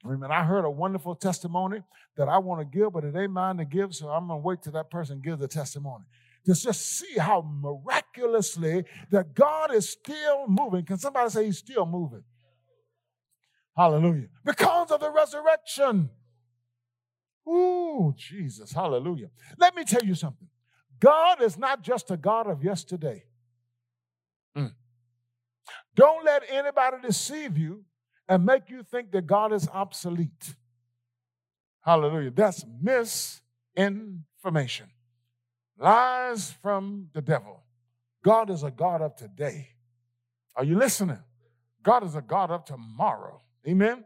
Amen. 0.06 0.32
I 0.32 0.44
heard 0.44 0.66
a 0.66 0.70
wonderful 0.70 1.16
testimony 1.16 1.82
that 2.18 2.28
I 2.28 2.38
want 2.38 2.60
to 2.62 2.78
give, 2.78 2.94
but 2.94 3.06
it 3.06 3.16
ain't 3.16 3.32
mine 3.32 3.58
to 3.58 3.66
give, 3.66 3.96
so 3.96 4.10
I'm 4.10 4.28
going 4.28 4.42
to 4.42 4.46
wait 4.46 4.62
till 4.62 4.74
that 4.74 4.90
person 4.90 5.22
gives 5.22 5.40
the 5.40 5.48
testimony. 5.48 6.06
Just, 6.46 6.64
just 6.64 6.82
see 6.82 7.18
how 7.18 7.42
miraculously 7.42 8.84
that 9.12 9.34
God 9.34 9.74
is 9.74 9.90
still 9.90 10.48
moving. 10.48 10.86
Can 10.86 10.98
somebody 10.98 11.30
say 11.30 11.46
he's 11.46 11.58
still 11.58 11.86
moving? 11.86 12.24
Hallelujah. 13.78 14.28
Because 14.44 14.92
of 14.92 15.00
the 15.00 15.10
resurrection. 15.10 16.10
Ooh, 17.48 18.14
Jesus, 18.16 18.72
hallelujah. 18.72 19.30
Let 19.58 19.76
me 19.76 19.84
tell 19.84 20.04
you 20.04 20.16
something. 20.16 20.48
God 21.00 21.42
is 21.42 21.58
not 21.58 21.82
just 21.82 22.12
a 22.12 22.18
God 22.18 22.48
of 22.48 22.64
yesterday. 22.64 23.26
Mm. 24.58 24.74
Don't 25.96 26.24
let 26.24 26.44
anybody 26.50 26.98
deceive 27.02 27.58
you 27.58 27.84
and 28.30 28.46
make 28.46 28.70
you 28.70 28.84
think 28.84 29.12
that 29.12 29.28
God 29.28 29.52
is 29.52 29.68
obsolete. 29.68 30.56
Hallelujah. 31.82 32.32
That's 32.32 32.64
misinformation. 33.76 34.88
Lies 35.78 36.52
from 36.62 37.10
the 37.14 37.22
devil. 37.22 37.64
God 38.24 38.50
is 38.50 38.64
a 38.64 38.72
God 38.72 39.02
of 39.02 39.16
today. 39.18 39.70
Are 40.56 40.64
you 40.64 40.78
listening? 40.78 41.20
God 41.82 42.06
is 42.06 42.16
a 42.16 42.22
God 42.22 42.52
of 42.52 42.64
tomorrow. 42.64 43.42
Amen. 43.68 44.06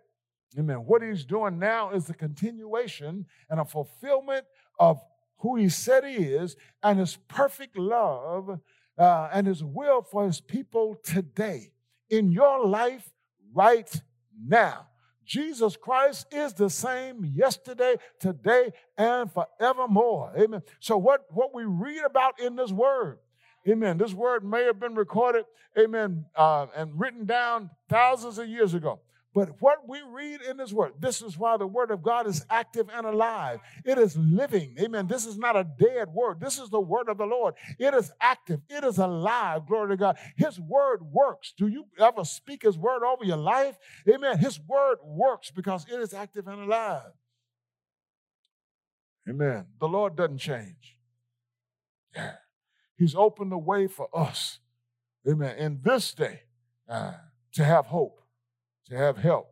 Amen. 0.58 0.78
What 0.78 1.02
he's 1.02 1.26
doing 1.26 1.60
now 1.60 1.92
is 1.92 2.06
the 2.06 2.14
continuation 2.14 3.26
and 3.50 3.60
a 3.60 3.66
fulfillment 3.66 4.46
of 4.80 5.02
who 5.40 5.56
he 5.56 5.70
said 5.70 6.04
he 6.04 6.16
is 6.16 6.56
and 6.82 7.00
his 7.00 7.18
perfect 7.28 7.78
love 7.78 8.60
uh, 8.98 9.30
and 9.32 9.46
his 9.46 9.64
will 9.64 10.02
for 10.02 10.26
his 10.26 10.42
people 10.42 10.96
today 11.04 11.72
in 12.10 12.32
your 12.32 12.66
life 12.66 13.14
right 13.54 14.02
now. 14.46 14.88
Jesus 15.26 15.76
Christ 15.76 16.28
is 16.32 16.54
the 16.54 16.70
same 16.70 17.26
yesterday, 17.26 17.98
today, 18.20 18.72
and 18.98 19.30
forevermore. 19.32 20.32
Amen. 20.40 20.62
So, 20.80 20.98
what, 20.98 21.26
what 21.30 21.54
we 21.54 21.66
read 21.66 22.04
about 22.06 22.40
in 22.40 22.56
this 22.56 22.72
word, 22.72 23.20
amen, 23.68 23.98
this 23.98 24.14
word 24.14 24.46
may 24.46 24.64
have 24.64 24.80
been 24.80 24.96
recorded, 24.96 25.44
amen, 25.78 26.26
uh, 26.34 26.68
and 26.74 26.98
written 26.98 27.26
down 27.26 27.70
thousands 27.90 28.38
of 28.38 28.48
years 28.48 28.74
ago. 28.74 29.02
But 29.38 29.52
what 29.60 29.88
we 29.88 30.00
read 30.02 30.42
in 30.42 30.58
this 30.58 30.74
word, 30.74 30.94
this 31.00 31.22
is 31.22 31.38
why 31.38 31.58
the 31.58 31.68
word 31.68 31.92
of 31.92 32.02
God 32.02 32.26
is 32.26 32.44
active 32.50 32.90
and 32.92 33.06
alive. 33.06 33.60
It 33.86 34.00
is 34.00 34.18
living. 34.18 34.76
Amen. 34.82 35.06
This 35.06 35.28
is 35.28 35.38
not 35.38 35.56
a 35.56 35.64
dead 35.64 36.08
word. 36.12 36.40
This 36.40 36.58
is 36.58 36.72
the 36.72 36.80
word 36.80 37.08
of 37.08 37.20
the 37.20 37.26
Lord. 37.28 37.54
It 37.78 37.94
is 37.94 38.12
active. 38.20 38.62
It 38.68 38.84
is 38.84 38.98
alive. 38.98 39.68
Glory 39.68 39.90
to 39.90 39.98
God. 39.98 40.18
His 40.38 40.60
word 40.60 41.04
works. 41.12 41.54
Do 41.56 41.68
you 41.68 41.86
ever 42.00 42.26
speak 42.26 42.64
his 42.64 42.80
word 42.80 43.04
over 43.06 43.24
your 43.24 43.38
life? 43.38 43.78
Amen. 44.12 44.40
His 44.40 44.60
word 44.60 44.98
works 45.04 45.52
because 45.52 45.86
it 45.88 46.00
is 46.00 46.16
active 46.16 46.48
and 46.48 46.64
alive. 46.64 47.12
Amen. 49.30 49.68
The 49.80 49.88
Lord 49.88 50.16
doesn't 50.16 50.40
change. 50.40 50.98
Yeah. 52.16 52.38
He's 52.98 53.14
opened 53.14 53.52
the 53.52 53.60
way 53.60 53.86
for 53.86 54.10
us. 54.16 54.58
Amen. 55.30 55.60
In 55.60 55.82
this 55.84 56.12
day 56.16 56.40
uh, 56.90 57.12
to 57.52 57.64
have 57.64 57.86
hope 57.86 58.24
to 58.90 58.98
have 58.98 59.18
help. 59.18 59.52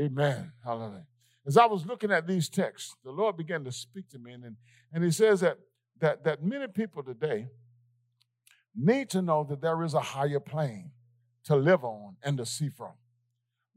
Amen. 0.00 0.52
Hallelujah. 0.64 1.06
As 1.46 1.56
I 1.56 1.66
was 1.66 1.86
looking 1.86 2.12
at 2.12 2.26
these 2.26 2.48
texts, 2.48 2.94
the 3.04 3.10
Lord 3.10 3.36
began 3.36 3.64
to 3.64 3.72
speak 3.72 4.08
to 4.10 4.18
me, 4.18 4.32
and, 4.32 4.56
and 4.92 5.04
He 5.04 5.10
says 5.10 5.40
that, 5.40 5.58
that, 6.00 6.24
that 6.24 6.42
many 6.42 6.68
people 6.68 7.02
today 7.02 7.48
need 8.74 9.10
to 9.10 9.22
know 9.22 9.44
that 9.44 9.60
there 9.60 9.82
is 9.82 9.94
a 9.94 10.00
higher 10.00 10.40
plane 10.40 10.92
to 11.44 11.56
live 11.56 11.84
on 11.84 12.16
and 12.22 12.38
to 12.38 12.46
see 12.46 12.68
from. 12.68 12.92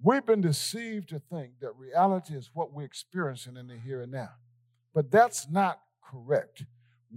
We've 0.02 0.26
been 0.26 0.41
deceived 0.41 1.10
to 1.10 1.19
think 1.19 1.60
that 1.62 1.76
reality 1.78 2.36
is 2.36 2.50
what 2.54 2.74
we're 2.74 2.84
experiencing 2.84 3.56
in 3.56 3.67
the 3.67 3.78
here 3.78 4.02
and 4.02 4.12
now. 4.12 4.32
But 4.93 5.10
that's 5.10 5.50
not 5.50 5.80
correct. 6.04 6.65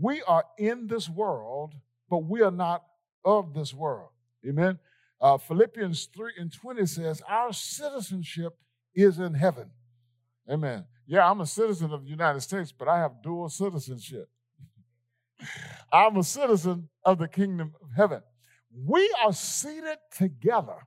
We 0.00 0.22
are 0.22 0.44
in 0.56 0.86
this 0.86 1.08
world, 1.08 1.74
but 2.08 2.18
we 2.18 2.42
are 2.42 2.50
not 2.50 2.84
of 3.24 3.54
this 3.54 3.74
world. 3.74 4.10
Amen. 4.48 4.78
Uh, 5.20 5.38
Philippians 5.38 6.08
3 6.14 6.32
and 6.38 6.52
20 6.52 6.86
says, 6.86 7.22
Our 7.28 7.52
citizenship 7.52 8.58
is 8.94 9.18
in 9.18 9.34
heaven. 9.34 9.70
Amen. 10.50 10.84
Yeah, 11.06 11.28
I'm 11.30 11.40
a 11.40 11.46
citizen 11.46 11.92
of 11.92 12.04
the 12.04 12.10
United 12.10 12.40
States, 12.40 12.72
but 12.72 12.88
I 12.88 12.98
have 12.98 13.22
dual 13.22 13.48
citizenship. 13.48 14.28
I'm 15.92 16.16
a 16.16 16.22
citizen 16.22 16.88
of 17.04 17.18
the 17.18 17.28
kingdom 17.28 17.74
of 17.82 17.90
heaven. 17.96 18.22
We 18.84 19.10
are 19.24 19.32
seated 19.32 19.98
together 20.16 20.86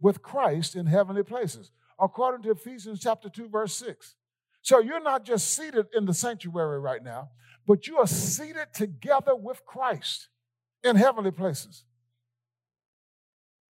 with 0.00 0.22
Christ 0.22 0.74
in 0.74 0.86
heavenly 0.86 1.22
places, 1.22 1.70
according 2.00 2.42
to 2.42 2.50
Ephesians 2.50 3.00
chapter 3.00 3.28
2, 3.28 3.48
verse 3.48 3.74
6. 3.76 4.16
So 4.62 4.80
you're 4.80 5.02
not 5.02 5.24
just 5.24 5.54
seated 5.54 5.86
in 5.94 6.06
the 6.06 6.14
sanctuary 6.14 6.80
right 6.80 7.02
now, 7.02 7.30
but 7.66 7.86
you 7.86 7.98
are 7.98 8.06
seated 8.06 8.68
together 8.74 9.34
with 9.36 9.64
Christ 9.64 10.28
in 10.82 10.96
heavenly 10.96 11.30
places. 11.30 11.84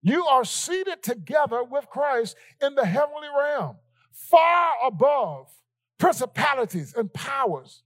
You 0.02 0.24
are 0.26 0.44
seated 0.44 1.02
together 1.02 1.62
with 1.62 1.88
Christ 1.88 2.36
in 2.60 2.74
the 2.74 2.86
heavenly 2.86 3.28
realm, 3.36 3.76
far 4.12 4.72
above 4.84 5.50
principalities 5.98 6.94
and 6.96 7.12
powers. 7.12 7.82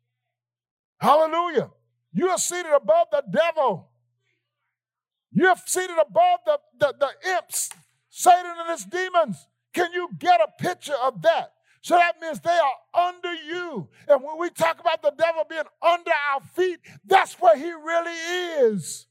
Hallelujah. 1.01 1.71
You 2.13 2.29
are 2.29 2.39
seated 2.39 2.73
above 2.73 3.09
the 3.11 3.25
devil. 3.31 3.91
You're 5.33 5.57
seated 5.67 5.97
above 6.01 6.41
the, 6.47 6.59
the, 6.79 6.95
the 7.01 7.31
imps, 7.37 7.71
Satan 8.09 8.53
and 8.61 8.71
his 8.71 8.85
demons. 8.85 9.49
Can 9.73 9.93
you 9.93 10.09
get 10.17 10.41
a 10.41 10.63
picture 10.63 10.95
of 11.03 11.21
that? 11.23 11.53
So 11.83 11.97
that 11.97 12.21
means 12.21 12.41
they 12.41 12.51
are 12.51 13.09
under 13.09 13.35
you. 13.35 13.89
And 14.09 14.23
when 14.23 14.39
we 14.39 14.49
talk 14.51 14.81
about 14.81 15.03
the 15.03 15.13
devil 15.19 15.43
being 15.51 15.65
under 15.83 16.13
our 16.33 16.41
feet, 16.55 16.79
that's 17.05 17.35
where 17.35 17.57
he 17.57 17.71
really 17.73 18.71
is. 18.71 19.07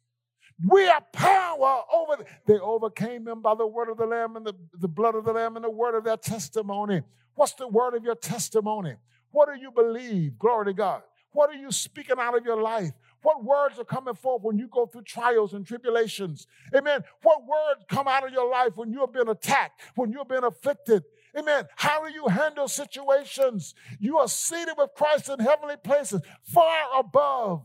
We 0.68 0.82
have 0.84 1.12
power 1.12 1.82
over. 1.94 2.24
They 2.46 2.60
overcame 2.60 3.28
him 3.28 3.42
by 3.42 3.56
the 3.56 3.68
word 3.68 3.90
of 3.90 3.98
the 3.98 4.06
Lamb 4.06 4.36
and 4.36 4.46
the, 4.46 4.54
the 4.80 4.88
blood 4.88 5.16
of 5.16 5.26
the 5.26 5.34
Lamb 5.34 5.56
and 5.56 5.66
the 5.66 5.70
word 5.70 5.96
of 5.96 6.04
their 6.04 6.18
testimony. 6.18 7.02
What's 7.36 7.54
the 7.54 7.68
word 7.68 7.96
of 7.96 8.04
your 8.04 8.16
testimony? 8.16 8.96
What 9.32 9.50
do 9.54 9.60
you 9.60 9.72
believe? 9.72 10.38
Glory 10.38 10.66
to 10.66 10.74
God. 10.74 11.02
What 11.32 11.50
are 11.50 11.56
you 11.56 11.72
speaking 11.72 12.18
out 12.20 12.38
of 12.38 12.46
your 12.46 12.62
life? 12.62 12.92
What 13.24 13.44
words 13.44 13.80
are 13.80 13.86
coming 13.86 14.14
forth 14.14 14.44
when 14.44 14.58
you 14.58 14.68
go 14.68 14.86
through 14.86 15.04
trials 15.04 15.54
and 15.54 15.66
tribulations? 15.66 16.46
Amen. 16.76 17.04
What 17.24 17.42
words 17.46 17.86
come 17.90 18.08
out 18.08 18.26
of 18.26 18.34
your 18.34 18.50
life 18.50 18.74
when 18.76 18.92
you 18.92 19.00
have 19.00 19.14
been 19.14 19.30
attacked, 19.30 19.82
when 19.96 20.12
you've 20.12 20.28
been 20.28 20.44
afflicted? 20.44 21.04
Amen. 21.36 21.66
How 21.76 22.06
do 22.06 22.14
you 22.14 22.28
handle 22.28 22.68
situations? 22.68 23.74
You 24.00 24.20
are 24.20 24.28
seated 24.28 24.76
with 24.78 24.92
Christ 24.96 25.30
in 25.30 25.40
heavenly 25.40 25.78
places, 25.78 26.22
far 26.44 27.00
above. 27.00 27.64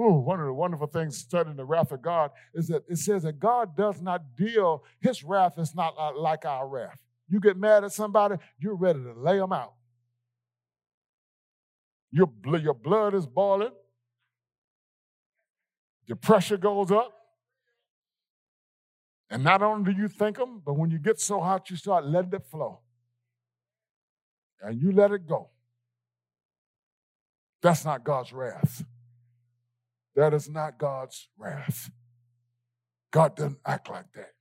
Ooh, 0.00 0.14
one 0.14 0.40
of 0.40 0.46
the 0.46 0.52
wonderful 0.52 0.88
things 0.88 1.16
studying 1.18 1.56
the 1.56 1.64
wrath 1.64 1.92
of 1.92 2.02
God 2.02 2.32
is 2.52 2.66
that 2.66 2.82
it 2.88 2.98
says 2.98 3.22
that 3.22 3.38
God 3.38 3.76
does 3.76 4.02
not 4.02 4.36
deal, 4.36 4.82
his 5.00 5.22
wrath 5.22 5.58
is 5.58 5.74
not 5.74 5.94
like 6.18 6.44
our 6.44 6.66
wrath. 6.66 6.98
You 7.28 7.40
get 7.40 7.56
mad 7.56 7.84
at 7.84 7.92
somebody, 7.92 8.36
you're 8.58 8.74
ready 8.74 9.00
to 9.00 9.12
lay 9.12 9.38
them 9.38 9.52
out. 9.52 9.74
Your, 12.10 12.28
your 12.60 12.74
blood 12.74 13.14
is 13.14 13.26
boiling, 13.26 13.72
your 16.06 16.16
pressure 16.16 16.56
goes 16.56 16.90
up. 16.90 17.12
And 19.30 19.42
not 19.42 19.62
only 19.62 19.94
do 19.94 20.00
you 20.00 20.08
think 20.08 20.36
them, 20.36 20.60
but 20.64 20.74
when 20.74 20.90
you 20.90 20.98
get 20.98 21.18
so 21.18 21.40
hot, 21.40 21.70
you 21.70 21.76
start 21.76 22.04
letting 22.04 22.32
it 22.34 22.44
flow. 22.50 22.80
And 24.60 24.80
you 24.80 24.92
let 24.92 25.12
it 25.12 25.26
go. 25.26 25.50
That's 27.62 27.84
not 27.84 28.04
God's 28.04 28.32
wrath. 28.32 28.84
That 30.16 30.32
is 30.34 30.48
not 30.48 30.78
God's 30.78 31.28
wrath. 31.36 31.90
God 33.10 33.36
doesn't 33.36 33.58
act 33.66 33.90
like 33.90 34.12
that. 34.14 34.32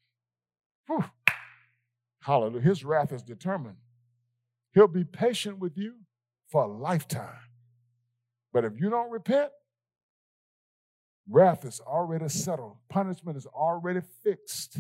Whew. 0.88 1.04
Hallelujah. 2.22 2.62
His 2.62 2.84
wrath 2.84 3.12
is 3.12 3.22
determined. 3.24 3.78
He'll 4.74 4.88
be 4.88 5.04
patient 5.04 5.60
with 5.60 5.78
you 5.78 5.94
for 6.50 6.64
a 6.64 6.68
lifetime. 6.68 7.38
But 8.52 8.66
if 8.66 8.80
you 8.80 8.90
don't 8.90 9.12
repent, 9.12 9.52
wrath 11.30 11.66
is 11.66 11.80
already 11.82 12.30
settled, 12.30 12.78
punishment 12.90 13.38
is 13.38 13.46
already 13.46 14.02
fixed. 14.24 14.80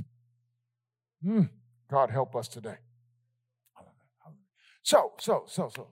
Mm, 1.26 1.50
God 1.90 2.10
help 2.10 2.36
us 2.36 2.48
today. 2.48 2.78
So, 4.84 5.14
so, 5.20 5.46
so, 5.48 5.70
so, 5.74 5.88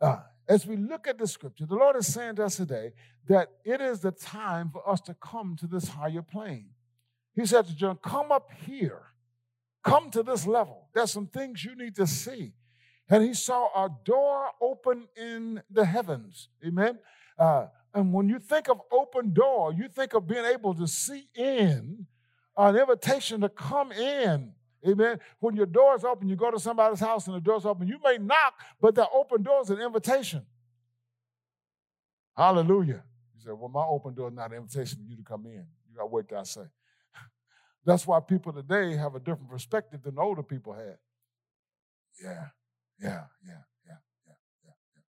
uh, 0.00 0.18
as 0.50 0.66
we 0.66 0.76
look 0.76 1.06
at 1.06 1.16
the 1.16 1.28
scripture, 1.28 1.64
the 1.64 1.76
Lord 1.76 1.94
is 1.94 2.12
saying 2.12 2.34
to 2.34 2.44
us 2.44 2.56
today 2.56 2.92
that 3.28 3.50
it 3.64 3.80
is 3.80 4.00
the 4.00 4.10
time 4.10 4.68
for 4.72 4.86
us 4.86 5.00
to 5.02 5.14
come 5.14 5.56
to 5.60 5.68
this 5.68 5.86
higher 5.86 6.22
plane. 6.22 6.70
He 7.36 7.46
said 7.46 7.68
to 7.68 7.76
John, 7.76 7.98
Come 8.02 8.32
up 8.32 8.50
here, 8.66 9.02
come 9.84 10.10
to 10.10 10.24
this 10.24 10.48
level. 10.48 10.88
There's 10.92 11.12
some 11.12 11.28
things 11.28 11.64
you 11.64 11.76
need 11.76 11.94
to 11.94 12.06
see. 12.06 12.52
And 13.08 13.22
he 13.22 13.32
saw 13.32 13.68
a 13.76 13.90
door 14.04 14.48
open 14.60 15.06
in 15.16 15.62
the 15.70 15.84
heavens. 15.84 16.48
Amen. 16.66 16.98
Uh, 17.38 17.66
and 17.94 18.12
when 18.12 18.28
you 18.28 18.40
think 18.40 18.68
of 18.68 18.80
open 18.90 19.32
door, 19.32 19.72
you 19.72 19.88
think 19.88 20.14
of 20.14 20.26
being 20.26 20.44
able 20.44 20.74
to 20.74 20.88
see 20.88 21.28
in, 21.32 22.06
an 22.56 22.76
invitation 22.76 23.40
to 23.42 23.48
come 23.48 23.92
in. 23.92 24.52
Amen. 24.86 25.18
When 25.40 25.54
your 25.54 25.66
door's 25.66 26.04
open, 26.04 26.28
you 26.28 26.36
go 26.36 26.50
to 26.50 26.58
somebody's 26.58 27.00
house 27.00 27.26
and 27.26 27.36
the 27.36 27.40
door's 27.40 27.66
open. 27.66 27.86
You 27.86 27.98
may 28.02 28.18
knock, 28.18 28.54
but 28.80 28.94
the 28.94 29.06
open 29.10 29.42
door 29.42 29.60
is 29.60 29.70
an 29.70 29.78
invitation. 29.80 30.46
Hallelujah. 32.36 33.02
You 33.34 33.40
said, 33.44 33.52
Well, 33.58 33.68
my 33.68 33.84
open 33.84 34.14
door 34.14 34.28
is 34.28 34.34
not 34.34 34.52
an 34.52 34.58
invitation 34.58 34.98
for 34.98 35.04
you 35.04 35.16
to 35.16 35.22
come 35.22 35.44
in. 35.46 35.66
You 35.90 35.96
got 35.96 36.28
till 36.28 36.38
I 36.38 36.42
say. 36.44 36.60
That's 37.84 38.06
why 38.06 38.20
people 38.20 38.52
today 38.52 38.96
have 38.96 39.14
a 39.14 39.20
different 39.20 39.50
perspective 39.50 40.02
than 40.02 40.18
older 40.18 40.42
people 40.42 40.72
had. 40.72 40.96
Yeah, 42.22 42.46
yeah, 42.98 43.24
yeah, 43.46 43.62
yeah, 43.86 43.96
yeah, 44.26 44.34
yeah, 44.64 44.72
yeah. 44.94 45.02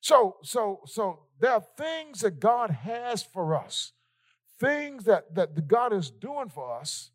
So, 0.00 0.36
so, 0.42 0.80
so 0.86 1.20
there 1.38 1.52
are 1.52 1.64
things 1.76 2.20
that 2.20 2.40
God 2.40 2.70
has 2.70 3.22
for 3.22 3.54
us, 3.54 3.92
things 4.58 5.04
that, 5.04 5.34
that 5.34 5.68
God 5.68 5.92
is 5.92 6.10
doing 6.10 6.48
for 6.48 6.78
us, 6.78 7.10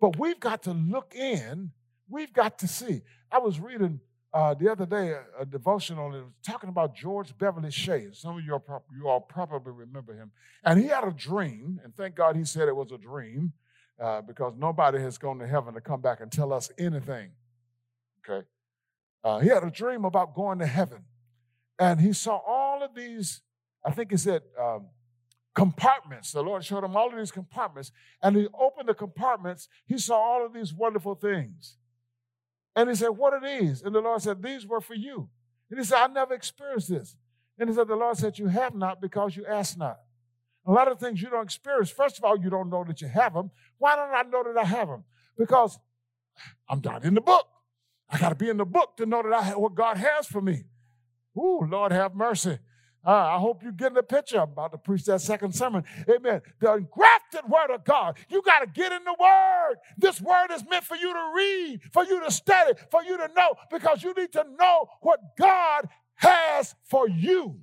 but 0.00 0.18
we've 0.18 0.40
got 0.40 0.62
to 0.64 0.72
look 0.72 1.14
in, 1.14 1.72
we've 2.08 2.32
got 2.32 2.58
to 2.60 2.68
see. 2.68 3.02
I 3.30 3.38
was 3.38 3.60
reading 3.60 4.00
uh, 4.32 4.54
the 4.54 4.70
other 4.70 4.86
day 4.86 5.10
a, 5.12 5.42
a 5.42 5.46
devotional 5.46 6.06
and 6.06 6.14
it 6.16 6.18
was 6.18 6.32
talking 6.46 6.68
about 6.68 6.94
George 6.94 7.36
Beverly 7.38 7.70
Shea. 7.70 8.08
Some 8.12 8.38
of 8.38 8.44
you, 8.44 8.54
are, 8.54 8.82
you 8.94 9.08
all 9.08 9.20
probably 9.20 9.72
remember 9.72 10.14
him. 10.14 10.30
And 10.64 10.78
he 10.80 10.88
had 10.88 11.04
a 11.04 11.12
dream, 11.12 11.80
and 11.82 11.94
thank 11.94 12.14
God 12.14 12.36
he 12.36 12.44
said 12.44 12.68
it 12.68 12.76
was 12.76 12.92
a 12.92 12.98
dream 12.98 13.52
uh, 14.00 14.20
because 14.20 14.54
nobody 14.56 14.98
has 15.00 15.18
gone 15.18 15.38
to 15.38 15.46
heaven 15.46 15.74
to 15.74 15.80
come 15.80 16.00
back 16.00 16.20
and 16.20 16.30
tell 16.30 16.52
us 16.52 16.70
anything. 16.78 17.30
Okay? 18.28 18.46
Uh, 19.24 19.38
he 19.40 19.48
had 19.48 19.64
a 19.64 19.70
dream 19.70 20.04
about 20.04 20.34
going 20.34 20.58
to 20.58 20.66
heaven. 20.66 21.04
And 21.78 22.00
he 22.00 22.12
saw 22.12 22.40
all 22.46 22.82
of 22.82 22.94
these, 22.94 23.40
I 23.84 23.92
think 23.92 24.10
he 24.10 24.16
said, 24.16 24.42
um, 24.60 24.88
compartments. 25.58 26.30
The 26.30 26.42
Lord 26.42 26.64
showed 26.64 26.84
him 26.84 26.96
all 26.96 27.10
of 27.10 27.18
these 27.18 27.32
compartments. 27.32 27.90
And 28.22 28.36
he 28.36 28.46
opened 28.58 28.88
the 28.88 28.94
compartments. 28.94 29.68
He 29.86 29.98
saw 29.98 30.16
all 30.16 30.46
of 30.46 30.52
these 30.52 30.72
wonderful 30.72 31.16
things. 31.16 31.76
And 32.76 32.88
he 32.88 32.94
said, 32.94 33.08
What 33.08 33.34
are 33.34 33.40
these? 33.40 33.82
And 33.82 33.92
the 33.92 34.00
Lord 34.00 34.22
said, 34.22 34.40
These 34.40 34.66
were 34.66 34.80
for 34.80 34.94
you. 34.94 35.28
And 35.68 35.80
he 35.80 35.84
said, 35.84 35.98
I 35.98 36.06
never 36.06 36.32
experienced 36.32 36.88
this. 36.88 37.16
And 37.58 37.68
he 37.68 37.74
said, 37.74 37.88
The 37.88 37.96
Lord 37.96 38.16
said, 38.16 38.38
You 38.38 38.46
have 38.46 38.76
not 38.76 39.00
because 39.00 39.36
you 39.36 39.44
ask 39.46 39.76
not. 39.76 39.98
A 40.64 40.70
lot 40.70 40.86
of 40.86 41.00
things 41.00 41.20
you 41.20 41.28
don't 41.28 41.44
experience. 41.44 41.90
First 41.90 42.18
of 42.18 42.24
all, 42.24 42.38
you 42.38 42.50
don't 42.50 42.70
know 42.70 42.84
that 42.84 43.00
you 43.00 43.08
have 43.08 43.34
them. 43.34 43.50
Why 43.78 43.96
don't 43.96 44.14
I 44.14 44.22
know 44.22 44.44
that 44.44 44.56
I 44.56 44.64
have 44.64 44.86
them? 44.86 45.04
Because 45.36 45.76
I'm 46.68 46.80
not 46.84 47.04
in 47.04 47.14
the 47.14 47.20
book. 47.20 47.48
I 48.08 48.18
got 48.18 48.28
to 48.28 48.36
be 48.36 48.48
in 48.48 48.58
the 48.58 48.64
book 48.64 48.96
to 48.98 49.06
know 49.06 49.22
that 49.22 49.32
I 49.32 49.42
have 49.42 49.58
what 49.58 49.74
God 49.74 49.96
has 49.96 50.26
for 50.26 50.40
me. 50.40 50.64
Ooh, 51.36 51.66
Lord 51.68 51.90
have 51.90 52.14
mercy. 52.14 52.58
Uh, 53.08 53.36
I 53.36 53.38
hope 53.38 53.62
you 53.62 53.72
get 53.72 53.88
in 53.88 53.94
the 53.94 54.02
picture. 54.02 54.36
I'm 54.38 54.50
about 54.50 54.72
to 54.72 54.78
preach 54.78 55.06
that 55.06 55.22
second 55.22 55.54
sermon. 55.54 55.82
Amen. 56.10 56.42
The 56.60 56.74
engrafted 56.74 57.48
word 57.48 57.70
of 57.74 57.82
God. 57.82 58.18
You 58.28 58.42
got 58.42 58.58
to 58.58 58.66
get 58.66 58.92
in 58.92 59.02
the 59.02 59.16
word. 59.18 59.76
This 59.96 60.20
word 60.20 60.48
is 60.52 60.62
meant 60.68 60.84
for 60.84 60.94
you 60.94 61.14
to 61.14 61.32
read, 61.34 61.80
for 61.94 62.04
you 62.04 62.20
to 62.22 62.30
study, 62.30 62.74
for 62.90 63.02
you 63.02 63.16
to 63.16 63.30
know, 63.34 63.54
because 63.70 64.02
you 64.02 64.12
need 64.12 64.32
to 64.34 64.44
know 64.60 64.88
what 65.00 65.20
God 65.38 65.88
has 66.16 66.74
for 66.84 67.08
you. 67.08 67.58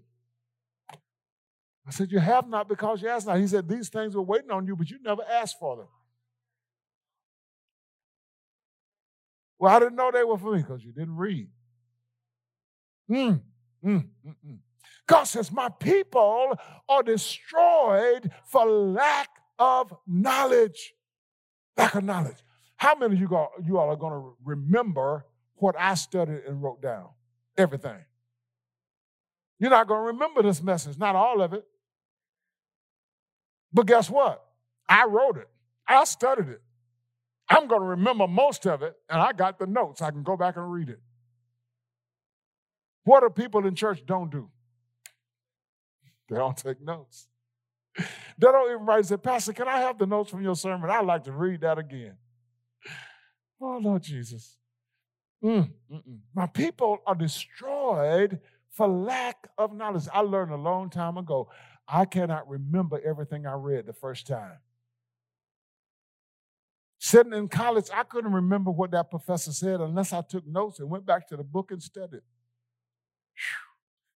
I 1.88 1.92
said, 1.92 2.12
You 2.12 2.18
have 2.18 2.50
not 2.50 2.68
because 2.68 3.04
you 3.04 3.10
ask 3.10 3.28
not. 3.28 3.38
He 3.38 3.46
said, 3.46 3.70
These 3.70 3.90
things 3.90 4.16
were 4.16 4.24
waiting 4.24 4.50
on 4.50 4.66
you, 4.66 4.76
but 4.76 4.90
you 4.90 4.98
never 5.04 5.22
asked 5.32 5.58
for 5.60 5.78
them. 5.78 5.88
Well, 9.60 9.76
I 9.76 9.80
didn't 9.80 9.96
know 9.96 10.10
they 10.12 10.24
were 10.24 10.40
for 10.40 10.54
me 10.56 10.64
because 10.64 10.84
you 10.84 10.92
didn't 10.92 11.18
read. 11.18 11.50
Mm. 13.12 13.42
Mm, 13.86 14.08
mm, 14.28 14.36
mm. 14.48 14.58
God 15.08 15.26
says, 15.26 15.52
My 15.52 15.70
people 15.70 16.58
are 16.90 17.04
destroyed 17.04 18.32
for 18.46 18.66
lack 18.66 19.30
of 19.60 19.94
knowledge. 20.08 20.94
Lack 21.78 21.96
of 21.96 22.04
knowledge. 22.04 22.38
How 22.78 22.96
many 22.96 23.16
of 23.16 23.22
you, 23.22 23.48
you 23.66 23.78
all 23.78 23.90
are 23.90 23.96
going 23.96 24.14
to 24.14 24.36
remember 24.44 25.26
what 25.56 25.76
I 25.78 25.94
studied 25.94 26.44
and 26.48 26.62
wrote 26.62 26.82
down? 26.82 27.10
Everything. 27.58 28.04
You're 29.60 29.70
not 29.70 29.88
going 29.88 30.02
to 30.02 30.08
remember 30.08 30.44
this 30.44 30.62
message, 30.62 30.98
not 30.98 31.16
all 31.16 31.42
of 31.42 31.54
it. 31.54 31.66
But 33.72 33.88
guess 33.88 34.10
what? 34.10 34.44
I 34.88 35.06
wrote 35.06 35.38
it, 35.38 35.48
I 35.88 36.04
studied 36.06 36.50
it. 36.50 36.62
I'm 37.48 37.68
going 37.68 37.82
to 37.82 37.88
remember 37.88 38.28
most 38.28 38.66
of 38.66 38.82
it, 38.82 38.96
and 39.10 39.22
I 39.22 39.32
got 39.32 39.60
the 39.60 39.68
notes. 39.68 40.02
I 40.02 40.10
can 40.10 40.24
go 40.24 40.36
back 40.36 40.58
and 40.58 40.72
read 40.72 40.90
it. 40.90 41.00
What 43.04 43.22
do 43.22 43.30
people 43.30 43.68
in 43.68 43.76
church 43.76 44.04
don't 44.06 44.32
do? 44.32 44.50
They 46.30 46.38
don't 46.38 46.58
take 46.58 46.82
notes. 46.82 47.28
They 48.38 48.48
don't 48.48 48.70
even 48.72 48.86
write 48.86 48.98
and 48.98 49.06
say, 49.06 49.18
Pastor, 49.18 49.54
can 49.54 49.68
I 49.68 49.78
have 49.80 49.98
the 49.98 50.06
notes 50.06 50.30
from 50.32 50.42
your 50.42 50.56
sermon? 50.56 50.90
I'd 50.90 51.06
like 51.06 51.24
to 51.26 51.32
read 51.32 51.62
that 51.62 51.78
again. 51.78 52.18
Oh, 53.62 53.80
Lord 53.82 54.04
Jesus. 54.04 54.58
Mm, 55.42 55.72
My 56.36 56.46
people 56.46 57.00
are 57.08 57.16
destroyed 57.16 58.40
for 58.70 58.86
lack 58.88 59.48
of 59.58 59.74
knowledge. 59.74 60.08
I 60.14 60.20
learned 60.20 60.52
a 60.52 60.58
long 60.58 60.90
time 60.90 61.18
ago. 61.18 61.50
I 61.88 62.04
cannot 62.04 62.50
remember 62.50 63.00
everything 63.06 63.48
I 63.48 63.54
read 63.54 63.86
the 63.86 63.94
first 63.94 64.28
time. 64.28 64.58
Sitting 67.00 67.34
in 67.34 67.48
college, 67.48 67.86
I 67.94 68.04
couldn't 68.04 68.34
remember 68.34 68.72
what 68.72 68.92
that 68.92 69.10
professor 69.10 69.54
said 69.54 69.80
unless 69.80 70.12
I 70.12 70.22
took 70.22 70.46
notes 70.46 70.80
and 70.80 70.90
went 70.90 71.06
back 71.06 71.28
to 71.30 71.38
the 71.38 71.44
book 71.44 71.72
and 71.72 71.82
studied. 71.82 72.22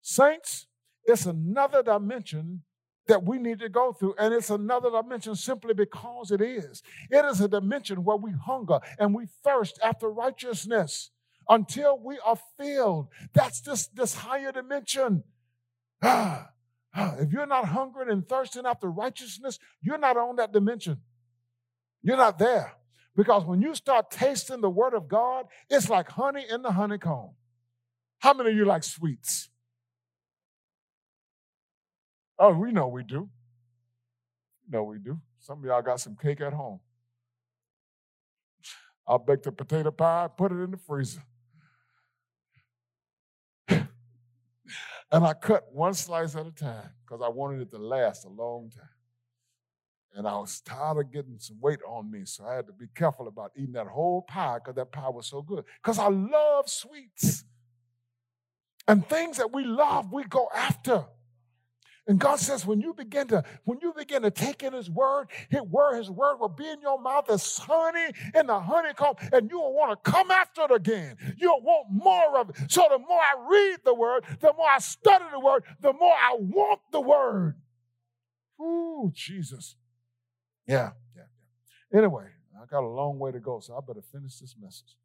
Saints, 0.01 0.67
it's 1.05 1.27
another 1.27 1.83
dimension 1.83 2.63
that 3.09 3.25
we 3.25 3.39
need 3.39 3.59
to 3.59 3.69
go 3.69 3.93
through. 3.93 4.15
And 4.19 4.33
it's 4.33 4.51
another 4.51 4.91
dimension 4.91 5.35
simply 5.35 5.75
because 5.75 6.31
it 6.31 6.41
is. 6.41 6.83
It 7.11 7.25
is 7.25 7.41
a 7.41 7.49
dimension 7.49 8.05
where 8.05 8.17
we 8.17 8.31
hunger 8.33 8.79
and 8.99 9.15
we 9.15 9.27
thirst 9.43 9.79
after 9.83 10.09
righteousness 10.09 11.11
until 11.49 11.99
we 11.99 12.19
are 12.25 12.39
filled. 12.59 13.09
That's 13.33 13.61
this, 13.63 13.87
this 13.89 14.15
higher 14.15 14.53
dimension. 14.53 15.25
If 17.21 17.33
you're 17.33 17.47
not 17.47 17.67
hungering 17.67 18.11
and 18.11 18.29
thirsting 18.29 18.67
after 18.67 18.91
righteousness, 18.91 19.59
you're 19.83 19.99
not 19.99 20.17
on 20.17 20.37
that 20.37 20.53
dimension. 20.53 20.99
You're 22.03 22.17
not 22.17 22.39
there. 22.39 22.73
Because 23.15 23.45
when 23.45 23.61
you 23.61 23.75
start 23.75 24.11
tasting 24.11 24.63
the 24.63 24.71
word 24.71 24.95
of 24.95 25.07
God, 25.07 25.47
it's 25.69 25.89
like 25.89 26.09
honey 26.09 26.45
in 26.49 26.63
the 26.63 26.73
honeycomb. 26.73 27.31
How 28.21 28.33
many 28.33 28.51
of 28.51 28.57
you 28.57 28.65
like 28.65 28.83
sweets? 28.83 29.49
Oh, 32.39 32.55
we 32.55 32.73
know 32.73 32.87
we 32.89 33.03
do. 33.03 33.29
No, 34.71 34.85
we 34.85 34.99
do. 34.99 35.19
Some 35.41 35.59
of 35.59 35.65
y'all 35.65 35.83
got 35.83 36.01
some 36.01 36.17
cake 36.17 36.41
at 36.41 36.53
home. 36.53 36.81
I'll 39.07 39.19
bake 39.19 39.43
the 39.43 39.51
potato 39.51 39.91
pie, 39.91 40.29
put 40.37 40.53
it 40.53 40.57
in 40.57 40.71
the 40.71 40.77
freezer. 40.77 41.23
and 43.69 43.89
I 45.11 45.33
cut 45.33 45.65
one 45.73 45.95
slice 45.95 46.37
at 46.37 46.47
a 46.47 46.51
time 46.51 46.91
because 47.05 47.23
I 47.25 47.29
wanted 47.29 47.63
it 47.63 47.71
to 47.71 47.79
last 47.79 48.27
a 48.27 48.29
long 48.29 48.71
time. 48.71 48.89
And 50.15 50.27
I 50.27 50.39
was 50.39 50.61
tired 50.61 50.99
of 50.99 51.13
getting 51.13 51.39
some 51.39 51.59
weight 51.61 51.81
on 51.87 52.11
me, 52.11 52.25
so 52.25 52.45
I 52.45 52.57
had 52.57 52.67
to 52.67 52.73
be 52.73 52.87
careful 52.95 53.29
about 53.29 53.53
eating 53.57 53.73
that 53.73 53.87
whole 53.87 54.23
pie 54.23 54.59
because 54.59 54.75
that 54.75 54.93
pie 54.93 55.09
was 55.09 55.27
so 55.27 55.41
good. 55.43 55.65
Because 55.83 55.99
I 55.99 56.09
love 56.09 56.69
sweets. 56.69 57.45
And 58.87 59.07
things 59.07 59.37
that 59.37 59.53
we 59.53 59.65
love, 59.65 60.13
we 60.13 60.25
go 60.25 60.49
after. 60.55 61.05
And 62.09 62.19
God 62.19 62.41
says, 62.41 62.65
when 62.65 62.81
you 62.81 62.95
begin 62.95 63.29
to, 63.29 63.45
when 63.65 63.79
you 63.83 63.93
begin 63.95 64.23
to 64.23 64.31
take 64.31 64.63
in 64.63 64.73
His 64.73 64.91
word, 64.91 65.29
His 65.51 65.61
word, 65.61 65.99
His 65.99 66.11
word 66.11 66.39
will 66.39 66.49
be 66.49 66.67
in 66.67 66.81
your 66.81 66.99
mouth 67.01 67.29
as 67.31 67.59
honey 67.59 68.13
in 68.35 68.47
the 68.47 68.59
honeycomb, 68.59 69.17
and 69.31 69.51
you 69.51 69.61
will 69.61 69.75
want 69.75 70.03
to 70.03 70.11
come 70.11 70.31
after 70.31 70.63
it 70.63 70.71
again. 70.71 71.17
You'll 71.37 71.61
want 71.61 71.89
more 71.91 72.39
of 72.39 72.49
it. 72.49 72.57
So 72.69 72.87
the 72.91 72.99
more 72.99 73.21
I 73.21 73.35
read 73.47 73.81
the 73.85 73.95
word, 73.95 74.25
the 74.41 74.55
more 74.57 74.69
I 74.69 74.79
study 74.79 75.27
the 75.31 75.39
word, 75.39 75.65
the 75.83 75.93
more 75.93 76.15
I 76.15 76.37
want 76.41 76.81
the 76.93 77.01
word. 77.03 77.57
Ooh, 78.59 79.13
Jesus. 79.15 79.77
Yeah, 80.67 80.93
yeah, 81.15 81.25
yeah. 81.93 81.99
Anyway, 81.99 82.25
I 82.61 82.65
got 82.65 82.85
a 82.85 82.89
long 82.89 83.19
way 83.19 83.33
to 83.33 83.39
go, 83.39 83.61
so 83.61 83.77
I 83.77 83.81
better 83.87 84.03
finish 84.13 84.39
this 84.39 84.57
message. 84.59 84.97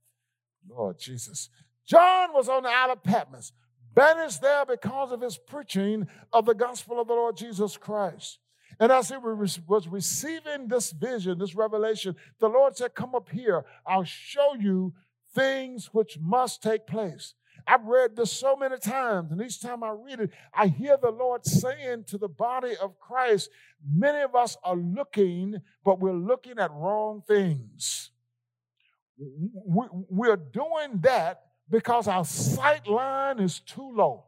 Lord 0.70 1.00
Jesus. 1.00 1.50
John 1.86 2.32
was 2.34 2.48
on 2.48 2.64
the 2.64 2.70
Isle 2.70 2.92
of 2.94 3.04
Patmos 3.04 3.52
banished 3.94 4.42
there 4.42 4.66
because 4.66 5.12
of 5.12 5.22
his 5.22 5.38
preaching 5.38 6.08
of 6.32 6.46
the 6.46 6.54
gospel 6.54 7.00
of 7.00 7.08
the 7.08 7.14
Lord 7.14 7.38
Jesus 7.38 7.78
Christ. 7.78 8.40
And 8.80 8.92
as 8.92 9.10
he 9.10 9.18
was 9.18 9.88
receiving 9.88 10.68
this 10.68 10.92
vision, 10.92 11.38
this 11.38 11.56
revelation, 11.56 12.16
the 12.40 12.50
Lord 12.50 12.76
said, 12.76 12.96
Come 12.96 13.16
up 13.16 13.30
here, 13.30 13.66
I'll 13.86 14.04
show 14.04 14.56
you 14.60 14.94
things 15.36 15.90
which 15.94 16.18
must 16.20 16.64
take 16.64 16.88
place. 16.88 17.34
I've 17.66 17.86
read 17.86 18.16
this 18.16 18.32
so 18.32 18.56
many 18.56 18.78
times, 18.78 19.32
and 19.32 19.42
each 19.42 19.62
time 19.62 19.84
I 19.84 19.92
read 19.92 20.20
it, 20.20 20.32
I 20.54 20.68
hear 20.68 20.98
the 21.02 21.12
Lord 21.12 21.46
saying 21.46 22.06
to 22.08 22.18
the 22.18 22.28
body 22.28 22.74
of 22.82 23.00
Christ, 23.00 23.50
Many 23.86 24.22
of 24.22 24.34
us 24.34 24.58
are 24.64 24.76
looking, 24.76 25.62
but 25.84 26.00
we're 26.00 26.14
looking 26.14 26.58
at 26.58 26.72
wrong 26.72 27.22
things. 27.28 28.12
We're 29.18 30.38
doing 30.38 31.00
that 31.02 31.44
because 31.74 32.08
our 32.08 32.24
sight 32.24 32.88
line 32.88 33.40
is 33.40 33.60
too 33.60 33.92
low. 33.96 34.26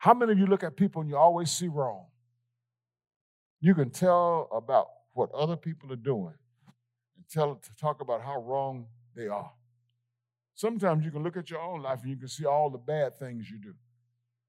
How 0.00 0.12
many 0.12 0.32
of 0.32 0.38
you 0.40 0.46
look 0.46 0.64
at 0.64 0.76
people 0.76 1.02
and 1.02 1.08
you 1.08 1.16
always 1.16 1.52
see 1.52 1.68
wrong? 1.68 2.06
You 3.60 3.72
can 3.72 3.90
tell 3.90 4.48
about 4.52 4.88
what 5.12 5.30
other 5.30 5.54
people 5.54 5.92
are 5.92 6.02
doing 6.12 6.34
and 7.16 7.24
tell 7.30 7.54
to 7.54 7.74
talk 7.76 8.00
about 8.00 8.22
how 8.22 8.42
wrong 8.42 8.86
they 9.14 9.28
are. 9.28 9.52
Sometimes 10.56 11.04
you 11.04 11.12
can 11.12 11.22
look 11.22 11.36
at 11.36 11.48
your 11.48 11.60
own 11.60 11.80
life 11.80 12.00
and 12.02 12.10
you 12.10 12.16
can 12.16 12.26
see 12.26 12.44
all 12.44 12.68
the 12.68 12.78
bad 12.78 13.16
things 13.16 13.48
you 13.48 13.58
do. 13.58 13.74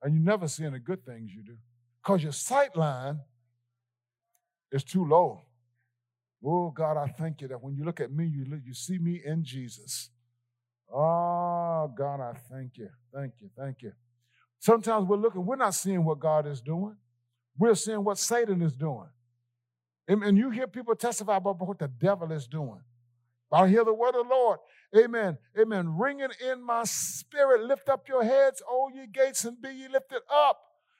And 0.01 0.15
you 0.15 0.19
never 0.19 0.47
see 0.47 0.65
any 0.65 0.79
good 0.79 1.05
things 1.05 1.31
you 1.31 1.43
do. 1.43 1.57
Because 2.01 2.23
your 2.23 2.31
sight 2.31 2.75
line 2.75 3.19
is 4.71 4.83
too 4.83 5.05
low. 5.05 5.43
Oh 6.43 6.71
God, 6.71 6.97
I 6.97 7.05
thank 7.05 7.41
you 7.41 7.47
that 7.49 7.61
when 7.61 7.75
you 7.75 7.85
look 7.85 7.99
at 7.99 8.11
me, 8.11 8.25
you, 8.25 8.45
look, 8.45 8.61
you 8.65 8.73
see 8.73 8.97
me 8.97 9.21
in 9.23 9.43
Jesus. 9.43 10.09
Oh, 10.91 11.91
God, 11.95 12.21
I 12.21 12.33
thank 12.51 12.77
you. 12.77 12.89
Thank 13.13 13.33
you. 13.39 13.49
Thank 13.57 13.81
you. 13.81 13.91
Sometimes 14.59 15.07
we're 15.07 15.17
looking, 15.17 15.45
we're 15.45 15.55
not 15.55 15.75
seeing 15.75 16.05
what 16.05 16.19
God 16.19 16.47
is 16.47 16.61
doing. 16.61 16.95
We're 17.57 17.75
seeing 17.75 18.03
what 18.03 18.17
Satan 18.17 18.61
is 18.61 18.75
doing. 18.75 19.09
And, 20.07 20.23
and 20.23 20.37
you 20.37 20.49
hear 20.49 20.67
people 20.67 20.95
testify 20.95 21.37
about 21.37 21.59
what 21.59 21.79
the 21.79 21.87
devil 21.87 22.31
is 22.31 22.47
doing. 22.47 22.81
I 23.51 23.67
hear 23.67 23.85
the 23.85 23.93
word 23.93 24.15
of 24.15 24.27
the 24.27 24.33
Lord. 24.33 24.59
Amen. 24.97 25.37
Amen. 25.59 25.97
Ringing 25.97 26.29
in 26.49 26.63
my 26.63 26.83
spirit. 26.85 27.63
Lift 27.63 27.87
up 27.87 28.07
your 28.07 28.23
heads, 28.23 28.61
O 28.67 28.89
ye 28.93 29.05
gates, 29.05 29.45
and 29.45 29.61
be 29.61 29.69
ye 29.69 29.87
lifted 29.87 30.21
up 30.33 30.59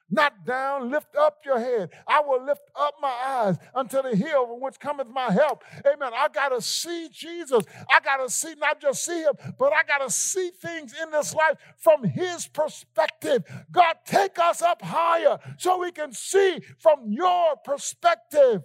not 0.10 0.46
down. 0.46 0.92
Lift 0.92 1.16
up 1.16 1.40
your 1.46 1.60
head. 1.60 1.90
I 2.08 2.22
will 2.22 2.46
lift 2.46 2.70
up 2.76 2.96
my 3.02 3.08
eyes 3.26 3.58
until 3.74 4.04
the 4.04 4.16
hill 4.16 4.48
from 4.48 4.62
which 4.62 4.80
cometh 4.80 5.08
my 5.08 5.32
help. 5.32 5.64
Amen. 5.86 6.12
I 6.14 6.28
got 6.28 6.50
to 6.50 6.62
see 6.62 7.10
Jesus. 7.12 7.64
I 7.90 8.00
got 8.00 8.18
to 8.18 8.30
see, 8.30 8.54
not 8.58 8.82
just 8.82 9.04
see 9.04 9.24
him, 9.24 9.34
but 9.58 9.74
I 9.74 9.84
got 9.84 10.00
to 10.00 10.10
see 10.10 10.52
things 10.62 10.94
in 11.02 11.12
this 11.12 11.34
life 11.34 11.58
from 11.78 12.04
his 12.04 12.48
perspective. 12.48 13.44
God, 13.72 13.96
take 14.06 14.38
us 14.40 14.62
up 14.62 14.82
higher 14.82 15.40
so 15.58 15.80
we 15.80 15.92
can 15.92 16.12
see 16.14 16.60
from 16.80 17.12
your 17.12 17.56
perspective. 17.64 18.62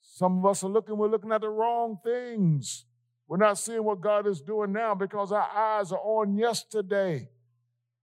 Some 0.00 0.38
of 0.38 0.46
us 0.46 0.64
are 0.64 0.68
looking, 0.68 0.96
we're 0.96 1.08
looking 1.08 1.30
at 1.32 1.42
the 1.42 1.48
wrong 1.48 1.98
things. 2.02 2.86
We're 3.28 3.36
not 3.36 3.58
seeing 3.58 3.84
what 3.84 4.00
God 4.00 4.26
is 4.26 4.40
doing 4.40 4.72
now 4.72 4.94
because 4.94 5.30
our 5.32 5.48
eyes 5.54 5.92
are 5.92 6.00
on 6.00 6.36
yesterday. 6.36 7.28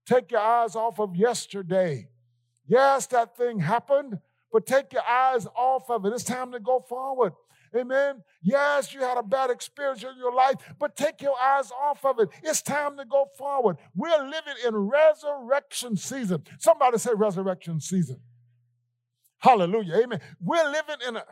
Take 0.06 0.30
your 0.30 0.40
eyes 0.40 0.76
off 0.76 1.00
of 1.00 1.16
yesterday. 1.16 2.08
Yes, 2.66 3.06
that 3.08 3.36
thing 3.36 3.60
happened, 3.60 4.18
but 4.52 4.66
take 4.66 4.92
your 4.92 5.04
eyes 5.04 5.46
off 5.56 5.90
of 5.90 6.04
it. 6.06 6.12
It's 6.12 6.24
time 6.24 6.52
to 6.52 6.60
go 6.60 6.80
forward. 6.88 7.32
Amen. 7.76 8.22
Yes, 8.42 8.94
you 8.94 9.00
had 9.00 9.18
a 9.18 9.22
bad 9.22 9.50
experience 9.50 10.02
in 10.02 10.16
your 10.18 10.32
life, 10.32 10.56
but 10.78 10.96
take 10.96 11.20
your 11.20 11.36
eyes 11.38 11.70
off 11.70 12.04
of 12.04 12.18
it. 12.20 12.28
It's 12.42 12.62
time 12.62 12.96
to 12.96 13.04
go 13.04 13.26
forward. 13.36 13.76
We're 13.94 14.22
living 14.24 14.54
in 14.66 14.74
resurrection 14.74 15.96
season. 15.96 16.44
Somebody 16.58 16.98
say 16.98 17.10
resurrection 17.14 17.80
season. 17.80 18.20
Hallelujah. 19.38 19.96
Amen. 20.02 20.20
We're 20.40 20.70
living 20.70 20.96
in 21.06 21.16
a 21.16 21.24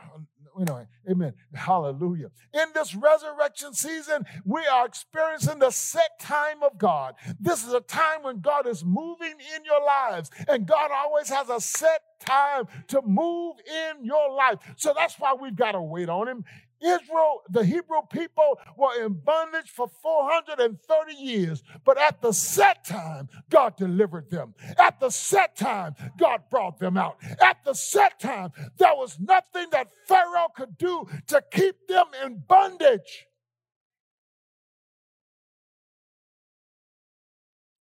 anyway, 0.61 0.87
amen. 1.11 1.35
Hallelujah. 1.53 2.31
In 2.53 2.67
this 2.75 2.95
resurrection 2.95 3.75
season, 3.75 4.25
we 4.45 4.67
are 4.67 4.87
experiencing 4.87 5.59
the 5.59 5.71
set 5.71 6.19
time 6.21 6.63
of 6.63 6.79
God. 6.79 7.15
This 7.41 7.65
is 7.65 7.73
a 7.73 7.81
time 7.81 8.23
when 8.23 8.41
God 8.41 8.67
is 8.67 8.85
moving 8.85 9.35
in 9.55 9.65
your 9.65 9.85
lives, 9.85 10.31
and 10.49 10.67
God 10.67 10.91
always 10.93 11.29
has 11.29 11.49
a 11.49 11.61
set 11.61 12.01
time 12.21 12.67
to 12.89 13.03
move 13.03 13.57
in 13.67 14.05
your 14.05 14.33
life. 14.33 14.59
So 14.77 14.95
that's 14.97 15.19
why 15.19 15.35
we've 15.41 15.57
got 15.57 15.73
to 15.73 15.83
wait 15.83 16.09
on 16.09 16.29
Him. 16.29 16.45
Israel, 16.85 17.43
the 17.49 17.65
Hebrew 17.65 18.03
people, 18.11 18.59
were 18.77 19.05
in 19.05 19.15
bondage 19.15 19.71
for 19.71 19.89
430 19.89 21.15
years, 21.15 21.63
but 21.85 21.99
at 21.99 22.21
the 22.21 22.33
set 22.33 22.85
time, 22.85 23.29
God 23.51 23.77
delivered 23.77 24.31
them. 24.31 24.55
At 24.79 25.01
the 25.01 25.11
set 25.11 25.57
time, 25.57 25.95
God 26.19 26.43
brought 26.51 26.79
them 26.79 26.97
out. 26.97 27.17
At 27.41 27.65
the 27.65 27.75
set 27.75 28.21
time, 28.21 28.53
there 28.79 28.95
was 28.95 29.19
nothing 29.19 29.69
that 29.73 29.89
Pharaoh 30.07 30.49
could 30.55 30.77
do 30.79 31.07
to 31.29 31.43
keep 31.51 31.87
them 31.89 32.07
in 32.25 32.43
bondage. 32.47 33.27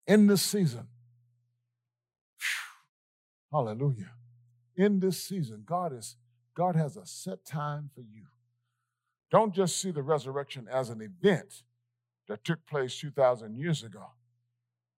In 0.07 0.27
this 0.27 0.41
season, 0.41 0.87
hallelujah. 3.51 4.11
In 4.77 4.99
this 5.01 5.21
season, 5.21 5.63
God 5.65 5.91
is 5.91 6.15
God 6.55 6.75
has 6.75 6.97
a 6.97 7.05
set 7.05 7.45
time 7.45 7.89
for 7.93 8.01
you. 8.01 8.23
Don't 9.31 9.53
just 9.53 9.81
see 9.81 9.91
the 9.91 10.03
resurrection 10.03 10.67
as 10.71 10.89
an 10.89 11.01
event 11.01 11.63
that 12.27 12.43
took 12.43 12.65
place 12.65 12.97
2,000 12.99 13.57
years 13.57 13.83
ago. 13.83 14.05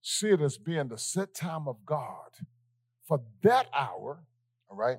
See 0.02 0.30
it 0.30 0.40
as 0.40 0.56
being 0.56 0.88
the 0.88 0.98
set 0.98 1.34
time 1.34 1.68
of 1.68 1.84
God 1.84 2.30
for 3.06 3.20
that 3.42 3.66
hour, 3.74 4.24
all 4.68 4.76
right? 4.76 4.98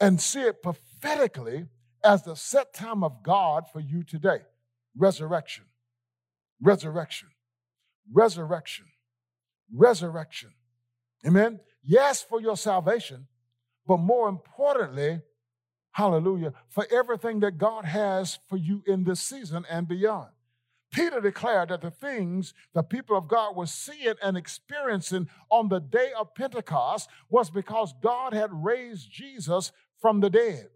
And 0.00 0.20
see 0.20 0.42
it 0.42 0.62
prophetically 0.62 1.66
as 2.02 2.22
the 2.22 2.34
set 2.34 2.72
time 2.72 3.04
of 3.04 3.22
God 3.22 3.64
for 3.72 3.80
you 3.80 4.02
today. 4.02 4.40
Resurrection, 4.96 5.64
resurrection, 6.60 7.28
resurrection, 8.12 8.86
resurrection. 9.74 10.50
Amen? 11.26 11.60
Yes, 11.82 12.22
for 12.22 12.40
your 12.40 12.56
salvation, 12.56 13.26
but 13.86 13.98
more 13.98 14.28
importantly, 14.28 15.20
hallelujah, 15.96 16.52
for 16.68 16.86
everything 16.92 17.40
that 17.40 17.56
God 17.56 17.86
has 17.86 18.38
for 18.50 18.58
you 18.58 18.82
in 18.86 19.04
this 19.04 19.18
season 19.18 19.64
and 19.70 19.88
beyond. 19.88 20.28
Peter 20.92 21.22
declared 21.22 21.70
that 21.70 21.80
the 21.80 21.90
things 21.90 22.52
the 22.74 22.82
people 22.82 23.16
of 23.16 23.26
God 23.26 23.56
were 23.56 23.64
seeing 23.64 24.12
and 24.22 24.36
experiencing 24.36 25.26
on 25.50 25.70
the 25.70 25.80
day 25.80 26.10
of 26.18 26.34
Pentecost 26.34 27.08
was 27.30 27.48
because 27.48 27.94
God 28.02 28.34
had 28.34 28.50
raised 28.52 29.10
Jesus 29.10 29.72
from 29.98 30.20
the 30.20 30.28
dead. 30.28 30.68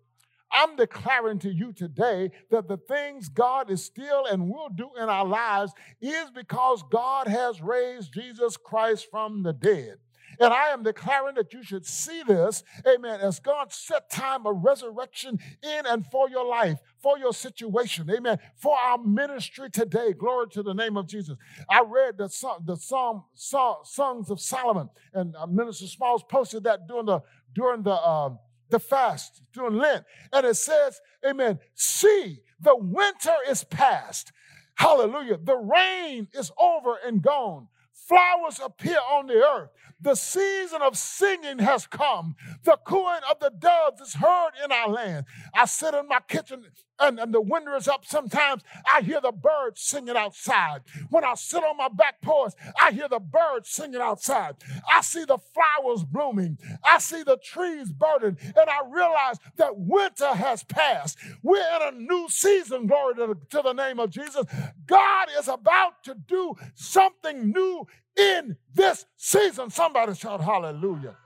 I'm 0.51 0.75
declaring 0.77 1.39
to 1.41 1.51
you 1.53 1.75
today 1.75 2.31
that 2.51 2.67
the 2.67 2.79
things 2.79 3.29
God 3.29 3.71
is 3.71 3.85
still 3.85 4.25
and 4.25 4.49
will 4.49 4.71
do 4.71 4.89
in 4.99 5.11
our 5.11 5.27
lives 5.27 5.75
is 6.01 6.31
because 6.31 6.83
God 6.91 7.27
has 7.27 7.61
raised 7.61 8.15
Jesus 8.15 8.57
Christ 8.57 9.09
from 9.11 9.43
the 9.43 9.53
dead. 9.53 9.99
And 10.41 10.55
I 10.55 10.69
am 10.69 10.83
declaring 10.83 11.35
that 11.37 11.53
you 11.53 11.63
should 11.63 11.87
see 11.87 12.23
this, 12.27 12.65
amen, 12.89 13.21
as 13.21 13.39
God 13.41 13.73
set 13.73 14.11
time 14.11 14.47
of 14.47 14.65
resurrection 14.65 15.39
in 15.63 15.87
and 15.87 16.07
for 16.07 16.31
your 16.31 16.47
life, 16.47 16.79
for 16.99 17.19
your 17.19 17.35
situation, 17.35 18.11
amen, 18.11 18.39
for 18.57 18.77
our 18.77 18.99
ministry 18.99 19.71
today. 19.71 20.15
Glory 20.15 20.47
to 20.53 20.63
the 20.63 20.75
name 20.75 20.97
of 20.97 21.07
Jesus. 21.07 21.37
I 21.71 21.83
read 21.87 22.17
the, 22.19 22.29
the 22.65 22.77
Psalm, 22.77 23.25
Psalm 23.35 23.77
Songs 23.85 24.31
of 24.31 24.41
Solomon, 24.41 24.89
and 25.13 25.37
uh, 25.37 25.47
Minister 25.47 25.87
Smalls 25.87 26.25
posted 26.29 26.65
that 26.65 26.89
during 26.89 27.07
the 27.07 27.21
during 27.55 27.83
the 27.83 27.93
uh, 27.93 28.31
the 28.71 28.79
fast, 28.79 29.43
during 29.53 29.75
Lent, 29.77 30.05
and 30.33 30.47
it 30.47 30.57
says, 30.57 31.01
amen, 31.27 31.59
see, 31.75 32.41
the 32.61 32.77
winter 32.77 33.35
is 33.49 33.65
past. 33.65 34.33
Hallelujah. 34.77 35.39
The 35.43 35.57
rain 35.57 36.29
is 36.33 36.51
over 36.59 36.97
and 37.05 37.21
gone. 37.21 37.69
Flowers 37.93 38.61
appear 38.65 38.99
on 39.11 39.27
the 39.27 39.35
earth. 39.35 39.71
The 40.03 40.15
season 40.15 40.83
of 40.83 40.97
singing 40.97 41.59
has 41.59 41.87
come. 41.87 42.37
The 42.65 42.79
cooing 42.85 43.21
of 43.31 43.39
the 43.41 43.51
doves 43.51 44.01
is 44.01 44.15
heard 44.15 44.53
in 44.65 44.73
our 44.73 44.89
land. 44.89 45.27
I 45.55 45.67
sit 45.67 45.95
in 45.95 46.09
my 46.09 46.21
kitchen 46.27 46.65
and, 46.99 47.19
and 47.19 47.35
the 47.35 47.41
window 47.41 47.75
is 47.77 47.89
up. 47.89 48.05
Sometimes 48.05 48.63
I 48.91 49.03
hear 49.03 49.21
the 49.21 49.33
birds 49.33 49.81
singing 49.81 50.17
outside. 50.17 50.83
When 51.11 51.25
I 51.25 51.35
sit 51.35 51.63
on 51.65 51.77
my 51.77 51.89
back 51.89 52.21
porch, 52.23 52.53
I 52.81 52.93
hear 52.93 53.09
the 53.09 53.19
birds 53.19 53.71
singing 53.71 54.01
outside. 54.01 54.57
I 54.91 55.01
see 55.01 55.25
the 55.25 55.39
flowers 55.39 56.05
blooming. 56.05 56.59
I 56.85 56.99
see 56.99 57.23
the 57.23 57.39
trees 57.39 57.91
burning. 57.91 58.37
And 58.43 58.71
I 58.71 58.81
realize 58.89 59.39
that 59.57 59.77
winter 59.77 60.35
has 60.35 60.63
passed. 60.63 61.19
We're 61.43 61.59
in 61.59 61.95
a 61.95 61.99
new 61.99 62.27
season, 62.29 62.87
glory 62.87 63.15
to 63.17 63.27
the, 63.29 63.35
to 63.51 63.63
the 63.63 63.73
name 63.73 63.99
of 63.99 64.11
Jesus. 64.11 64.45
God 64.87 65.29
is 65.39 65.49
about 65.49 66.05
to 66.05 66.15
do 66.15 66.55
something 66.75 67.51
new 67.51 67.87
in 68.17 68.57
this 68.75 69.07
season. 69.17 69.71
Somebody 69.71 70.15
shout 70.15 70.41
hallelujah. 70.41 71.17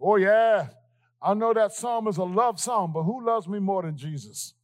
Oh, 0.00 0.16
yeah. 0.16 0.68
I 1.22 1.34
know 1.34 1.52
that 1.52 1.72
psalm 1.72 2.08
is 2.08 2.16
a 2.16 2.24
love 2.24 2.58
song, 2.58 2.92
but 2.94 3.02
who 3.02 3.24
loves 3.24 3.46
me 3.46 3.58
more 3.58 3.82
than 3.82 3.96
Jesus? 3.96 4.54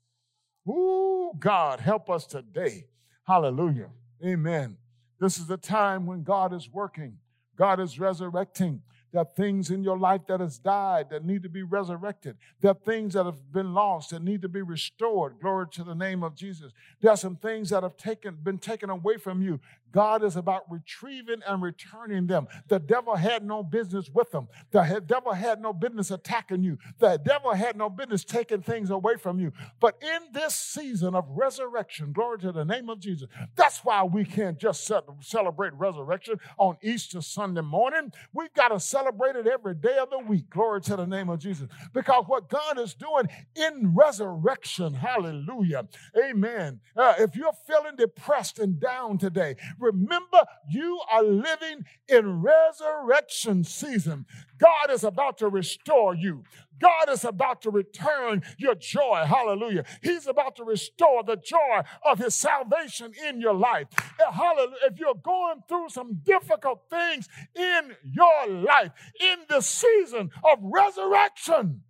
Ooh, 0.69 1.33
God, 1.39 1.81
help 1.81 2.09
us 2.09 2.27
today. 2.27 2.87
Hallelujah. 3.27 3.91
Amen. 4.25 4.77
This 5.21 5.39
is 5.39 5.47
the 5.47 5.57
time 5.57 6.07
when 6.07 6.23
God 6.23 6.53
is 6.55 6.69
working, 6.73 7.19
God 7.57 7.81
is 7.81 7.99
resurrecting. 7.99 8.83
There 9.13 9.23
are 9.23 9.35
things 9.37 9.71
in 9.71 9.83
your 9.83 9.97
life 9.97 10.23
that 10.29 10.41
has 10.41 10.59
died 10.59 11.09
that 11.09 11.25
need 11.25 11.43
to 11.45 11.49
be 11.49 11.63
resurrected. 11.63 12.37
There 12.61 12.73
are 12.73 12.75
things 12.75 13.15
that 13.15 13.25
have 13.25 13.51
been 13.51 13.73
lost 13.73 14.11
that 14.11 14.23
need 14.23 14.43
to 14.43 14.49
be 14.49 14.61
restored. 14.61 15.41
Glory 15.41 15.67
to 15.73 15.85
the 15.85 15.95
name 15.95 16.23
of 16.23 16.35
Jesus. 16.35 16.73
There 17.01 17.11
are 17.11 17.17
some 17.17 17.37
things 17.37 17.71
that 17.71 17.83
have 17.83 17.97
taken, 17.97 18.37
been 18.43 18.59
taken 18.59 18.91
away 18.91 19.17
from 19.17 19.41
you 19.41 19.59
God 19.93 20.23
is 20.25 20.37
about 20.37 20.71
retrieving 20.71 21.41
and 21.47 21.63
returning 21.63 22.27
them. 22.27 22.47
The 22.69 22.79
devil 22.79 23.15
had 23.17 23.45
no 23.45 23.63
business 23.63 24.11
with 24.13 24.31
them. 24.31 24.49
The 24.71 25.03
devil 25.07 25.33
had 25.33 25.61
no 25.61 25.73
business 25.73 26.11
attacking 26.11 26.63
you. 26.63 26.79
The 26.99 27.19
devil 27.25 27.53
had 27.53 27.77
no 27.77 27.89
business 27.89 28.25
taking 28.25 28.63
things 28.63 28.91
away 28.91 29.17
from 29.17 29.39
you. 29.39 29.53
But 29.81 29.97
in 30.03 30.33
this 30.33 30.55
season 30.55 31.15
of 31.15 31.25
resurrection, 31.31 32.13
glory 32.13 32.39
to 32.41 32.53
the 32.53 32.65
name 32.65 32.91
of 32.91 33.01
Jesus, 33.01 33.29
that's 33.55 33.85
why 33.85 34.03
we 34.05 34.25
can't 34.25 34.59
just 34.59 34.91
celebrate 35.21 35.73
resurrection 35.75 36.39
on 36.59 36.77
Easter 36.83 37.21
Sunday 37.21 37.63
morning. 37.63 38.13
We've 38.33 38.53
got 38.55 38.69
to 38.69 38.81
celebrate 38.81 39.37
it 39.37 39.47
every 39.47 39.75
day 39.75 39.97
of 39.99 40.11
the 40.11 40.19
week. 40.19 40.51
Glory 40.51 40.81
to 40.83 40.97
the 40.97 41.07
name 41.07 41.29
of 41.29 41.39
Jesus. 41.39 41.69
Because 41.93 42.25
what 42.27 42.49
God 42.49 42.79
is 42.79 42.95
doing 42.95 43.29
in 43.55 43.95
resurrection, 43.95 44.95
hallelujah, 44.95 45.87
amen. 46.23 46.81
Uh, 46.97 47.15
if 47.19 47.37
you're 47.37 47.53
feeling 47.67 47.97
depressed 47.97 48.59
and 48.59 48.81
down 48.81 49.19
today, 49.19 49.57
Remember, 49.79 50.45
you 50.69 51.01
are 51.11 51.23
living 51.23 51.85
in 52.09 52.43
resurrection 52.43 53.65
season. 53.65 54.27
God 54.59 54.91
is 54.91 55.05
about 55.05 55.39
to 55.39 55.49
restore 55.49 56.15
you. 56.15 56.45
God 56.79 57.09
is 57.09 57.25
about 57.25 57.63
to 57.63 57.71
return 57.71 58.43
your 58.59 58.75
joy. 58.75 59.25
Hallelujah. 59.27 59.85
He's 60.03 60.27
about 60.27 60.57
to 60.57 60.65
restore 60.65 61.23
the 61.23 61.37
joy 61.37 61.83
of 62.05 62.19
his 62.19 62.35
salvation 62.35 63.13
in 63.27 63.41
your 63.41 63.55
life. 63.55 63.89
Hallelujah. 64.19 64.77
If 64.85 64.99
you're 64.99 65.15
going 65.15 65.63
through 65.69 65.89
some 65.89 66.21
difficult 66.23 66.83
things 66.91 67.29
in 67.55 67.97
your 68.05 68.49
life, 68.49 68.93
in 69.21 69.39
the 69.49 69.61
season 69.61 70.31
of 70.45 70.59
resurrection, 70.63 71.83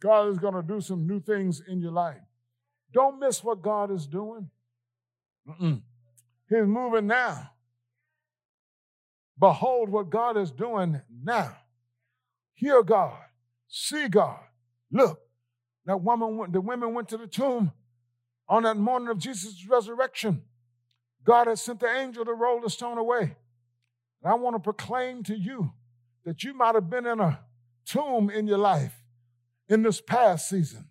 God 0.00 0.28
is 0.28 0.38
going 0.38 0.54
to 0.54 0.62
do 0.62 0.80
some 0.80 1.06
new 1.06 1.20
things 1.20 1.62
in 1.66 1.80
your 1.80 1.92
life. 1.92 2.20
Don't 2.92 3.18
miss 3.18 3.42
what 3.42 3.62
God 3.62 3.90
is 3.90 4.06
doing. 4.06 4.50
Mm-mm. 5.48 5.82
He's 6.52 6.66
moving 6.66 7.06
now. 7.06 7.50
Behold 9.38 9.88
what 9.88 10.10
God 10.10 10.36
is 10.36 10.50
doing 10.50 11.00
now. 11.22 11.56
Hear 12.54 12.82
God. 12.82 13.18
See 13.68 14.08
God. 14.08 14.40
Look. 14.90 15.18
That 15.86 16.00
woman, 16.00 16.52
the 16.52 16.60
women 16.60 16.94
went 16.94 17.08
to 17.08 17.16
the 17.16 17.26
tomb 17.26 17.72
on 18.48 18.62
that 18.62 18.76
morning 18.76 19.08
of 19.08 19.18
Jesus' 19.18 19.66
resurrection. 19.68 20.42
God 21.24 21.48
had 21.48 21.58
sent 21.58 21.80
the 21.80 21.88
angel 21.88 22.24
to 22.24 22.32
roll 22.32 22.60
the 22.60 22.70
stone 22.70 22.98
away. 22.98 23.36
And 24.22 24.32
I 24.32 24.34
want 24.34 24.54
to 24.54 24.60
proclaim 24.60 25.24
to 25.24 25.36
you 25.36 25.72
that 26.24 26.44
you 26.44 26.54
might 26.54 26.76
have 26.76 26.88
been 26.88 27.06
in 27.06 27.18
a 27.18 27.40
tomb 27.84 28.30
in 28.30 28.46
your 28.46 28.58
life 28.58 28.94
in 29.68 29.82
this 29.82 30.00
past 30.00 30.48
season. 30.48 30.88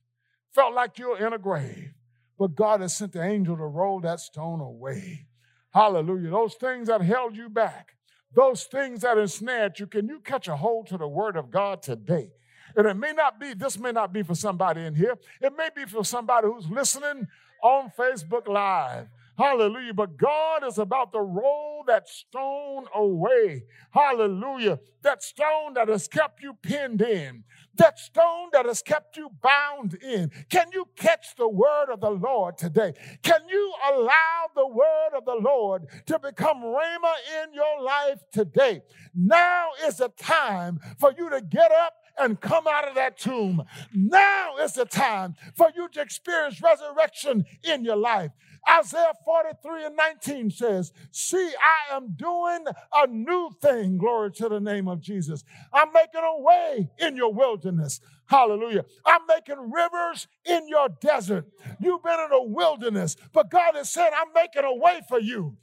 Felt 0.54 0.74
like 0.74 1.00
you're 1.00 1.26
in 1.26 1.32
a 1.32 1.38
grave. 1.38 1.94
But 2.38 2.56
God 2.56 2.82
has 2.82 2.98
sent 2.98 3.14
the 3.14 3.24
angel 3.24 3.56
to 3.56 3.64
roll 3.64 4.02
that 4.02 4.20
stone 4.20 4.60
away. 4.60 5.28
Hallelujah. 5.74 6.30
Those 6.30 6.56
things 6.56 6.88
that 6.88 7.02
held 7.02 7.36
you 7.36 7.50
back, 7.50 7.96
those 8.36 8.66
things 8.66 9.02
that 9.02 9.18
ensnared 9.18 9.80
you, 9.80 9.88
can 9.88 10.08
you 10.08 10.20
catch 10.20 10.48
a 10.48 10.56
hold 10.56 10.88
to 10.88 10.98
the 10.98 11.08
word 11.08 11.38
of 11.38 11.50
God 11.50 11.82
today? 11.82 12.32
And 12.76 12.88
it 12.88 12.96
may 12.96 13.12
not 13.14 13.40
be, 13.40 13.54
this 13.54 13.78
may 13.78 13.92
not 13.92 14.14
be 14.14 14.24
for 14.24 14.36
somebody 14.36 14.82
in 14.82 14.96
here. 14.96 15.18
It 15.42 15.54
may 15.58 15.70
be 15.76 15.86
for 15.86 16.06
somebody 16.06 16.48
who's 16.48 16.70
listening 16.70 17.28
on 17.62 17.92
Facebook 17.98 18.48
Live. 18.48 19.08
Hallelujah. 19.38 19.94
But 19.94 20.18
God 20.18 20.64
is 20.66 20.78
about 20.78 21.12
to 21.14 21.20
roll 21.20 21.84
that 21.88 22.08
stone 22.08 22.86
away. 22.96 23.64
Hallelujah. 23.92 24.80
That 25.02 25.24
stone 25.24 25.74
that 25.76 25.88
has 25.88 26.08
kept 26.08 26.42
you 26.42 26.54
pinned 26.62 27.02
in 27.02 27.44
that 27.76 28.00
stone 28.00 28.50
that 28.54 28.66
has 28.66 28.82
kept 28.82 29.18
you 29.18 29.30
bound 29.42 29.96
in. 29.96 30.32
Can 30.50 30.68
you 30.74 30.86
catch 30.96 31.36
the 31.36 31.48
word 31.48 31.90
of 31.92 32.02
the 32.02 32.10
Lord 32.10 32.58
today? 32.58 32.94
Can 33.24 33.42
you 33.50 33.74
allow 33.92 34.48
the 34.56 34.68
word 34.68 35.10
of 35.16 35.26
the 35.26 35.40
Lord 35.42 35.88
to 36.08 36.20
become 36.20 36.58
rhema 36.62 37.14
in 37.44 37.54
your 37.54 37.82
life 37.82 38.20
today? 38.32 38.82
Now 39.16 39.70
is 39.86 39.98
the 39.98 40.10
time 40.10 40.80
for 41.00 41.14
you 41.18 41.30
to 41.30 41.42
get 41.42 41.72
up 41.72 41.94
and 42.20 42.40
come 42.40 42.68
out 42.68 42.88
of 42.88 42.96
that 42.96 43.18
tomb. 43.18 43.64
Now 43.94 44.58
is 44.58 44.74
the 44.74 44.86
time 44.86 45.36
for 45.56 45.72
you 45.76 45.88
to 45.90 46.02
experience 46.02 46.62
resurrection 46.62 47.46
in 47.64 47.84
your 47.84 47.96
life. 47.96 48.32
Isaiah 48.70 49.14
43 49.26 49.86
and 49.86 49.96
19 49.96 50.52
says, 50.52 50.94
See, 51.12 51.52
I 51.92 51.96
am 51.96 52.14
doing 52.16 52.66
a 52.94 53.08
new 53.08 53.52
thing. 53.62 53.98
Glory 53.98 54.32
to 54.34 54.50
the 54.50 54.60
name 54.60 54.88
of 54.88 55.02
Jesus. 55.02 55.44
I'm 55.74 55.92
making 55.94 56.22
a 56.24 56.42
way 56.42 56.90
in 57.00 57.16
your 57.16 57.34
wilderness. 57.34 58.02
Hallelujah. 58.28 58.86
I'm 59.06 59.22
making 59.28 59.72
rivers 59.72 60.28
in 60.46 60.68
your 60.68 60.90
desert. 61.02 61.48
You've 61.80 62.04
been 62.04 62.20
in 62.20 62.32
a 62.32 62.44
wilderness, 62.44 63.18
but 63.34 63.50
God 63.52 63.76
has 63.76 63.92
said, 63.92 64.12
I'm 64.18 64.34
making 64.34 64.64
a 64.64 64.76
way 64.76 65.02
for 65.10 65.20
you. 65.20 65.58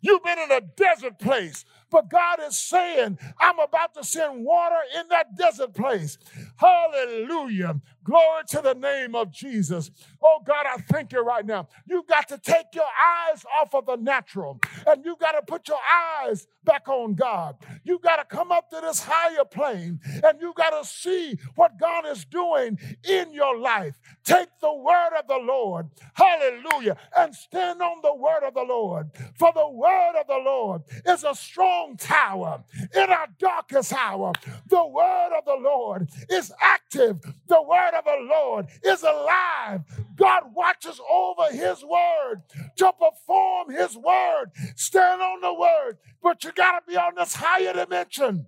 You've 0.00 0.24
been 0.24 0.38
in 0.38 0.50
a 0.52 0.60
desert 0.60 1.18
place, 1.18 1.64
but 1.90 2.10
God 2.10 2.40
is 2.46 2.58
saying, 2.58 3.18
I'm 3.40 3.58
about 3.60 3.94
to 3.94 4.04
send 4.04 4.44
water 4.44 4.78
in 4.98 5.08
that 5.10 5.36
desert 5.36 5.74
place. 5.74 6.18
Hallelujah. 6.56 7.80
Glory 8.04 8.42
to 8.48 8.60
the 8.62 8.74
name 8.74 9.14
of 9.14 9.32
Jesus. 9.32 9.90
Oh 10.22 10.40
God, 10.46 10.66
I 10.66 10.78
thank 10.90 11.12
you 11.12 11.20
right 11.22 11.46
now. 11.46 11.68
You've 11.88 12.06
got 12.06 12.28
to 12.28 12.38
take 12.38 12.66
your 12.74 12.84
eyes 12.84 13.44
off 13.60 13.74
of 13.74 13.86
the 13.86 13.96
natural 13.96 14.60
and 14.86 15.04
you 15.04 15.16
got 15.20 15.32
to 15.32 15.42
put 15.42 15.68
your 15.68 15.78
eyes 16.22 16.46
back 16.64 16.88
on 16.88 17.14
God. 17.14 17.56
You 17.84 17.98
got 18.00 18.16
to 18.16 18.24
come 18.24 18.52
up 18.52 18.70
to 18.70 18.80
this 18.82 19.02
higher 19.06 19.44
plane 19.44 20.00
and 20.24 20.40
you 20.40 20.52
got 20.56 20.70
to 20.70 20.88
see 20.88 21.38
what 21.56 21.78
God 21.78 22.06
is 22.06 22.24
doing 22.24 22.78
in 23.08 23.32
your 23.32 23.58
life. 23.58 23.98
Take 24.24 24.48
the 24.60 24.72
word 24.74 25.10
of 25.18 25.26
the 25.28 25.38
Lord, 25.38 25.88
hallelujah, 26.14 26.96
and 27.16 27.34
stand 27.34 27.82
on 27.82 27.98
the 28.02 28.14
word 28.14 28.44
of 28.46 28.54
the 28.54 28.62
Lord. 28.62 29.10
For 29.38 29.52
the 29.54 29.68
word 29.68 30.14
of 30.20 30.26
the 30.26 30.40
Lord 30.44 30.82
is 31.06 31.24
a 31.24 31.34
strong 31.34 31.96
tower 31.96 32.64
in 32.94 33.10
our 33.10 33.28
darkest 33.38 33.92
hour. 33.92 34.32
The 34.68 34.86
word 34.86 35.30
of 35.38 35.44
the 35.44 35.58
Lord 35.60 36.08
is 36.30 36.52
active. 36.60 37.20
The 37.48 37.62
word 37.62 37.91
word 37.92 37.98
of 37.98 38.04
the 38.04 38.26
Lord 38.28 38.66
is 38.84 39.02
alive. 39.02 39.82
God 40.16 40.42
watches 40.54 41.00
over 41.10 41.52
his 41.52 41.84
word 41.84 42.42
to 42.76 42.92
perform 42.92 43.70
his 43.70 43.96
word. 43.96 44.50
Stand 44.76 45.20
on 45.20 45.40
the 45.40 45.52
word, 45.52 45.98
but 46.22 46.42
you 46.44 46.52
got 46.52 46.80
to 46.80 46.86
be 46.86 46.96
on 46.96 47.14
this 47.16 47.34
higher 47.34 47.72
dimension. 47.72 48.46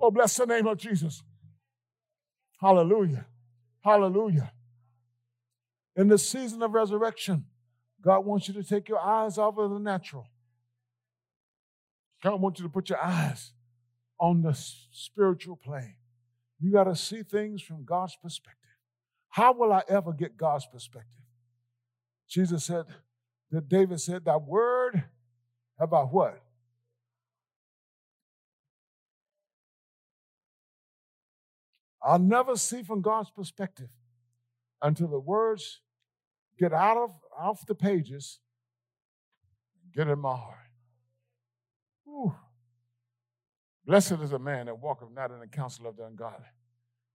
Oh, 0.00 0.10
bless 0.10 0.36
the 0.36 0.46
name 0.46 0.66
of 0.66 0.78
Jesus. 0.78 1.22
Hallelujah. 2.60 3.26
Hallelujah. 3.82 4.52
In 5.96 6.08
the 6.08 6.18
season 6.18 6.62
of 6.62 6.72
resurrection, 6.72 7.46
God 8.02 8.20
wants 8.20 8.48
you 8.48 8.54
to 8.54 8.62
take 8.62 8.88
your 8.88 9.00
eyes 9.00 9.38
off 9.38 9.58
of 9.58 9.70
the 9.70 9.78
natural. 9.78 10.26
God 12.22 12.40
wants 12.40 12.60
you 12.60 12.66
to 12.66 12.72
put 12.72 12.90
your 12.90 13.02
eyes 13.02 13.52
on 14.18 14.42
the 14.42 14.52
spiritual 14.92 15.56
plane. 15.56 15.96
You 16.60 16.70
got 16.70 16.84
to 16.84 16.94
see 16.94 17.22
things 17.22 17.62
from 17.62 17.84
God's 17.84 18.16
perspective. 18.22 18.59
How 19.30 19.52
will 19.52 19.72
I 19.72 19.82
ever 19.88 20.12
get 20.12 20.36
God's 20.36 20.66
perspective? 20.66 21.20
Jesus 22.28 22.64
said, 22.64 22.84
that 23.50 23.68
David 23.68 24.00
said, 24.00 24.24
That 24.24 24.42
word 24.42 25.04
about 25.78 26.12
what? 26.12 26.40
I'll 32.02 32.18
never 32.18 32.56
see 32.56 32.82
from 32.82 33.02
God's 33.02 33.30
perspective 33.30 33.90
until 34.80 35.08
the 35.08 35.20
words 35.20 35.80
get 36.58 36.72
out 36.72 36.96
of 36.96 37.10
off 37.38 37.66
the 37.66 37.74
pages 37.74 38.38
get 39.94 40.08
in 40.08 40.18
my 40.18 40.34
heart. 40.34 40.56
Whew. 42.04 42.34
Blessed 43.84 44.12
is 44.22 44.32
a 44.32 44.38
man 44.38 44.66
that 44.66 44.78
walketh 44.78 45.10
not 45.12 45.30
in 45.30 45.40
the 45.40 45.46
counsel 45.46 45.86
of 45.86 45.96
the 45.96 46.04
ungodly, 46.06 46.46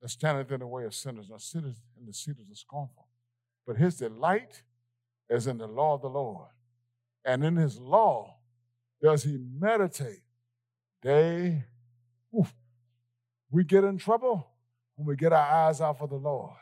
that 0.05 0.09
standeth 0.09 0.51
in 0.51 0.59
the 0.59 0.67
way 0.67 0.83
of 0.83 0.93
sinners, 0.93 1.25
nor 1.29 1.39
sitteth 1.39 1.81
in 1.99 2.05
the 2.05 2.13
seat 2.13 2.35
of 2.39 2.47
the 2.47 2.55
scornful. 2.55 3.07
But 3.65 3.77
his 3.77 3.95
delight 3.95 4.61
is 5.31 5.47
in 5.47 5.57
the 5.57 5.65
law 5.65 5.95
of 5.95 6.03
the 6.03 6.09
Lord. 6.09 6.49
And 7.25 7.43
in 7.43 7.55
his 7.55 7.79
law 7.79 8.35
does 9.01 9.23
he 9.23 9.39
meditate 9.59 10.21
day. 11.01 11.63
Oof. 12.39 12.53
We 13.49 13.63
get 13.63 13.83
in 13.83 13.97
trouble 13.97 14.45
when 14.95 15.07
we 15.07 15.15
get 15.15 15.33
our 15.33 15.39
eyes 15.39 15.81
off 15.81 15.99
of 16.01 16.11
the 16.11 16.17
Lord. 16.17 16.53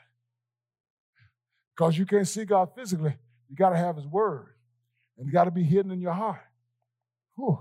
Because 1.76 1.98
you 1.98 2.06
can't 2.06 2.26
see 2.26 2.46
God 2.46 2.70
physically, 2.74 3.18
you 3.50 3.58
got 3.58 3.72
to 3.72 3.76
have 3.76 3.98
his 3.98 4.08
word. 4.08 4.54
And 5.18 5.28
you 5.28 5.34
got 5.34 5.46
to 5.46 5.52
be 5.52 5.64
hidden 5.64 5.92
in 5.92 6.00
your 6.00 6.14
heart. 6.14 6.40
Whew. 7.36 7.60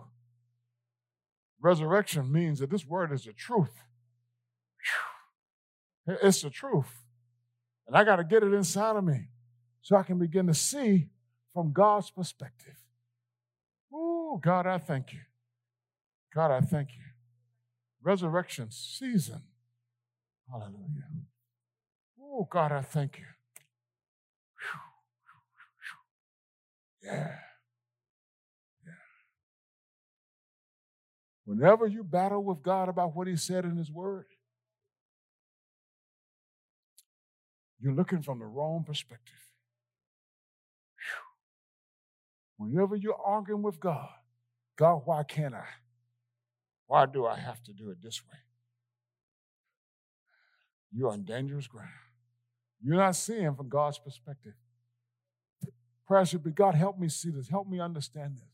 Resurrection 1.61 2.31
means 2.31 2.61
that 2.61 2.71
this 2.71 2.87
word 2.87 3.11
is 3.11 3.25
the 3.25 3.33
truth. 3.33 3.83
It's 6.07 6.43
the 6.43 6.51
truth. 6.51 7.05
And 7.87 7.97
I 7.97 8.05
got 8.05 8.17
to 8.17 8.25
get 8.25 8.43
it 8.43 8.53
inside 8.53 8.97
of 8.97 9.05
me 9.05 9.29
so 9.83 9.97
I 9.97 10.03
can 10.03 10.19
begin 10.19 10.47
to 10.47 10.55
see 10.55 11.09
from 11.53 11.73
God's 11.73 12.11
perspective. 12.11 12.77
Oh, 13.93 14.41
God, 14.43 14.67
I 14.67 14.79
thank 14.79 15.13
you. 15.13 15.21
God, 16.35 16.51
I 16.51 16.61
thank 16.61 16.91
you. 16.91 17.05
Resurrection 18.03 18.69
season. 18.71 19.43
Hallelujah. 20.51 21.09
Oh, 22.21 22.49
God, 22.51 22.73
I 22.73 22.81
thank 22.81 23.19
you. 23.19 23.25
Yeah. 27.05 27.37
Yeah. 28.87 28.93
Whenever 31.45 31.87
you 31.87 32.05
battle 32.05 32.43
with 32.43 32.63
God 32.63 32.89
about 32.89 33.15
what 33.15 33.27
He 33.27 33.37
said 33.37 33.65
in 33.65 33.77
His 33.77 33.91
Word, 33.91 34.27
you're 37.83 37.95
looking 37.95 38.23
from 38.23 38.39
the 38.39 38.47
wrong 38.47 38.85
perspective. 38.87 39.35
Whenever 42.57 42.95
you're 42.95 43.21
arguing 43.25 43.63
with 43.63 43.81
God, 43.81 44.09
God, 44.77 45.03
why 45.05 45.25
can't 45.25 45.55
I? 45.55 45.67
Why 46.87 47.07
do 47.07 47.27
I 47.27 47.39
have 47.39 47.63
to 47.65 47.73
do 47.73 47.91
it 47.91 47.99
this 48.03 48.23
way? 48.25 48.39
You're 50.95 51.11
on 51.11 51.25
dangerous 51.25 51.67
ground. 51.67 51.89
You're 52.81 52.97
not 52.97 53.17
seeing 53.17 53.55
from 53.55 53.69
God's 53.69 53.99
perspective. 53.99 54.55
Prayer 56.07 56.25
should 56.25 56.45
be 56.45 56.51
God, 56.51 56.75
help 56.75 56.99
me 56.99 57.09
see 57.09 57.31
this, 57.31 57.49
help 57.49 57.69
me 57.69 57.81
understand 57.81 58.37
this. 58.37 58.51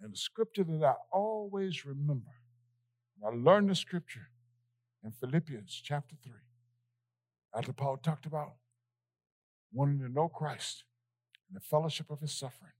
And 0.00 0.12
the 0.12 0.16
scripture 0.16 0.64
that 0.64 0.82
I 0.82 0.94
always 1.12 1.84
remember, 1.84 2.32
I 3.24 3.28
learned 3.28 3.68
the 3.68 3.74
scripture 3.74 4.28
in 5.04 5.12
Philippians 5.12 5.80
chapter 5.84 6.16
3, 6.24 6.32
after 7.54 7.72
Paul 7.72 7.96
talked 7.96 8.26
about 8.26 8.52
wanting 9.72 10.00
to 10.00 10.08
know 10.08 10.28
Christ 10.28 10.84
and 11.48 11.56
the 11.56 11.64
fellowship 11.64 12.10
of 12.10 12.20
his 12.20 12.32
suffering, 12.32 12.72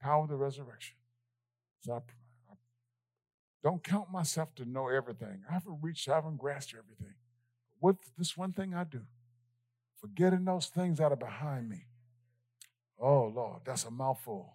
power 0.00 0.24
of 0.24 0.28
the 0.28 0.36
resurrection. 0.36 0.96
So 1.80 1.94
I, 1.94 1.96
I 2.50 2.54
don't 3.62 3.82
count 3.82 4.10
myself 4.10 4.54
to 4.56 4.64
know 4.64 4.88
everything. 4.88 5.42
I 5.48 5.54
haven't 5.54 5.78
reached, 5.80 6.08
I 6.08 6.16
haven't 6.16 6.38
grasped 6.38 6.74
everything. 6.74 7.14
With 7.80 7.96
this 8.16 8.36
one 8.36 8.52
thing 8.52 8.74
I 8.74 8.84
do, 8.84 9.02
forgetting 10.00 10.44
those 10.44 10.66
things 10.66 10.98
that 10.98 11.12
are 11.12 11.16
behind 11.16 11.68
me. 11.68 11.86
Oh, 13.00 13.32
Lord, 13.34 13.62
that's 13.64 13.84
a 13.84 13.90
mouthful. 13.90 14.54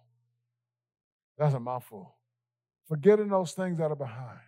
That's 1.36 1.54
a 1.54 1.60
mouthful. 1.60 2.14
Forgetting 2.88 3.28
those 3.28 3.52
things 3.52 3.76
that 3.78 3.90
are 3.90 3.96
behind. 3.96 4.40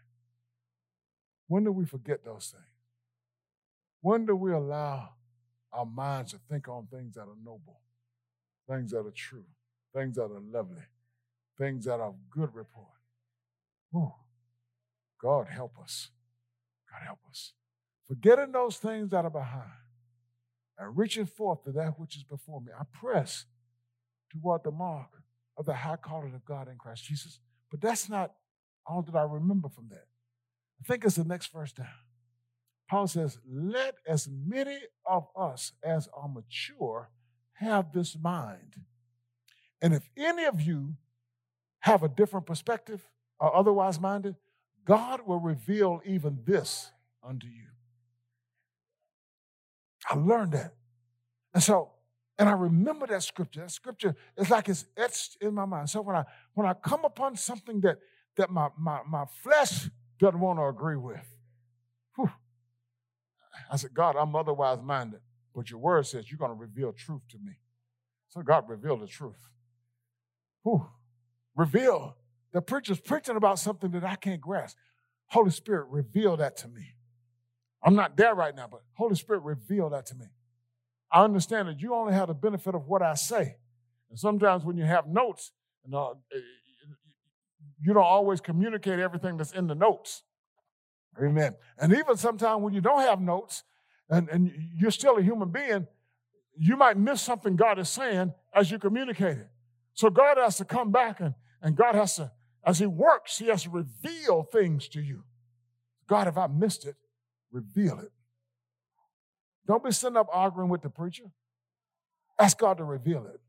When 1.49 1.65
do 1.65 1.73
we 1.73 1.85
forget 1.85 2.25
those 2.25 2.55
things? 2.55 2.65
When 4.01 4.27
do 4.27 4.35
we 4.35 4.53
allow 4.53 5.11
our 5.73 5.87
minds 5.87 6.33
to 6.33 6.39
think 6.51 6.69
on 6.69 6.87
things 6.91 7.15
that 7.15 7.23
are 7.23 7.37
noble? 7.45 7.81
things 8.71 8.93
that 8.93 9.01
are 9.01 9.13
true, 9.15 9.45
things 9.95 10.17
that 10.17 10.25
are 10.25 10.41
lovely, 10.53 10.83
things 11.59 11.85
that 11.87 12.01
are 12.01 12.15
good 12.31 12.55
report. 12.55 12.87
Ooh, 13.95 14.13
God 15.21 15.49
help 15.49 15.73
us. 15.83 16.11
God 16.91 17.05
help 17.05 17.19
us. 17.29 17.53
Forgetting 18.07 18.53
those 18.53 18.77
things 18.77 19.11
that 19.11 19.25
are 19.25 19.31
behind 19.31 19.71
and 20.79 20.97
reaching 20.97 21.27
forth 21.27 21.65
to 21.65 21.73
that 21.73 21.99
which 21.99 22.17
is 22.17 22.23
before 22.23 22.61
me. 22.61 22.73
I 22.79 22.85
press 22.93 23.47
toward 24.31 24.63
the 24.65 24.71
mark 24.71 25.09
of 25.57 25.67
the 25.67 25.75
high 25.75 25.97
calling 25.97 26.35
of 26.35 26.45
God 26.45 26.69
in 26.69 26.77
Christ 26.77 27.05
Jesus. 27.05 27.41
But 27.71 27.81
that's 27.81 28.09
not 28.09 28.33
all 28.87 29.03
that 29.03 29.15
I 29.15 29.23
remember 29.23 29.69
from 29.69 29.89
that. 29.91 30.07
I 30.81 30.87
think 30.87 31.05
it's 31.05 31.17
the 31.17 31.25
next 31.25 31.53
verse 31.53 31.73
down. 31.73 31.87
Paul 32.91 33.07
says, 33.07 33.39
Let 33.49 33.95
as 34.05 34.29
many 34.29 34.81
of 35.07 35.29
us 35.37 35.73
as 35.81 36.09
are 36.13 36.29
mature 36.29 37.09
have 37.53 37.93
this 37.93 38.17
mind. 38.21 38.81
And 39.81 39.95
if 39.95 40.11
any 40.17 40.45
of 40.45 40.61
you 40.61 40.97
have 41.81 42.03
a 42.03 42.09
different 42.09 42.47
perspective 42.47 43.09
or 43.39 43.55
otherwise 43.55 44.01
minded, 44.01 44.35
God 44.85 45.21
will 45.25 45.39
reveal 45.39 46.01
even 46.05 46.41
this 46.45 46.91
unto 47.23 47.47
you. 47.47 47.69
I 50.09 50.17
learned 50.17 50.53
that. 50.53 50.75
And 51.55 51.63
so, 51.63 51.93
and 52.41 52.49
I 52.49 52.53
remember 52.53 53.07
that 53.07 53.23
scripture. 53.23 53.61
That 53.61 53.71
scripture 53.71 54.17
is 54.37 54.51
like 54.51 54.69
it's 54.69 54.85
etched 54.97 55.37
in 55.41 55.55
my 55.55 55.65
mind. 55.65 55.91
So 55.91 56.01
when 56.01 56.17
I 56.17 56.25
when 56.55 56.67
I 56.67 56.73
come 56.73 57.05
upon 57.05 57.37
something 57.37 57.83
that 57.83 57.99
that 58.37 58.51
my 58.51 58.69
my, 58.77 59.01
my 59.09 59.27
flesh 59.45 59.89
doesn't 60.19 60.41
want 60.41 60.59
to 60.59 60.65
agree 60.65 60.97
with, 60.97 61.25
I 63.71 63.77
said, 63.77 63.95
God, 63.95 64.17
I'm 64.17 64.35
otherwise 64.35 64.79
minded. 64.83 65.21
But 65.55 65.71
your 65.71 65.79
word 65.79 66.07
says 66.07 66.31
you're 66.31 66.39
going 66.39 66.51
to 66.51 66.57
reveal 66.57 66.93
truth 66.93 67.23
to 67.31 67.39
me. 67.39 67.53
So 68.29 68.43
God 68.43 68.69
revealed 68.69 69.03
the 69.03 69.07
truth. 69.07 69.51
Whew. 70.63 70.87
Reveal. 71.57 72.17
The 72.53 72.61
preacher's 72.61 73.01
preaching 73.01 73.37
about 73.37 73.59
something 73.59 73.91
that 73.93 74.05
I 74.05 74.17
can't 74.17 74.41
grasp. 74.41 74.77
Holy 75.29 75.51
Spirit, 75.51 75.87
reveal 75.89 76.37
that 76.37 76.57
to 76.59 76.69
me. 76.69 76.95
I'm 77.83 77.95
not 77.95 78.17
there 78.17 78.35
right 78.35 78.55
now, 78.55 78.67
but 78.71 78.83
Holy 78.95 79.15
Spirit, 79.15 79.43
reveal 79.43 79.89
that 79.91 80.07
to 80.07 80.15
me. 80.15 80.27
I 81.13 81.25
understand 81.25 81.69
that 81.69 81.81
you 81.81 81.95
only 81.95 82.13
have 82.13 82.29
the 82.29 82.35
benefit 82.35 82.75
of 82.75 82.87
what 82.87 83.03
I 83.03 83.15
say. 83.15 83.57
And 84.11 84.19
sometimes 84.19 84.65
when 84.65 84.77
you 84.77 84.85
have 84.85 85.07
notes, 85.07 85.53
you, 85.85 85.97
uh, 85.97 86.01
know, 86.01 86.19
eh, 86.35 86.39
you 87.81 87.95
don't 87.95 88.03
always 88.03 88.41
communicate 88.41 88.99
everything 88.99 89.37
that's 89.37 89.53
in 89.53 89.67
the 89.67 89.75
notes. 89.75 90.23
Amen. 91.19 91.55
And 91.79 91.93
even 91.93 92.17
sometimes 92.17 92.63
when 92.63 92.73
you 92.73 92.81
don't 92.81 93.01
have 93.01 93.21
notes, 93.21 93.65
and, 94.09 94.29
and 94.29 94.53
you're 94.77 94.91
still 94.91 95.17
a 95.17 95.23
human 95.23 95.51
being, 95.51 95.87
you 96.59 96.77
might 96.77 96.97
miss 96.97 97.23
something 97.23 97.57
God 97.57 97.79
is 97.79 97.89
saying 97.89 98.33
as 98.55 98.71
you 98.71 98.79
communicate 98.79 99.39
it. 99.39 99.49
So 99.95 100.11
God 100.11 100.37
has 100.37 100.57
to 100.59 100.65
come 100.65 100.91
back 100.91 101.21
and, 101.21 101.35
and 101.63 101.77
God 101.77 101.95
has 101.95 102.17
to, 102.17 102.33
as 102.65 102.79
He 102.79 102.87
works, 102.87 103.39
He 103.39 103.47
has 103.47 103.63
to 103.65 103.71
reveal 103.71 104.43
things 104.43 104.89
to 104.89 105.01
you. 105.01 105.23
God, 106.09 106.27
if 106.27 106.37
I 106.37 106.49
missed 106.49 106.87
it, 106.87 106.97
reveal 107.53 107.99
it. 108.01 108.11
Don't 109.67 109.85
be 109.85 109.93
sitting 109.93 110.17
up 110.17 110.27
arguing 110.33 110.69
with 110.69 110.83
the 110.83 110.91
preacher. 110.91 111.31
Ask 112.39 112.59
God 112.59 112.79
to 112.79 112.85
reveal 112.85 113.27
it. 113.27 113.41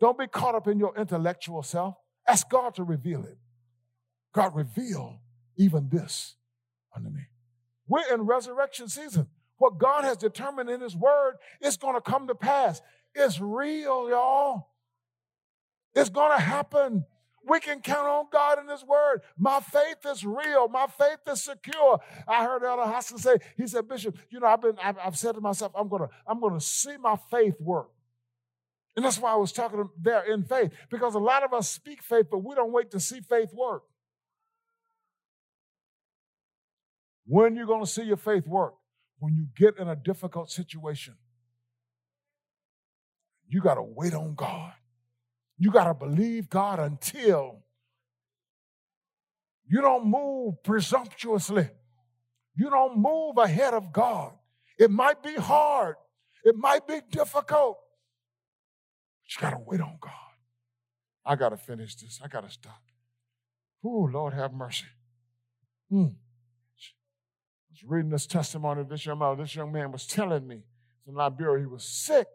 Don't 0.00 0.18
be 0.18 0.26
caught 0.26 0.54
up 0.54 0.68
in 0.68 0.78
your 0.78 0.96
intellectual 0.96 1.62
self. 1.62 1.96
Ask 2.28 2.48
God 2.48 2.74
to 2.76 2.84
reveal 2.84 3.24
it. 3.24 3.38
God, 4.32 4.54
reveal 4.54 5.20
even 5.56 5.88
this 5.90 6.36
unto 6.94 7.10
me. 7.10 7.22
We're 7.86 8.12
in 8.12 8.22
resurrection 8.22 8.88
season. 8.88 9.28
What 9.58 9.78
God 9.78 10.04
has 10.04 10.16
determined 10.16 10.70
in 10.70 10.80
His 10.80 10.96
Word 10.96 11.36
is 11.60 11.76
going 11.76 11.94
to 11.94 12.00
come 12.00 12.26
to 12.26 12.34
pass. 12.34 12.82
It's 13.14 13.40
real, 13.40 14.08
y'all. 14.08 14.68
It's 15.94 16.10
going 16.10 16.36
to 16.36 16.42
happen. 16.42 17.04
We 17.46 17.60
can 17.60 17.80
count 17.80 18.08
on 18.08 18.26
God 18.32 18.58
in 18.58 18.68
His 18.68 18.84
Word. 18.84 19.20
My 19.38 19.60
faith 19.60 19.98
is 20.06 20.24
real. 20.24 20.66
My 20.68 20.86
faith 20.86 21.18
is 21.28 21.44
secure. 21.44 22.00
I 22.26 22.44
heard 22.44 22.64
Elder 22.64 22.84
Hoskins 22.84 23.22
say, 23.22 23.36
he 23.56 23.66
said, 23.66 23.86
Bishop, 23.86 24.16
you 24.30 24.40
know, 24.40 24.46
I've 24.46 24.62
been, 24.62 24.76
I've, 24.82 24.96
I've 24.98 25.18
said 25.18 25.34
to 25.34 25.40
myself, 25.40 25.72
I'm 25.76 25.88
gonna, 25.88 26.08
I'm 26.26 26.40
gonna 26.40 26.60
see 26.60 26.96
my 26.96 27.16
faith 27.30 27.60
work. 27.60 27.90
And 28.96 29.04
that's 29.04 29.18
why 29.18 29.32
I 29.32 29.36
was 29.36 29.52
talking 29.52 29.88
there 30.00 30.22
in 30.32 30.44
faith, 30.44 30.72
because 30.90 31.14
a 31.14 31.18
lot 31.18 31.42
of 31.42 31.52
us 31.52 31.68
speak 31.68 32.02
faith, 32.02 32.26
but 32.30 32.38
we 32.38 32.54
don't 32.54 32.72
wait 32.72 32.90
to 32.92 33.00
see 33.00 33.20
faith 33.20 33.52
work. 33.52 33.82
When 37.26 37.56
you're 37.56 37.66
going 37.66 37.84
to 37.84 37.90
see 37.90 38.02
your 38.02 38.16
faith 38.16 38.46
work? 38.46 38.74
When 39.18 39.34
you 39.34 39.46
get 39.56 39.78
in 39.78 39.88
a 39.88 39.96
difficult 39.96 40.50
situation. 40.50 41.14
You 43.48 43.60
got 43.60 43.74
to 43.74 43.82
wait 43.82 44.14
on 44.14 44.34
God. 44.34 44.72
You 45.58 45.70
got 45.70 45.84
to 45.84 45.94
believe 45.94 46.50
God 46.50 46.80
until 46.80 47.60
you 49.66 49.80
don't 49.80 50.06
move 50.06 50.62
presumptuously. 50.62 51.68
You 52.56 52.70
don't 52.70 52.98
move 52.98 53.38
ahead 53.38 53.74
of 53.74 53.92
God. 53.92 54.32
It 54.78 54.90
might 54.90 55.22
be 55.22 55.34
hard, 55.34 55.96
it 56.44 56.56
might 56.56 56.86
be 56.86 57.00
difficult, 57.10 57.78
but 59.22 59.34
you 59.34 59.40
got 59.40 59.56
to 59.56 59.62
wait 59.64 59.80
on 59.80 59.96
God. 60.00 60.12
I 61.24 61.36
got 61.36 61.50
to 61.50 61.56
finish 61.56 61.94
this. 61.94 62.20
I 62.22 62.28
got 62.28 62.42
to 62.42 62.50
stop. 62.50 62.82
Oh, 63.84 64.08
Lord, 64.12 64.34
have 64.34 64.52
mercy. 64.52 64.86
Hmm. 65.90 66.08
Was 67.74 67.90
reading 67.90 68.10
this 68.10 68.26
testimony 68.26 68.82
of 68.82 68.88
this 68.88 69.04
young 69.04 69.18
man. 69.18 69.36
This 69.36 69.56
young 69.56 69.72
man 69.72 69.90
was 69.90 70.06
telling 70.06 70.46
me 70.46 70.60
in 71.08 71.14
Liberia 71.14 71.58
he 71.58 71.66
was 71.66 71.82
sick. 71.82 72.28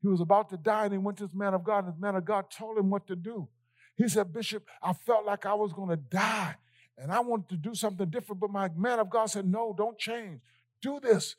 He 0.00 0.08
was 0.08 0.22
about 0.22 0.48
to 0.48 0.56
die, 0.56 0.84
and 0.84 0.92
he 0.92 0.98
went 0.98 1.18
to 1.18 1.26
this 1.26 1.34
man 1.34 1.52
of 1.52 1.62
God, 1.62 1.84
and 1.84 1.94
the 1.94 2.00
man 2.00 2.16
of 2.16 2.24
God 2.24 2.46
told 2.50 2.78
him 2.78 2.88
what 2.88 3.06
to 3.08 3.14
do. 3.14 3.48
He 3.96 4.08
said, 4.08 4.32
Bishop, 4.32 4.64
I 4.82 4.94
felt 4.94 5.26
like 5.26 5.44
I 5.44 5.52
was 5.52 5.74
going 5.74 5.90
to 5.90 5.96
die, 5.96 6.56
and 6.96 7.12
I 7.12 7.20
wanted 7.20 7.50
to 7.50 7.56
do 7.58 7.74
something 7.74 8.08
different, 8.08 8.40
but 8.40 8.50
my 8.50 8.70
man 8.74 8.98
of 8.98 9.10
God 9.10 9.26
said, 9.26 9.46
No, 9.46 9.74
don't 9.76 9.98
change. 9.98 10.40
Do 10.80 10.98
this. 11.00 11.36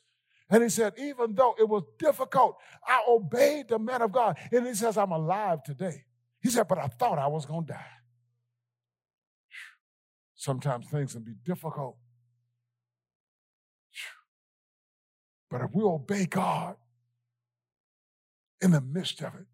And 0.51 0.61
he 0.61 0.69
said, 0.69 0.93
even 0.99 1.33
though 1.33 1.55
it 1.57 1.67
was 1.67 1.81
difficult, 1.97 2.57
I 2.85 3.03
obeyed 3.09 3.69
the 3.69 3.79
man 3.79 4.03
of 4.03 4.11
God. 4.11 4.37
And 4.51 4.67
he 4.67 4.75
says, 4.75 4.97
I'm 4.97 5.11
alive 5.11 5.63
today. 5.63 6.03
He 6.41 6.49
said, 6.49 6.67
but 6.67 6.77
I 6.77 6.87
thought 6.87 7.17
I 7.17 7.27
was 7.27 7.45
going 7.45 7.65
to 7.65 7.73
die. 7.73 7.85
Sometimes 10.35 10.87
things 10.89 11.13
can 11.13 11.23
be 11.23 11.33
difficult. 11.43 11.97
But 15.53 15.61
if 15.61 15.69
we 15.71 15.83
obey 15.83 16.25
God 16.25 16.77
in 18.59 18.71
the 18.71 18.81
midst 18.81 19.21
of 19.21 19.35
it, 19.35 19.45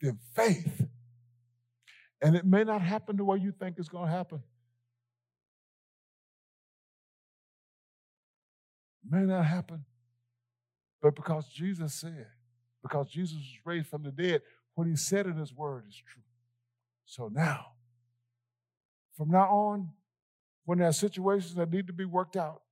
then 0.00 0.20
faith, 0.32 0.86
and 2.22 2.36
it 2.36 2.46
may 2.46 2.62
not 2.62 2.80
happen 2.80 3.16
the 3.16 3.24
way 3.24 3.38
you 3.38 3.50
think 3.50 3.74
it's 3.76 3.88
going 3.88 4.06
to 4.06 4.12
happen. 4.12 4.40
May 9.10 9.22
not 9.22 9.46
happen 9.46 9.84
but 11.02 11.16
because 11.16 11.48
Jesus 11.48 11.92
said, 11.94 12.26
because 12.80 13.08
Jesus 13.10 13.36
was 13.36 13.58
raised 13.64 13.88
from 13.88 14.04
the 14.04 14.12
dead, 14.12 14.42
what 14.76 14.86
he 14.86 14.94
said 14.94 15.26
in 15.26 15.36
his 15.36 15.52
word 15.52 15.86
is 15.88 15.96
true. 15.96 16.22
So 17.04 17.30
now, 17.32 17.72
from 19.16 19.30
now 19.30 19.48
on, 19.48 19.88
when 20.64 20.78
there 20.78 20.86
are 20.86 20.92
situations 20.92 21.56
that 21.56 21.72
need 21.72 21.88
to 21.88 21.92
be 21.92 22.04
worked 22.04 22.36
out, 22.36 22.62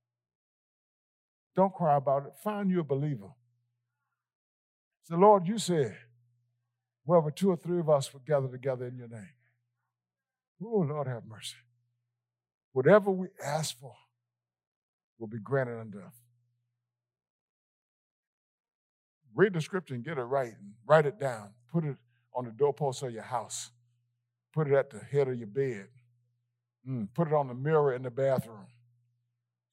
don't 1.57 1.73
cry 1.73 1.97
about 1.97 2.27
it. 2.27 2.33
Find 2.43 2.69
you 2.69 2.79
a 2.79 2.83
believer. 2.83 3.29
Say, 5.03 5.15
Lord, 5.15 5.47
you 5.47 5.57
said, 5.57 5.97
wherever 7.03 7.31
two 7.31 7.49
or 7.49 7.57
three 7.57 7.79
of 7.79 7.89
us 7.89 8.13
would 8.13 8.25
gather 8.25 8.47
together 8.47 8.85
in 8.85 8.95
your 8.95 9.07
name. 9.07 9.33
Oh, 10.63 10.85
Lord, 10.87 11.07
have 11.07 11.25
mercy. 11.25 11.55
Whatever 12.73 13.09
we 13.09 13.27
ask 13.43 13.77
for 13.79 13.95
will 15.17 15.27
be 15.27 15.39
granted 15.39 15.79
unto 15.79 15.97
us. 15.97 16.13
Read 19.33 19.53
the 19.53 19.61
scripture 19.61 19.95
and 19.95 20.03
get 20.03 20.19
it 20.19 20.23
right 20.23 20.53
and 20.53 20.73
write 20.85 21.07
it 21.07 21.19
down. 21.19 21.49
Put 21.71 21.85
it 21.85 21.95
on 22.35 22.45
the 22.45 22.51
doorpost 22.51 23.01
of 23.01 23.11
your 23.11 23.23
house. 23.23 23.71
Put 24.53 24.67
it 24.67 24.73
at 24.73 24.91
the 24.91 24.99
head 24.99 25.27
of 25.27 25.37
your 25.37 25.47
bed. 25.47 25.87
Mm, 26.87 27.07
put 27.15 27.27
it 27.27 27.33
on 27.33 27.47
the 27.47 27.53
mirror 27.55 27.93
in 27.93 28.03
the 28.03 28.11
bathroom. 28.11 28.67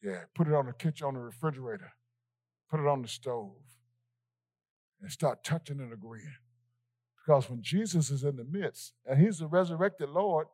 Yeah, 0.05 0.25
put 0.35 0.49
it 0.49 0.53
on 0.53 0.67
the 0.67 0.75
kitchen, 0.75 1.07
on 1.07 1.15
the 1.15 1.21
refrigerator. 1.21 1.93
Put 2.71 2.81
it 2.81 2.87
on 2.87 3.01
the 3.01 3.09
stove. 3.09 3.53
And 5.01 5.11
start 5.11 5.43
touching 5.43 5.81
and 5.81 5.93
agreeing. 5.93 6.37
Because 7.25 7.49
when 7.49 7.63
Jesus 7.63 8.11
is 8.11 8.23
in 8.23 8.37
the 8.37 8.45
midst, 8.45 8.93
and 9.07 9.19
he's 9.19 9.39
the 9.39 9.47
resurrected 9.47 10.11
Lord, 10.11 10.47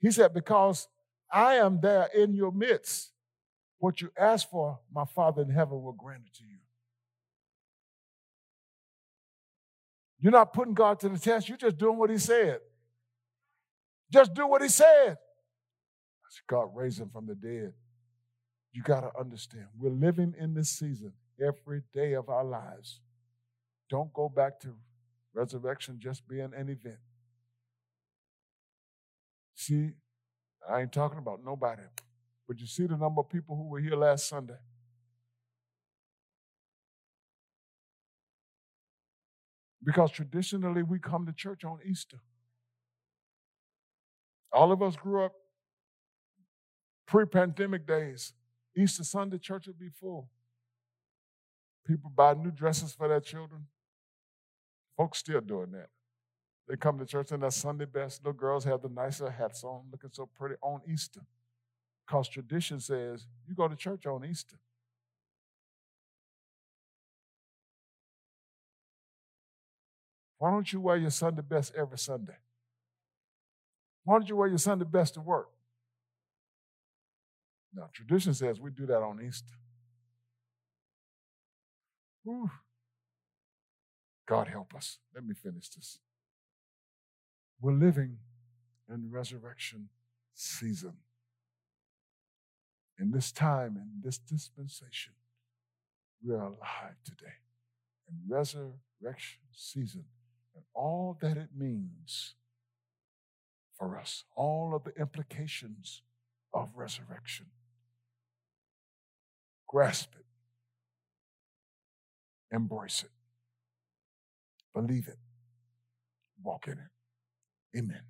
he 0.00 0.10
said, 0.10 0.32
Because 0.32 0.88
I 1.30 1.54
am 1.56 1.80
there 1.82 2.08
in 2.14 2.32
your 2.32 2.50
midst, 2.50 3.12
what 3.78 4.00
you 4.00 4.10
ask 4.18 4.48
for, 4.48 4.78
my 4.90 5.04
Father 5.04 5.42
in 5.42 5.50
heaven 5.50 5.82
will 5.82 5.92
grant 5.92 6.22
it 6.26 6.34
to 6.38 6.44
you. 6.44 6.58
You're 10.18 10.32
not 10.32 10.54
putting 10.54 10.74
God 10.74 10.98
to 11.00 11.10
the 11.10 11.18
test. 11.18 11.48
You're 11.48 11.58
just 11.58 11.76
doing 11.76 11.98
what 11.98 12.08
He 12.08 12.18
said. 12.18 12.60
Just 14.10 14.32
do 14.32 14.46
what 14.46 14.62
He 14.62 14.68
said. 14.68 15.18
God 16.48 16.70
raised 16.74 17.00
Him 17.00 17.10
from 17.10 17.26
the 17.26 17.34
dead. 17.34 17.74
You 18.78 18.84
got 18.84 19.00
to 19.00 19.10
understand, 19.18 19.66
we're 19.76 19.90
living 19.90 20.36
in 20.38 20.54
this 20.54 20.68
season 20.70 21.12
every 21.44 21.82
day 21.92 22.12
of 22.12 22.28
our 22.28 22.44
lives. 22.44 23.00
Don't 23.90 24.12
go 24.12 24.28
back 24.28 24.60
to 24.60 24.68
resurrection 25.34 25.98
just 26.00 26.28
being 26.28 26.52
an 26.56 26.68
event. 26.68 27.00
See, 29.56 29.90
I 30.70 30.82
ain't 30.82 30.92
talking 30.92 31.18
about 31.18 31.40
nobody, 31.44 31.82
but 32.46 32.60
you 32.60 32.68
see 32.68 32.86
the 32.86 32.96
number 32.96 33.20
of 33.20 33.28
people 33.28 33.56
who 33.56 33.64
were 33.64 33.80
here 33.80 33.96
last 33.96 34.28
Sunday. 34.28 34.60
Because 39.82 40.12
traditionally 40.12 40.84
we 40.84 41.00
come 41.00 41.26
to 41.26 41.32
church 41.32 41.64
on 41.64 41.80
Easter. 41.84 42.20
All 44.52 44.70
of 44.70 44.80
us 44.82 44.94
grew 44.94 45.24
up 45.24 45.32
pre 47.08 47.26
pandemic 47.26 47.84
days. 47.84 48.34
Easter 48.78 49.02
Sunday, 49.02 49.38
church 49.38 49.66
would 49.66 49.78
be 49.78 49.88
full. 49.88 50.28
People 51.84 52.12
buy 52.14 52.34
new 52.34 52.50
dresses 52.50 52.92
for 52.92 53.08
their 53.08 53.20
children. 53.20 53.66
Folks 54.96 55.18
still 55.18 55.40
doing 55.40 55.72
that. 55.72 55.88
They 56.68 56.76
come 56.76 56.98
to 56.98 57.06
church 57.06 57.32
in 57.32 57.40
their 57.40 57.50
Sunday 57.50 57.86
best. 57.86 58.22
Little 58.22 58.38
girls 58.38 58.64
have 58.64 58.82
the 58.82 58.88
nicer 58.88 59.30
hats 59.30 59.64
on, 59.64 59.84
looking 59.90 60.10
so 60.12 60.28
pretty 60.38 60.56
on 60.62 60.80
Easter. 60.86 61.22
Because 62.06 62.28
tradition 62.28 62.78
says 62.78 63.26
you 63.48 63.54
go 63.54 63.66
to 63.66 63.74
church 63.74 64.06
on 64.06 64.24
Easter. 64.24 64.56
Why 70.38 70.50
don't 70.50 70.72
you 70.72 70.80
wear 70.80 70.96
your 70.96 71.10
Sunday 71.10 71.42
best 71.42 71.72
every 71.76 71.98
Sunday? 71.98 72.36
Why 74.04 74.18
don't 74.18 74.28
you 74.28 74.36
wear 74.36 74.48
your 74.48 74.58
Sunday 74.58 74.84
best 74.84 75.14
to 75.14 75.20
work? 75.20 75.48
Now, 77.78 77.88
tradition 77.92 78.34
says 78.34 78.60
we 78.60 78.72
do 78.72 78.86
that 78.86 79.02
on 79.02 79.20
Easter. 79.24 79.54
Whew. 82.24 82.50
God 84.26 84.48
help 84.48 84.74
us. 84.74 84.98
Let 85.14 85.24
me 85.24 85.32
finish 85.32 85.68
this. 85.68 86.00
We're 87.60 87.72
living 87.72 88.18
in 88.92 89.12
resurrection 89.12 89.90
season. 90.34 90.94
In 92.98 93.12
this 93.12 93.30
time, 93.30 93.76
in 93.76 94.02
this 94.02 94.18
dispensation, 94.18 95.12
we 96.20 96.34
are 96.34 96.42
alive 96.42 96.96
today. 97.04 97.36
In 98.08 98.16
resurrection 98.26 99.40
season, 99.52 100.04
and 100.56 100.64
all 100.74 101.16
that 101.20 101.36
it 101.36 101.50
means 101.56 102.34
for 103.78 103.96
us, 103.96 104.24
all 104.34 104.74
of 104.74 104.82
the 104.82 105.00
implications 105.00 106.02
of 106.52 106.72
resurrection. 106.74 107.46
Grasp 109.68 110.10
it, 110.18 110.24
embrace 112.54 113.04
it, 113.04 113.10
believe 114.74 115.08
it, 115.08 115.18
walk 116.42 116.66
in 116.66 116.74
it. 116.74 117.78
Amen. 117.78 118.00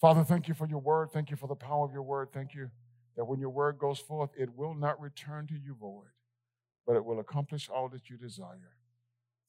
Father, 0.00 0.22
thank 0.22 0.48
you 0.48 0.54
for 0.54 0.68
your 0.68 0.78
word. 0.78 1.10
Thank 1.12 1.30
you 1.30 1.36
for 1.36 1.48
the 1.48 1.54
power 1.54 1.84
of 1.84 1.92
your 1.92 2.02
word. 2.02 2.28
Thank 2.32 2.54
you 2.54 2.70
that 3.16 3.24
when 3.24 3.40
your 3.40 3.50
word 3.50 3.78
goes 3.78 3.98
forth, 3.98 4.30
it 4.36 4.56
will 4.56 4.74
not 4.74 5.00
return 5.00 5.46
to 5.48 5.54
you 5.54 5.74
void, 5.74 6.12
but 6.86 6.94
it 6.94 7.04
will 7.04 7.20
accomplish 7.20 7.68
all 7.68 7.88
that 7.88 8.08
you 8.10 8.16
desire. 8.16 8.76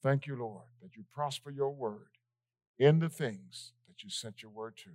Thank 0.02 0.26
you, 0.26 0.36
Lord, 0.36 0.64
that 0.82 0.96
you 0.96 1.04
prosper 1.12 1.50
your 1.50 1.70
word 1.70 2.08
in 2.78 2.98
the 2.98 3.08
things 3.08 3.72
that 3.86 4.02
you 4.02 4.10
sent 4.10 4.42
your 4.42 4.50
word 4.50 4.76
to. 4.78 4.90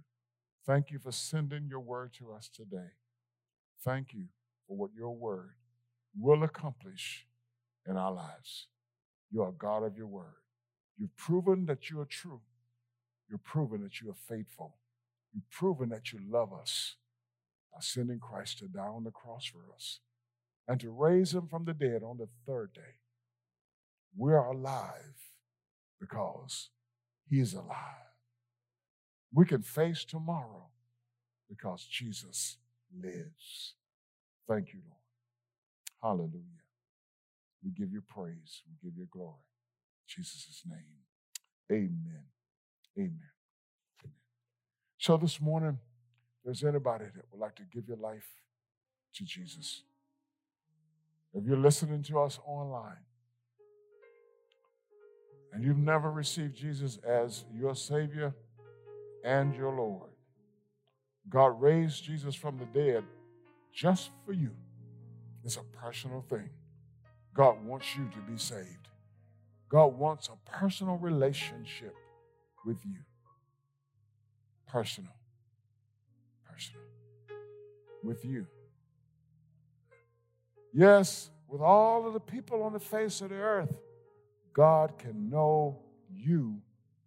Thank 0.66 0.92
you 0.92 1.00
for 1.00 1.12
sending 1.12 1.68
your 1.68 1.80
word 1.80 2.14
to 2.20 2.32
us 2.32 2.50
today. 2.50 2.92
Thank 3.84 4.14
you 4.14 4.26
for 4.68 4.78
what 4.78 4.92
your 4.96 5.16
word 5.16 5.56
will 6.18 6.44
accomplish 6.44 7.26
in 7.88 7.98
our 7.98 8.12
lives. 8.12 8.68
You 9.32 9.44
are 9.44 9.52
God 9.52 9.84
of 9.84 9.98
your 9.98 10.08
word. 10.08 10.42
You've 10.98 11.16
proven 11.16 11.66
that 11.68 11.90
you 11.90 12.00
are 12.00 12.06
true. 12.06 12.42
You've 13.30 13.44
proven 13.44 13.82
that 13.84 14.02
you 14.02 14.10
are 14.10 14.36
faithful. 14.36 14.76
You've 15.34 15.50
proven 15.50 15.90
that 15.90 16.12
you 16.12 16.20
love 16.30 16.52
us 16.54 16.96
by 17.74 17.80
sending 17.82 18.20
Christ 18.20 18.60
to 18.60 18.66
die 18.66 18.82
on 18.82 19.04
the 19.04 19.12
cross 19.12 19.46
for 19.46 19.74
us 19.74 20.00
and 20.68 20.80
to 20.82 20.90
raise 20.90 21.34
him 21.34 21.48
from 21.48 21.66
the 21.66 21.74
dead 21.74 22.04
on 22.04 22.18
the 22.18 22.28
third 22.46 22.74
day. 22.74 23.00
We're 24.16 24.38
alive 24.38 25.32
because 26.00 26.70
He's 27.30 27.54
alive. 27.54 27.78
We 29.34 29.46
can 29.46 29.62
face 29.62 30.04
tomorrow 30.04 30.68
because 31.48 31.86
Jesus 31.86 32.58
lives. 33.02 33.76
Thank 34.50 34.74
you, 34.74 34.82
Lord. 34.86 35.01
Hallelujah. 36.02 36.62
We 37.64 37.72
give 37.72 37.92
you 37.92 38.02
praise. 38.02 38.64
We 38.68 38.90
give 38.90 38.98
you 38.98 39.08
glory. 39.12 39.36
In 39.38 40.24
Jesus' 40.24 40.64
name. 40.68 40.80
Amen. 41.72 42.24
Amen. 42.98 43.20
Amen. 44.04 44.14
So 44.98 45.18
this 45.18 45.40
morning, 45.40 45.78
there's 46.44 46.64
anybody 46.64 47.06
that 47.06 47.24
would 47.32 47.40
like 47.40 47.56
to 47.56 47.64
give 47.72 47.88
your 47.88 47.98
life 47.98 48.28
to 49.16 49.24
Jesus. 49.24 49.84
If 51.34 51.46
you're 51.46 51.58
listening 51.58 52.04
to 52.04 52.20
us 52.20 52.40
online 52.46 52.98
and 55.54 55.64
you've 55.64 55.78
never 55.78 56.12
received 56.12 56.56
Jesus 56.56 56.98
as 57.08 57.46
your 57.56 57.76
Savior 57.76 58.34
and 59.24 59.56
your 59.56 59.74
Lord, 59.74 60.10
God 61.30 61.62
raised 61.62 62.04
Jesus 62.04 62.36
from 62.36 62.58
the 62.58 62.66
dead 62.66 63.04
just 63.74 64.10
for 64.26 64.34
you. 64.34 64.52
It's 65.44 65.58
a 65.58 65.64
personal 65.64 66.22
thing. 66.22 66.50
God 67.34 67.64
wants 67.66 67.96
you 67.96 68.10
to 68.14 68.20
be 68.32 68.38
saved. 68.38 68.90
God 69.70 69.98
wants 69.98 70.30
a 70.30 70.50
personal 70.50 70.98
relationship 70.98 71.96
with 72.66 72.78
you. 72.86 73.00
Personal. 74.68 75.14
Personal. 76.46 76.84
With 78.04 78.26
you. 78.26 78.46
Yes, 80.74 81.30
with 81.48 81.62
all 81.62 82.08
of 82.08 82.14
the 82.14 82.20
people 82.20 82.64
on 82.64 82.74
the 82.74 82.80
face 82.80 83.22
of 83.22 83.30
the 83.30 83.36
earth, 83.36 83.78
God 84.54 84.98
can 84.98 85.30
know 85.30 85.80
you 86.14 86.62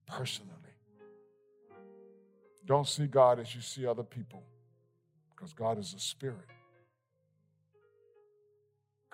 personally. 0.07 0.51
Don't 2.67 2.89
see 2.89 3.07
God 3.07 3.39
as 3.41 3.55
you 3.55 3.61
see 3.61 3.87
other 3.87 4.03
people, 4.03 4.43
because 5.35 5.53
God 5.53 5.79
is 5.79 5.93
a 5.95 5.99
spirit. 5.99 6.49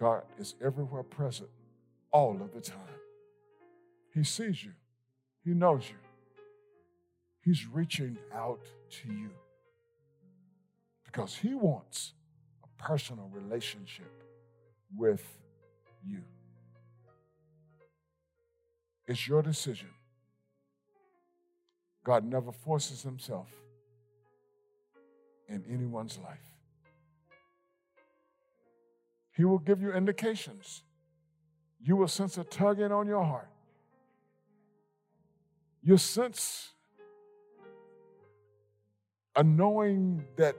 God 0.00 0.22
is 0.38 0.54
everywhere 0.64 1.02
present 1.02 1.50
all 2.10 2.40
of 2.40 2.54
the 2.54 2.60
time. 2.62 2.78
He 4.14 4.24
sees 4.24 4.64
you, 4.64 4.72
He 5.44 5.50
knows 5.50 5.84
you. 5.90 5.96
He's 7.42 7.66
reaching 7.66 8.16
out 8.34 8.60
to 9.02 9.08
you 9.08 9.30
because 11.04 11.36
He 11.36 11.54
wants 11.54 12.14
a 12.64 12.82
personal 12.82 13.30
relationship 13.30 14.24
with 14.96 15.22
you. 16.04 16.22
It's 19.06 19.28
your 19.28 19.42
decision. 19.42 19.90
God 22.04 22.24
never 22.24 22.52
forces 22.52 23.02
Himself 23.02 23.48
in 25.46 25.62
anyone's 25.68 26.18
life. 26.18 26.49
He 29.40 29.46
will 29.46 29.58
give 29.58 29.80
you 29.80 29.90
indications. 29.90 30.82
You 31.82 31.96
will 31.96 32.08
sense 32.08 32.36
a 32.36 32.44
tugging 32.44 32.92
on 32.92 33.06
your 33.06 33.24
heart. 33.24 33.48
You 35.82 35.96
sense 35.96 36.74
a 39.34 39.42
knowing 39.42 40.26
that 40.36 40.56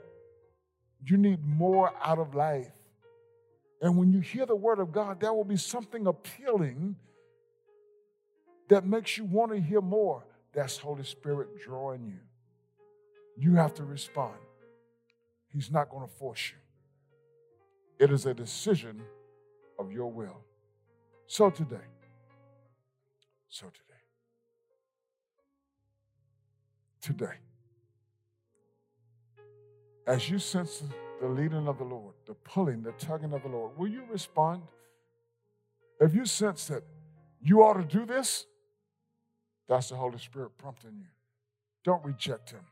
you 1.06 1.16
need 1.16 1.44
more 1.46 1.92
out 2.02 2.18
of 2.18 2.34
life. 2.34 2.72
And 3.80 3.96
when 3.96 4.12
you 4.12 4.18
hear 4.18 4.46
the 4.46 4.56
word 4.56 4.80
of 4.80 4.90
God, 4.90 5.20
there 5.20 5.32
will 5.32 5.44
be 5.44 5.56
something 5.56 6.08
appealing 6.08 6.96
that 8.68 8.84
makes 8.84 9.16
you 9.16 9.26
want 9.26 9.52
to 9.52 9.60
hear 9.60 9.80
more. 9.80 10.24
That's 10.52 10.76
Holy 10.76 11.04
Spirit 11.04 11.56
drawing 11.64 12.04
you. 12.04 12.18
You 13.38 13.54
have 13.54 13.74
to 13.74 13.84
respond. 13.84 14.34
He's 15.52 15.70
not 15.70 15.88
going 15.88 16.04
to 16.04 16.12
force 16.12 16.50
you. 16.50 16.61
It 18.02 18.10
is 18.10 18.26
a 18.26 18.34
decision 18.34 19.00
of 19.78 19.92
your 19.92 20.10
will. 20.10 20.40
So 21.28 21.50
today, 21.50 21.86
so 23.48 23.66
today, 23.66 24.02
today, 27.00 27.36
as 30.04 30.28
you 30.28 30.40
sense 30.40 30.82
the 31.20 31.28
leading 31.28 31.68
of 31.68 31.78
the 31.78 31.84
Lord, 31.84 32.14
the 32.26 32.34
pulling, 32.34 32.82
the 32.82 32.90
tugging 32.90 33.32
of 33.34 33.44
the 33.44 33.48
Lord, 33.48 33.78
will 33.78 33.86
you 33.86 34.02
respond? 34.10 34.62
If 36.00 36.12
you 36.12 36.26
sense 36.26 36.66
that 36.66 36.82
you 37.40 37.62
ought 37.62 37.74
to 37.74 37.84
do 37.84 38.04
this, 38.04 38.46
that's 39.68 39.90
the 39.90 39.94
Holy 39.94 40.18
Spirit 40.18 40.58
prompting 40.58 40.96
you. 40.98 41.06
Don't 41.84 42.04
reject 42.04 42.50
Him. 42.50 42.66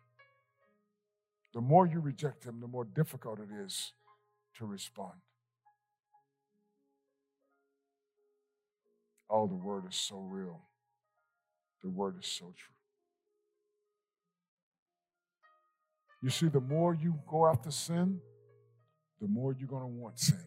The 1.55 1.61
more 1.61 1.87
you 1.87 2.01
reject 2.01 2.43
Him, 2.43 2.59
the 2.61 2.67
more 2.67 2.85
difficult 2.85 3.39
it 3.39 3.55
is 3.65 3.93
to 4.61 4.67
respond. 4.67 5.15
Oh, 9.29 9.47
the 9.47 9.55
word 9.55 9.85
is 9.89 9.97
so 9.97 10.19
real. 10.19 10.61
The 11.83 11.89
word 11.89 12.17
is 12.21 12.27
so 12.27 12.47
true. 12.57 12.75
You 16.23 16.29
see, 16.29 16.49
the 16.49 16.61
more 16.61 16.95
you 16.95 17.19
go 17.27 17.47
after 17.47 17.71
sin, 17.71 18.21
the 19.21 19.29
more 19.29 19.57
you're 19.59 19.69
going 19.69 19.83
to 19.83 19.89
want 19.89 20.19
sin. 20.19 20.39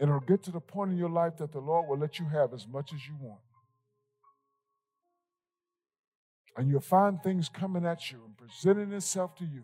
And 0.00 0.08
it'll 0.08 0.20
get 0.20 0.42
to 0.44 0.50
the 0.50 0.58
point 0.58 0.90
in 0.90 0.98
your 0.98 1.10
life 1.10 1.36
that 1.36 1.52
the 1.52 1.60
Lord 1.60 1.88
will 1.88 1.98
let 1.98 2.18
you 2.18 2.26
have 2.26 2.52
as 2.52 2.66
much 2.66 2.92
as 2.92 3.06
you 3.06 3.14
want. 3.20 3.40
And 6.56 6.68
you'll 6.68 6.80
find 6.80 7.22
things 7.22 7.48
coming 7.48 7.86
at 7.86 8.10
you 8.10 8.18
and 8.26 8.36
presenting 8.36 8.92
itself 8.92 9.36
to 9.36 9.44
you 9.44 9.62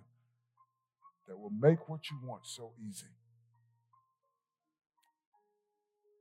that 1.29 1.39
will 1.39 1.53
make 1.59 1.89
what 1.89 2.11
you 2.11 2.18
want 2.24 2.47
so 2.47 2.72
easy. 2.89 3.07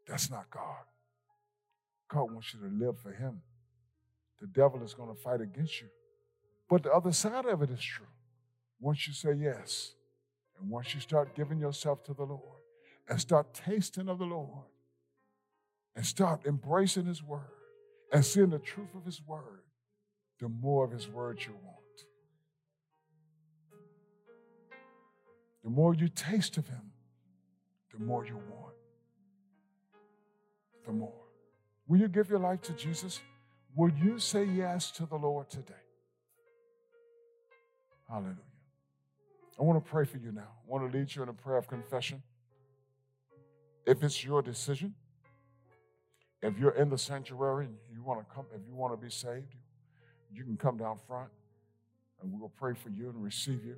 That's 0.07 0.29
not 0.29 0.49
God. 0.49 0.83
God 2.09 2.31
wants 2.31 2.53
you 2.53 2.59
to 2.61 2.85
live 2.85 2.99
for 2.99 3.11
Him. 3.11 3.41
The 4.39 4.47
devil 4.47 4.83
is 4.83 4.93
going 4.93 5.13
to 5.13 5.21
fight 5.21 5.41
against 5.41 5.81
you. 5.81 5.87
But 6.69 6.83
the 6.83 6.91
other 6.91 7.11
side 7.11 7.45
of 7.45 7.61
it 7.61 7.71
is 7.71 7.81
true. 7.81 8.05
Once 8.79 9.07
you 9.07 9.13
say 9.13 9.33
yes, 9.33 9.93
and 10.59 10.69
once 10.69 10.93
you 10.93 10.99
start 10.99 11.35
giving 11.35 11.59
yourself 11.59 12.03
to 12.05 12.13
the 12.13 12.23
Lord, 12.23 12.61
and 13.09 13.19
start 13.19 13.53
tasting 13.53 14.09
of 14.09 14.19
the 14.19 14.25
Lord, 14.25 14.65
and 15.95 16.05
start 16.05 16.45
embracing 16.45 17.05
His 17.05 17.23
Word, 17.23 17.41
and 18.11 18.23
seeing 18.23 18.49
the 18.49 18.59
truth 18.59 18.93
of 18.95 19.05
His 19.05 19.21
Word, 19.25 19.63
the 20.39 20.49
more 20.49 20.85
of 20.85 20.91
His 20.91 21.07
Word 21.07 21.39
you 21.45 21.53
want. 21.63 21.86
The 25.67 25.73
more 25.73 25.93
you 25.93 26.07
taste 26.07 26.55
of 26.55 26.65
Him, 26.65 26.93
the 27.91 28.01
more 28.01 28.25
you 28.25 28.37
want. 28.49 28.73
The 30.85 30.93
more. 30.93 31.25
Will 31.89 31.99
you 31.99 32.07
give 32.07 32.29
your 32.29 32.39
life 32.39 32.61
to 32.61 32.71
Jesus? 32.71 33.19
Will 33.75 33.91
you 34.01 34.17
say 34.17 34.45
yes 34.45 34.91
to 34.91 35.05
the 35.05 35.17
Lord 35.17 35.49
today? 35.49 35.73
Hallelujah. 38.09 38.37
I 39.59 39.63
want 39.63 39.83
to 39.83 39.91
pray 39.91 40.05
for 40.05 40.15
you 40.15 40.31
now. 40.31 40.47
I 40.47 40.71
want 40.71 40.89
to 40.89 40.97
lead 40.97 41.13
you 41.13 41.21
in 41.21 41.27
a 41.27 41.33
prayer 41.33 41.57
of 41.57 41.67
confession. 41.67 42.23
If 43.85 44.03
it's 44.03 44.23
your 44.23 44.41
decision, 44.41 44.95
if 46.41 46.57
you're 46.57 46.75
in 46.75 46.89
the 46.89 46.97
sanctuary 46.97 47.65
and 47.65 47.75
you 47.93 48.01
want 48.05 48.25
to 48.25 48.33
come, 48.33 48.45
if 48.55 48.61
you 48.65 48.73
want 48.73 48.97
to 48.97 49.05
be 49.05 49.11
saved, 49.11 49.53
you 50.33 50.45
can 50.45 50.55
come 50.55 50.77
down 50.77 50.97
front 51.05 51.29
and 52.21 52.31
we 52.31 52.39
will 52.39 52.53
pray 52.57 52.73
for 52.73 52.87
you 52.87 53.09
and 53.09 53.21
receive 53.21 53.65
you. 53.65 53.75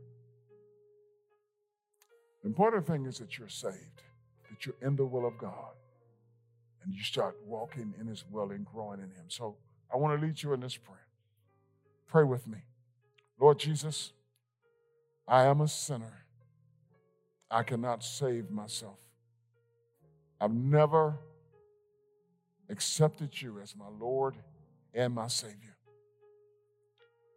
The 2.41 2.47
important 2.47 2.87
thing 2.87 3.05
is 3.05 3.19
that 3.19 3.37
you're 3.37 3.49
saved, 3.49 4.01
that 4.49 4.65
you're 4.65 4.75
in 4.81 4.95
the 4.95 5.05
will 5.05 5.25
of 5.25 5.37
God, 5.37 5.73
and 6.83 6.93
you 6.93 7.03
start 7.03 7.35
walking 7.45 7.93
in 7.99 8.07
His 8.07 8.23
will 8.31 8.51
and 8.51 8.65
growing 8.65 8.99
in 8.99 9.09
Him. 9.09 9.25
So 9.27 9.57
I 9.93 9.97
want 9.97 10.19
to 10.19 10.25
lead 10.25 10.41
you 10.41 10.53
in 10.53 10.61
this 10.61 10.77
prayer. 10.77 11.07
Pray 12.07 12.23
with 12.23 12.47
me. 12.47 12.59
Lord 13.39 13.59
Jesus, 13.59 14.13
I 15.27 15.43
am 15.45 15.61
a 15.61 15.67
sinner. 15.67 16.25
I 17.51 17.63
cannot 17.63 18.03
save 18.03 18.49
myself. 18.49 18.97
I've 20.39 20.53
never 20.53 21.17
accepted 22.69 23.41
you 23.41 23.59
as 23.59 23.75
my 23.75 23.87
Lord 23.99 24.35
and 24.93 25.13
my 25.13 25.27
Savior. 25.27 25.75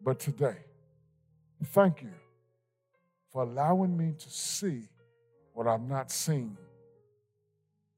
But 0.05 0.18
today, 0.18 0.57
thank 1.66 2.03
you 2.03 2.12
for 3.32 3.42
allowing 3.42 3.96
me 3.96 4.14
to 4.18 4.30
see 4.30 4.88
what 5.55 5.66
I've 5.66 5.82
not 5.82 6.11
seen, 6.11 6.57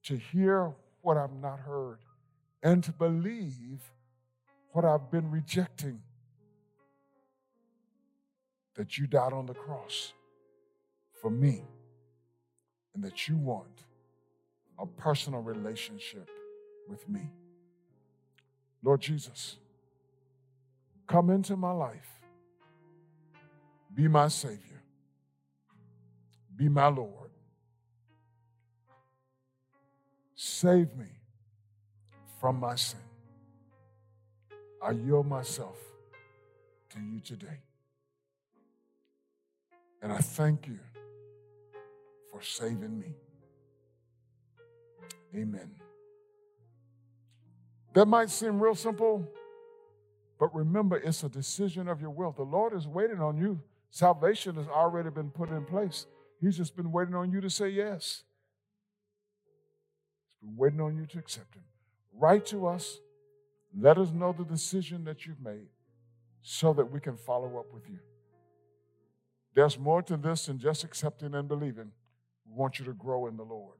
to 0.04 0.16
hear 0.16 0.72
what 1.02 1.16
I've 1.16 1.34
not 1.34 1.60
heard, 1.60 1.98
and 2.62 2.82
to 2.84 2.92
believe 2.92 3.80
what 4.72 4.84
I've 4.84 5.10
been 5.10 5.30
rejecting. 5.30 6.00
That 8.74 8.98
you 8.98 9.06
died 9.06 9.32
on 9.32 9.46
the 9.46 9.54
cross 9.54 10.12
for 11.12 11.30
me, 11.30 11.62
and 12.94 13.04
that 13.04 13.28
you 13.28 13.36
want 13.36 13.84
a 14.78 14.86
personal 14.86 15.40
relationship 15.40 16.28
with 16.88 17.08
me. 17.08 17.30
Lord 18.82 19.00
Jesus, 19.00 19.56
come 21.06 21.30
into 21.30 21.56
my 21.56 21.70
life, 21.70 22.20
be 23.94 24.08
my 24.08 24.26
Savior, 24.28 24.82
be 26.56 26.68
my 26.68 26.88
Lord 26.88 27.23
Save 30.46 30.94
me 30.98 31.06
from 32.38 32.60
my 32.60 32.74
sin. 32.74 33.00
I 34.82 34.90
yield 34.90 35.26
myself 35.26 35.78
to 36.90 37.00
you 37.00 37.18
today. 37.20 37.62
And 40.02 40.12
I 40.12 40.18
thank 40.18 40.66
you 40.66 40.78
for 42.30 42.42
saving 42.42 42.98
me. 42.98 43.14
Amen. 45.34 45.70
That 47.94 48.04
might 48.04 48.28
seem 48.28 48.60
real 48.60 48.74
simple, 48.74 49.26
but 50.38 50.54
remember, 50.54 50.98
it's 50.98 51.22
a 51.22 51.30
decision 51.30 51.88
of 51.88 52.02
your 52.02 52.10
will. 52.10 52.32
The 52.32 52.42
Lord 52.42 52.74
is 52.74 52.86
waiting 52.86 53.20
on 53.20 53.38
you. 53.38 53.62
Salvation 53.90 54.56
has 54.56 54.68
already 54.68 55.08
been 55.08 55.30
put 55.30 55.48
in 55.48 55.64
place. 55.64 56.04
He's 56.38 56.58
just 56.58 56.76
been 56.76 56.92
waiting 56.92 57.14
on 57.14 57.32
you 57.32 57.40
to 57.40 57.48
say 57.48 57.70
yes. 57.70 58.24
Been 60.44 60.56
waiting 60.56 60.80
on 60.80 60.96
you 60.96 61.06
to 61.06 61.18
accept 61.18 61.54
Him. 61.54 61.62
Write 62.12 62.44
to 62.46 62.66
us. 62.66 62.98
Let 63.76 63.98
us 63.98 64.10
know 64.12 64.32
the 64.36 64.44
decision 64.44 65.04
that 65.04 65.26
you've 65.26 65.40
made 65.40 65.68
so 66.42 66.72
that 66.74 66.92
we 66.92 67.00
can 67.00 67.16
follow 67.16 67.58
up 67.58 67.72
with 67.72 67.88
you. 67.88 67.98
There's 69.54 69.78
more 69.78 70.02
to 70.02 70.16
this 70.16 70.46
than 70.46 70.58
just 70.58 70.84
accepting 70.84 71.34
and 71.34 71.48
believing. 71.48 71.90
We 72.46 72.54
want 72.54 72.78
you 72.78 72.84
to 72.84 72.92
grow 72.92 73.26
in 73.26 73.36
the 73.36 73.44
Lord. 73.44 73.76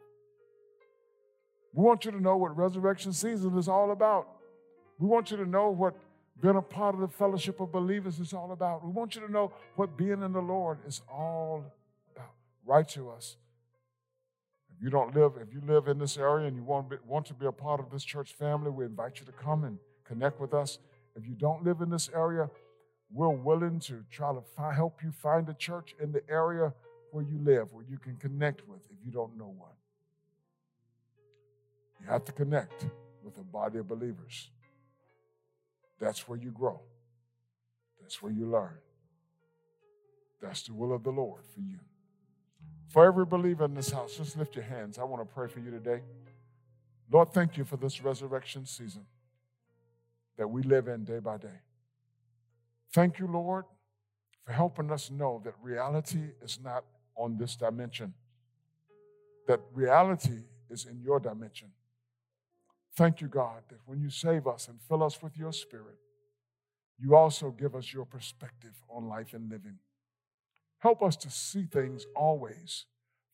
We 1.75 1.85
want 1.85 2.05
you 2.05 2.13
to 2.13 2.21
know 2.21 2.37
what 2.37 2.57
resurrection 2.57 3.13
season 3.13 3.59
is 3.59 3.69
all 3.69 3.91
about. 3.91 4.29
We 4.99 5.07
want 5.07 5.31
you 5.31 5.37
to 5.37 5.47
know 5.47 5.71
what 5.71 5.95
being 6.41 6.57
a 6.57 6.63
part 6.63 6.95
of 6.95 7.01
the 7.01 7.09
fellowship 7.09 7.61
of 7.61 7.71
believers 7.73 8.19
is 8.19 8.33
all 8.33 8.53
about. 8.53 8.85
We 8.85 8.91
want 8.91 9.15
you 9.15 9.21
to 9.23 9.31
know 9.31 9.53
what 9.77 9.97
being 9.97 10.23
in 10.23 10.33
the 10.33 10.41
Lord 10.41 10.79
is 10.87 11.03
all 11.13 11.65
about. 12.15 12.31
Write 12.65 12.89
to 12.91 13.11
us. 13.11 13.37
You 14.85 14.91
don't 14.91 15.17
live, 15.17 15.33
if 15.41 15.51
you 15.51 15.63
live 15.67 15.89
in 15.89 15.99
this 15.99 16.19
area 16.19 16.47
and 16.47 16.55
you 16.55 16.63
want, 16.63 16.93
want 17.07 17.25
to 17.29 17.33
be 17.33 17.47
a 17.47 17.53
part 17.53 17.81
of 17.81 17.91
this 17.91 18.05
church 18.05 18.35
family, 18.35 18.69
we 18.69 18.85
invite 18.85 19.19
you 19.19 19.25
to 19.25 19.33
come 19.33 19.65
and 19.65 19.79
connect 20.05 20.39
with 20.39 20.53
us. 20.53 20.79
If 21.17 21.27
you 21.27 21.35
don't 21.35 21.65
live 21.65 21.81
in 21.81 21.89
this 21.89 22.11
area, 22.15 22.51
we're 23.11 23.31
willing 23.31 23.81
to 23.81 24.05
try 24.11 24.35
to 24.35 24.43
help 24.75 25.03
you 25.03 25.11
find 25.11 25.49
a 25.49 25.55
church 25.55 25.95
in 26.03 26.13
the 26.13 26.21
area 26.29 26.75
where 27.13 27.25
you 27.25 27.39
live, 27.39 27.69
where 27.73 27.87
you 27.89 27.97
can 27.97 28.17
connect 28.17 28.69
with 28.69 28.81
if 28.91 28.99
you 29.03 29.11
don't 29.11 29.39
know 29.39 29.55
one. 29.57 29.71
You 32.03 32.07
have 32.11 32.27
to 32.27 32.33
connect 32.33 32.85
with 33.23 33.39
a 33.39 33.43
body 33.43 33.79
of 33.79 33.89
believers. 33.89 34.51
That's 35.99 36.29
where 36.29 36.39
you 36.39 36.51
grow. 36.51 36.83
That's 38.03 38.21
where 38.21 38.33
you 38.33 38.51
learn. 38.51 38.77
That's 40.43 40.65
the 40.65 40.75
will 40.75 40.93
of 40.93 41.05
the 41.05 41.11
Lord 41.11 41.47
for 41.55 41.61
you. 41.61 41.79
For 42.95 43.05
every 43.05 43.25
believer 43.25 43.65
in 43.65 43.75
this 43.75 43.91
house, 43.91 44.19
just 44.19 44.39
lift 44.39 44.55
your 44.55 44.65
hands. 44.67 45.01
I 45.01 45.03
want 45.03 45.21
to 45.29 45.35
pray 45.35 45.49
for 45.49 45.59
you 45.59 45.73
today. 45.73 46.03
Lord, 47.11 47.33
thank 47.33 47.57
you 47.57 47.65
for 47.65 47.77
this 47.77 48.01
resurrection 48.01 48.67
season 48.67 49.05
that 50.39 50.47
we 50.47 50.63
live 50.63 50.87
in 50.87 51.03
day 51.03 51.19
by 51.19 51.39
day. 51.39 51.59
Thank 52.93 53.19
you, 53.19 53.27
Lord, 53.27 53.65
for 54.47 54.53
helping 54.53 54.93
us 54.93 55.11
know 55.11 55.43
that 55.45 55.55
reality 55.61 56.21
is 56.41 56.61
not 56.63 56.85
on 57.17 57.37
this 57.37 57.57
dimension, 57.57 58.15
that 59.49 59.59
reality 59.73 60.45
is 60.71 60.87
in 60.87 61.01
your 61.03 61.19
dimension. 61.19 61.73
Thank 62.95 63.21
you, 63.21 63.27
God, 63.27 63.63
that 63.71 63.81
when 63.87 64.01
you 64.01 64.09
save 64.09 64.47
us 64.47 64.69
and 64.69 64.81
fill 64.81 65.03
us 65.03 65.21
with 65.21 65.37
your 65.37 65.53
spirit, 65.53 65.99
you 67.01 67.17
also 67.17 67.51
give 67.51 67.75
us 67.75 67.93
your 67.93 68.05
perspective 68.05 68.75
on 68.89 69.09
life 69.09 69.35
and 69.35 69.51
living. 69.51 69.79
Help 70.85 71.03
us 71.03 71.17
to 71.17 71.31
see 71.31 71.65
things 71.65 72.05
always 72.15 72.85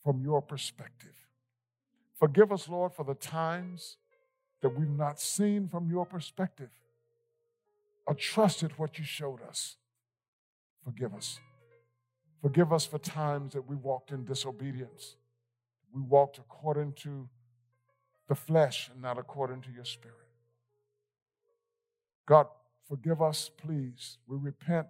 from 0.05 0.22
your 0.22 0.40
perspective. 0.40 1.26
Forgive 2.16 2.53
us, 2.53 2.68
Lord, 2.68 2.92
for 2.92 3.05
the 3.05 3.16
times 3.16 3.96
that 4.62 4.68
we've 4.78 4.88
not 4.88 5.20
seen 5.20 5.66
from 5.66 5.90
your 5.90 6.07
perspective 6.07 6.70
or 8.07 8.14
trusted 8.14 8.78
what 8.78 9.01
you 9.01 9.05
showed 9.05 9.42
us. 9.42 9.78
Forgive 10.84 11.12
us. 11.12 11.40
Forgive 12.40 12.72
us 12.72 12.86
for 12.86 12.98
times 12.98 13.55
that 13.55 13.66
we 13.68 13.74
walked 13.74 14.12
in 14.12 14.24
disobedience. 14.24 15.16
We 15.92 16.03
walked 16.03 16.38
according 16.38 16.92
to 17.03 17.28
the 18.28 18.36
flesh 18.36 18.90
and 18.92 19.03
not 19.03 19.18
according 19.18 19.62
to 19.62 19.72
your 19.72 19.84
spirit. 19.84 20.16
God, 22.26 22.46
forgive 22.86 23.20
us, 23.20 23.51
please. 23.57 24.18
We 24.28 24.36
repent, 24.36 24.86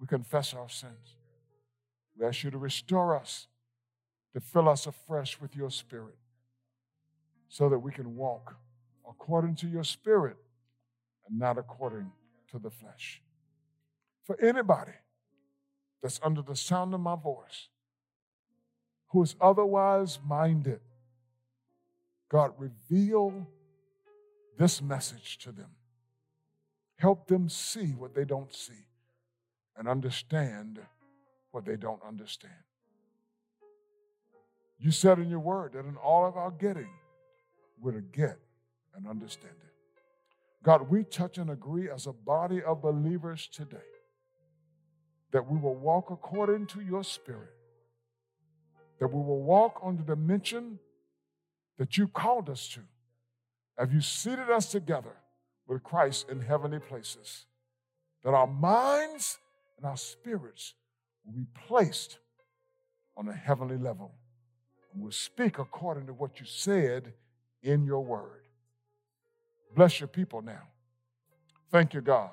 we 0.00 0.08
confess 0.08 0.52
our 0.52 0.68
sins. 0.68 1.14
We 2.18 2.26
ask 2.26 2.44
you 2.44 2.50
to 2.50 2.58
restore 2.58 3.16
us, 3.16 3.46
to 4.34 4.40
fill 4.40 4.68
us 4.68 4.86
afresh 4.86 5.40
with 5.40 5.56
your 5.56 5.70
spirit, 5.70 6.16
so 7.48 7.68
that 7.68 7.78
we 7.78 7.92
can 7.92 8.16
walk 8.16 8.56
according 9.08 9.56
to 9.56 9.68
your 9.68 9.84
spirit 9.84 10.36
and 11.28 11.38
not 11.38 11.58
according 11.58 12.10
to 12.50 12.58
the 12.58 12.70
flesh. 12.70 13.22
For 14.24 14.40
anybody 14.40 14.92
that's 16.02 16.20
under 16.22 16.42
the 16.42 16.56
sound 16.56 16.94
of 16.94 17.00
my 17.00 17.16
voice 17.16 17.68
who 19.08 19.22
is 19.22 19.36
otherwise 19.40 20.18
minded, 20.26 20.80
God, 22.30 22.52
reveal 22.58 23.46
this 24.58 24.80
message 24.80 25.38
to 25.38 25.52
them. 25.52 25.70
Help 26.96 27.26
them 27.26 27.48
see 27.48 27.88
what 27.88 28.14
they 28.14 28.24
don't 28.24 28.54
see 28.54 28.86
and 29.76 29.88
understand 29.88 30.80
what 31.52 31.64
they 31.64 31.76
don't 31.76 32.00
understand. 32.06 32.52
You 34.78 34.90
said 34.90 35.18
in 35.18 35.30
your 35.30 35.38
word 35.38 35.74
that 35.74 35.84
in 35.84 35.96
all 35.96 36.26
of 36.26 36.36
our 36.36 36.50
getting, 36.50 36.90
we're 37.80 37.92
to 37.92 38.00
get 38.00 38.38
and 38.96 39.06
understand 39.06 39.54
it. 39.54 39.72
God, 40.64 40.90
we 40.90 41.04
touch 41.04 41.38
and 41.38 41.50
agree 41.50 41.88
as 41.90 42.06
a 42.06 42.12
body 42.12 42.62
of 42.62 42.82
believers 42.82 43.48
today 43.52 43.78
that 45.32 45.50
we 45.50 45.58
will 45.58 45.74
walk 45.74 46.10
according 46.10 46.66
to 46.66 46.80
your 46.80 47.02
spirit, 47.02 47.54
that 49.00 49.08
we 49.08 49.20
will 49.20 49.42
walk 49.42 49.80
on 49.82 49.96
the 49.96 50.02
dimension 50.02 50.78
that 51.78 51.96
you 51.96 52.06
called 52.06 52.50
us 52.50 52.68
to. 52.68 52.80
Have 53.78 53.92
you 53.92 54.00
seated 54.00 54.50
us 54.50 54.70
together 54.70 55.16
with 55.66 55.82
Christ 55.82 56.28
in 56.28 56.40
heavenly 56.40 56.78
places? 56.78 57.46
That 58.22 58.34
our 58.34 58.46
minds 58.46 59.38
and 59.78 59.86
our 59.86 59.96
spirits 59.96 60.74
will 61.24 61.32
be 61.32 61.46
placed 61.66 62.18
on 63.16 63.28
a 63.28 63.32
heavenly 63.32 63.78
level. 63.78 64.12
And 64.92 65.02
we'll 65.02 65.12
speak 65.12 65.58
according 65.58 66.06
to 66.06 66.12
what 66.12 66.40
you 66.40 66.46
said 66.46 67.14
in 67.62 67.84
your 67.84 68.00
word. 68.00 68.42
Bless 69.74 70.00
your 70.00 70.08
people 70.08 70.42
now. 70.42 70.68
Thank 71.70 71.94
you, 71.94 72.02
God, 72.02 72.30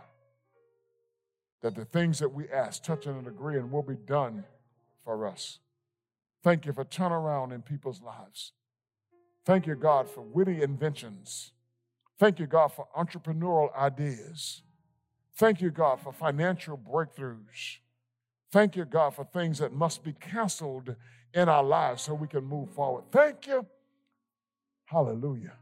that 1.61 1.75
the 1.75 1.85
things 1.85 2.19
that 2.19 2.33
we 2.33 2.49
ask, 2.49 2.83
touching 2.83 3.17
and 3.17 3.27
agreeing, 3.27 3.71
will 3.71 3.83
be 3.83 3.95
done 3.95 4.43
for 5.05 5.27
us. 5.27 5.59
Thank 6.43 6.65
you 6.65 6.73
for 6.73 6.83
turnaround 6.83 7.53
in 7.53 7.61
people's 7.61 8.01
lives. 8.01 8.51
Thank 9.45 9.67
you, 9.67 9.75
God, 9.75 10.09
for 10.09 10.21
witty 10.21 10.61
inventions. 10.61 11.53
Thank 12.17 12.39
you, 12.39 12.47
God, 12.47 12.73
for 12.73 12.87
entrepreneurial 12.97 13.75
ideas. 13.75 14.61
Thank 15.35 15.61
you, 15.61 15.71
God, 15.71 16.01
for 16.01 16.11
financial 16.11 16.77
breakthroughs. 16.77 17.77
Thank 18.51 18.75
you, 18.75 18.85
God, 18.85 19.13
for 19.15 19.25
things 19.25 19.59
that 19.59 19.73
must 19.73 20.03
be 20.03 20.13
canceled 20.13 20.95
in 21.33 21.47
our 21.47 21.63
lives 21.63 22.03
so 22.03 22.13
we 22.13 22.27
can 22.27 22.43
move 22.43 22.71
forward. 22.71 23.03
Thank 23.11 23.47
you. 23.47 23.65
Hallelujah. 24.85 25.53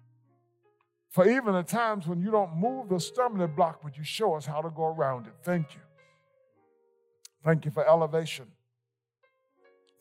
For 1.09 1.27
even 1.27 1.53
the 1.53 1.63
times 1.63 2.07
when 2.07 2.21
you 2.21 2.31
don't 2.31 2.55
move 2.55 2.89
the 2.89 2.99
stumbling 2.99 3.53
block, 3.55 3.81
but 3.83 3.97
you 3.97 4.03
show 4.03 4.35
us 4.35 4.45
how 4.45 4.61
to 4.61 4.69
go 4.69 4.85
around 4.85 5.27
it. 5.27 5.33
Thank 5.43 5.73
you. 5.75 5.81
Thank 7.43 7.65
you 7.65 7.71
for 7.71 7.87
elevation. 7.87 8.45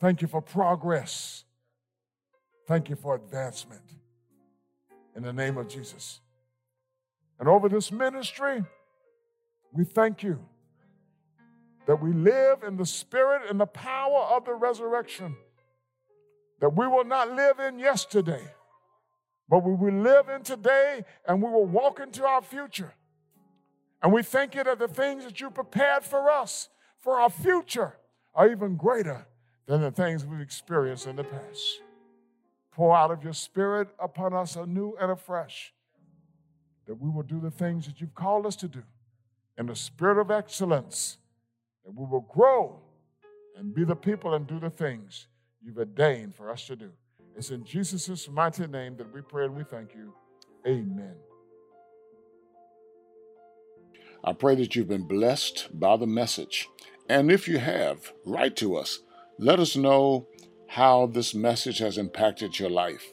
Thank 0.01 0.23
you 0.23 0.29
for 0.29 0.41
progress. 0.41 1.45
Thank 2.69 2.89
you 2.89 2.97
for 2.97 3.15
advancement 3.15 3.83
in 5.17 5.23
the 5.23 5.33
name 5.33 5.57
of 5.57 5.69
Jesus. 5.69 6.21
And 7.39 7.49
over 7.49 7.69
this 7.69 7.91
ministry, 7.91 8.65
we 9.73 9.85
thank 9.85 10.23
you 10.23 10.39
that 11.87 12.03
we 12.03 12.13
live 12.13 12.63
in 12.63 12.77
the 12.77 12.87
spirit 12.87 13.43
and 13.49 13.61
the 13.61 13.67
power 13.67 14.21
of 14.35 14.45
the 14.45 14.55
resurrection, 14.55 15.37
that 16.61 16.77
we 16.77 16.87
will 16.87 17.05
not 17.05 17.33
live 17.33 17.61
in 17.61 17.79
yesterday, 17.79 18.43
but 19.49 19.65
we 19.65 19.75
will 19.75 20.03
live 20.03 20.29
in 20.29 20.43
today 20.43 21.05
and 21.27 21.41
we 21.41 21.49
will 21.49 21.67
walk 21.67 22.01
into 22.01 22.25
our 22.25 22.43
future. 22.43 22.93
And 24.03 24.13
we 24.13 24.23
thank 24.23 24.55
you 24.55 24.65
that 24.65 24.79
the 24.79 24.89
things 24.89 25.25
that 25.25 25.41
you 25.41 25.51
prepared 25.51 26.05
for 26.05 26.31
us, 26.31 26.69
for 26.99 27.21
our 27.21 27.31
future, 27.31 27.97
are 28.35 28.51
even 28.51 28.77
greater 28.77 29.27
than 29.67 29.81
the 29.81 29.91
things 29.91 30.25
we've 30.25 30.41
experienced 30.41 31.07
in 31.07 31.17
the 31.17 31.25
past. 31.25 31.83
Pour 32.73 32.95
out 32.95 33.11
of 33.11 33.25
your 33.25 33.33
spirit 33.33 33.89
upon 33.99 34.35
us 34.35 34.57
anew 34.57 34.95
and 35.01 35.11
afresh, 35.11 35.73
that 36.87 37.01
we 37.01 37.09
will 37.09 37.23
do 37.23 37.41
the 37.41 37.51
things 37.51 37.87
that 37.87 38.01
you've 38.01 38.15
called 38.15 38.45
us 38.45 38.57
to 38.57 38.69
do 38.69 38.83
in 39.57 39.67
the 39.67 39.75
spirit 39.75 40.21
of 40.21 40.31
excellence, 40.31 41.19
that 41.87 41.95
we 41.95 42.05
will 42.05 42.27
grow 42.33 42.79
and 43.57 43.75
be 43.75 43.85
the 43.85 43.97
people 43.97 44.35
and 44.35 44.47
do 44.47 44.61
the 44.61 44.69
things 44.69 45.29
you've 45.63 45.79
ordained 45.79 46.35
for 46.35 46.51
us 46.51 46.67
to 46.67 46.77
do. 46.77 46.91
It's 47.37 47.51
in 47.51 47.65
Jesus' 47.65 48.29
mighty 48.29 48.67
name 48.67 48.97
that 48.97 49.13
we 49.13 49.21
pray 49.23 49.45
and 49.45 49.57
we 49.57 49.63
thank 49.65 49.95
you. 49.95 50.13
Amen. 50.67 51.15
I 54.25 54.33
pray 54.33 54.57
that 54.57 54.75
you've 54.75 54.89
been 54.89 55.07
blessed 55.07 55.69
by 55.79 55.97
the 55.97 56.07
message. 56.07 56.69
And 57.09 57.31
if 57.31 57.47
you 57.47 57.59
have, 57.59 58.13
write 58.25 58.57
to 58.57 58.77
us. 58.77 59.01
Let 59.39 59.61
us 59.61 59.77
know 59.77 60.27
how 60.67 61.07
this 61.07 61.35
message 61.35 61.79
has 61.79 61.97
impacted 61.99 62.59
your 62.59 62.71
life. 62.71 63.13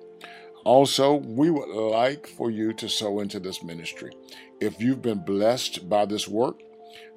Also, 0.63 1.15
we 1.15 1.49
would 1.49 1.69
like 1.69 2.27
for 2.27 2.51
you 2.51 2.73
to 2.73 2.87
sow 2.87 3.19
into 3.19 3.39
this 3.39 3.63
ministry. 3.63 4.11
If 4.59 4.79
you've 4.79 5.01
been 5.01 5.25
blessed 5.25 5.89
by 5.89 6.05
this 6.05 6.27
work, 6.27 6.59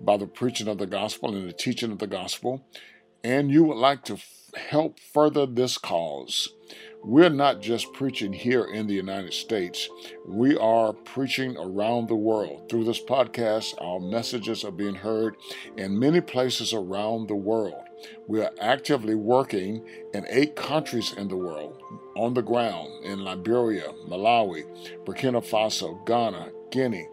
by 0.00 0.16
the 0.16 0.26
preaching 0.26 0.68
of 0.68 0.78
the 0.78 0.86
gospel 0.86 1.34
and 1.34 1.48
the 1.48 1.52
teaching 1.52 1.92
of 1.92 1.98
the 1.98 2.06
gospel, 2.06 2.66
and 3.22 3.50
you 3.50 3.64
would 3.64 3.76
like 3.76 4.04
to 4.04 4.14
f- 4.14 4.50
help 4.56 4.98
further 4.98 5.46
this 5.46 5.76
cause, 5.76 6.48
we're 7.02 7.28
not 7.28 7.60
just 7.60 7.92
preaching 7.92 8.32
here 8.32 8.64
in 8.64 8.86
the 8.86 8.94
United 8.94 9.34
States, 9.34 9.90
we 10.26 10.56
are 10.56 10.94
preaching 10.94 11.54
around 11.58 12.08
the 12.08 12.14
world. 12.14 12.70
Through 12.70 12.84
this 12.84 13.02
podcast, 13.02 13.74
our 13.78 14.00
messages 14.00 14.64
are 14.64 14.70
being 14.70 14.94
heard 14.94 15.36
in 15.76 15.98
many 15.98 16.22
places 16.22 16.72
around 16.72 17.28
the 17.28 17.34
world. 17.34 17.84
We 18.26 18.40
are 18.40 18.52
actively 18.60 19.14
working 19.14 19.84
in 20.12 20.26
eight 20.28 20.56
countries 20.56 21.12
in 21.16 21.28
the 21.28 21.36
world 21.36 21.80
on 22.16 22.34
the 22.34 22.42
ground 22.42 23.04
in 23.04 23.24
Liberia, 23.24 23.92
Malawi, 24.08 24.64
Burkina 25.04 25.44
Faso, 25.44 26.04
Ghana, 26.06 26.52
Guinea, 26.70 27.08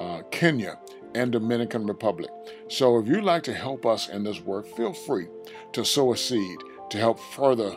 uh, 0.00 0.22
Kenya, 0.30 0.78
and 1.14 1.32
Dominican 1.32 1.86
Republic. 1.86 2.30
So 2.68 2.98
if 2.98 3.08
you'd 3.08 3.24
like 3.24 3.42
to 3.44 3.54
help 3.54 3.86
us 3.86 4.08
in 4.08 4.22
this 4.22 4.40
work, 4.40 4.66
feel 4.76 4.92
free 4.92 5.28
to 5.72 5.84
sow 5.84 6.12
a 6.12 6.16
seed 6.16 6.58
to 6.90 6.98
help 6.98 7.18
further 7.18 7.74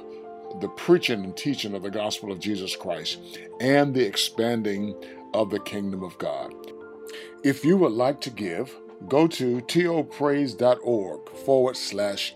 the 0.59 0.67
preaching 0.69 1.23
and 1.23 1.37
teaching 1.37 1.73
of 1.73 1.83
the 1.83 1.91
gospel 1.91 2.31
of 2.31 2.39
Jesus 2.39 2.75
Christ 2.75 3.19
and 3.61 3.93
the 3.93 4.05
expanding 4.05 4.95
of 5.33 5.49
the 5.49 5.59
kingdom 5.59 6.03
of 6.03 6.17
God. 6.17 6.53
If 7.43 7.63
you 7.63 7.77
would 7.77 7.93
like 7.93 8.19
to 8.21 8.29
give, 8.29 8.75
go 9.07 9.27
to 9.27 9.61
topraise.org 9.61 11.29
forward 11.29 11.77
slash 11.77 12.35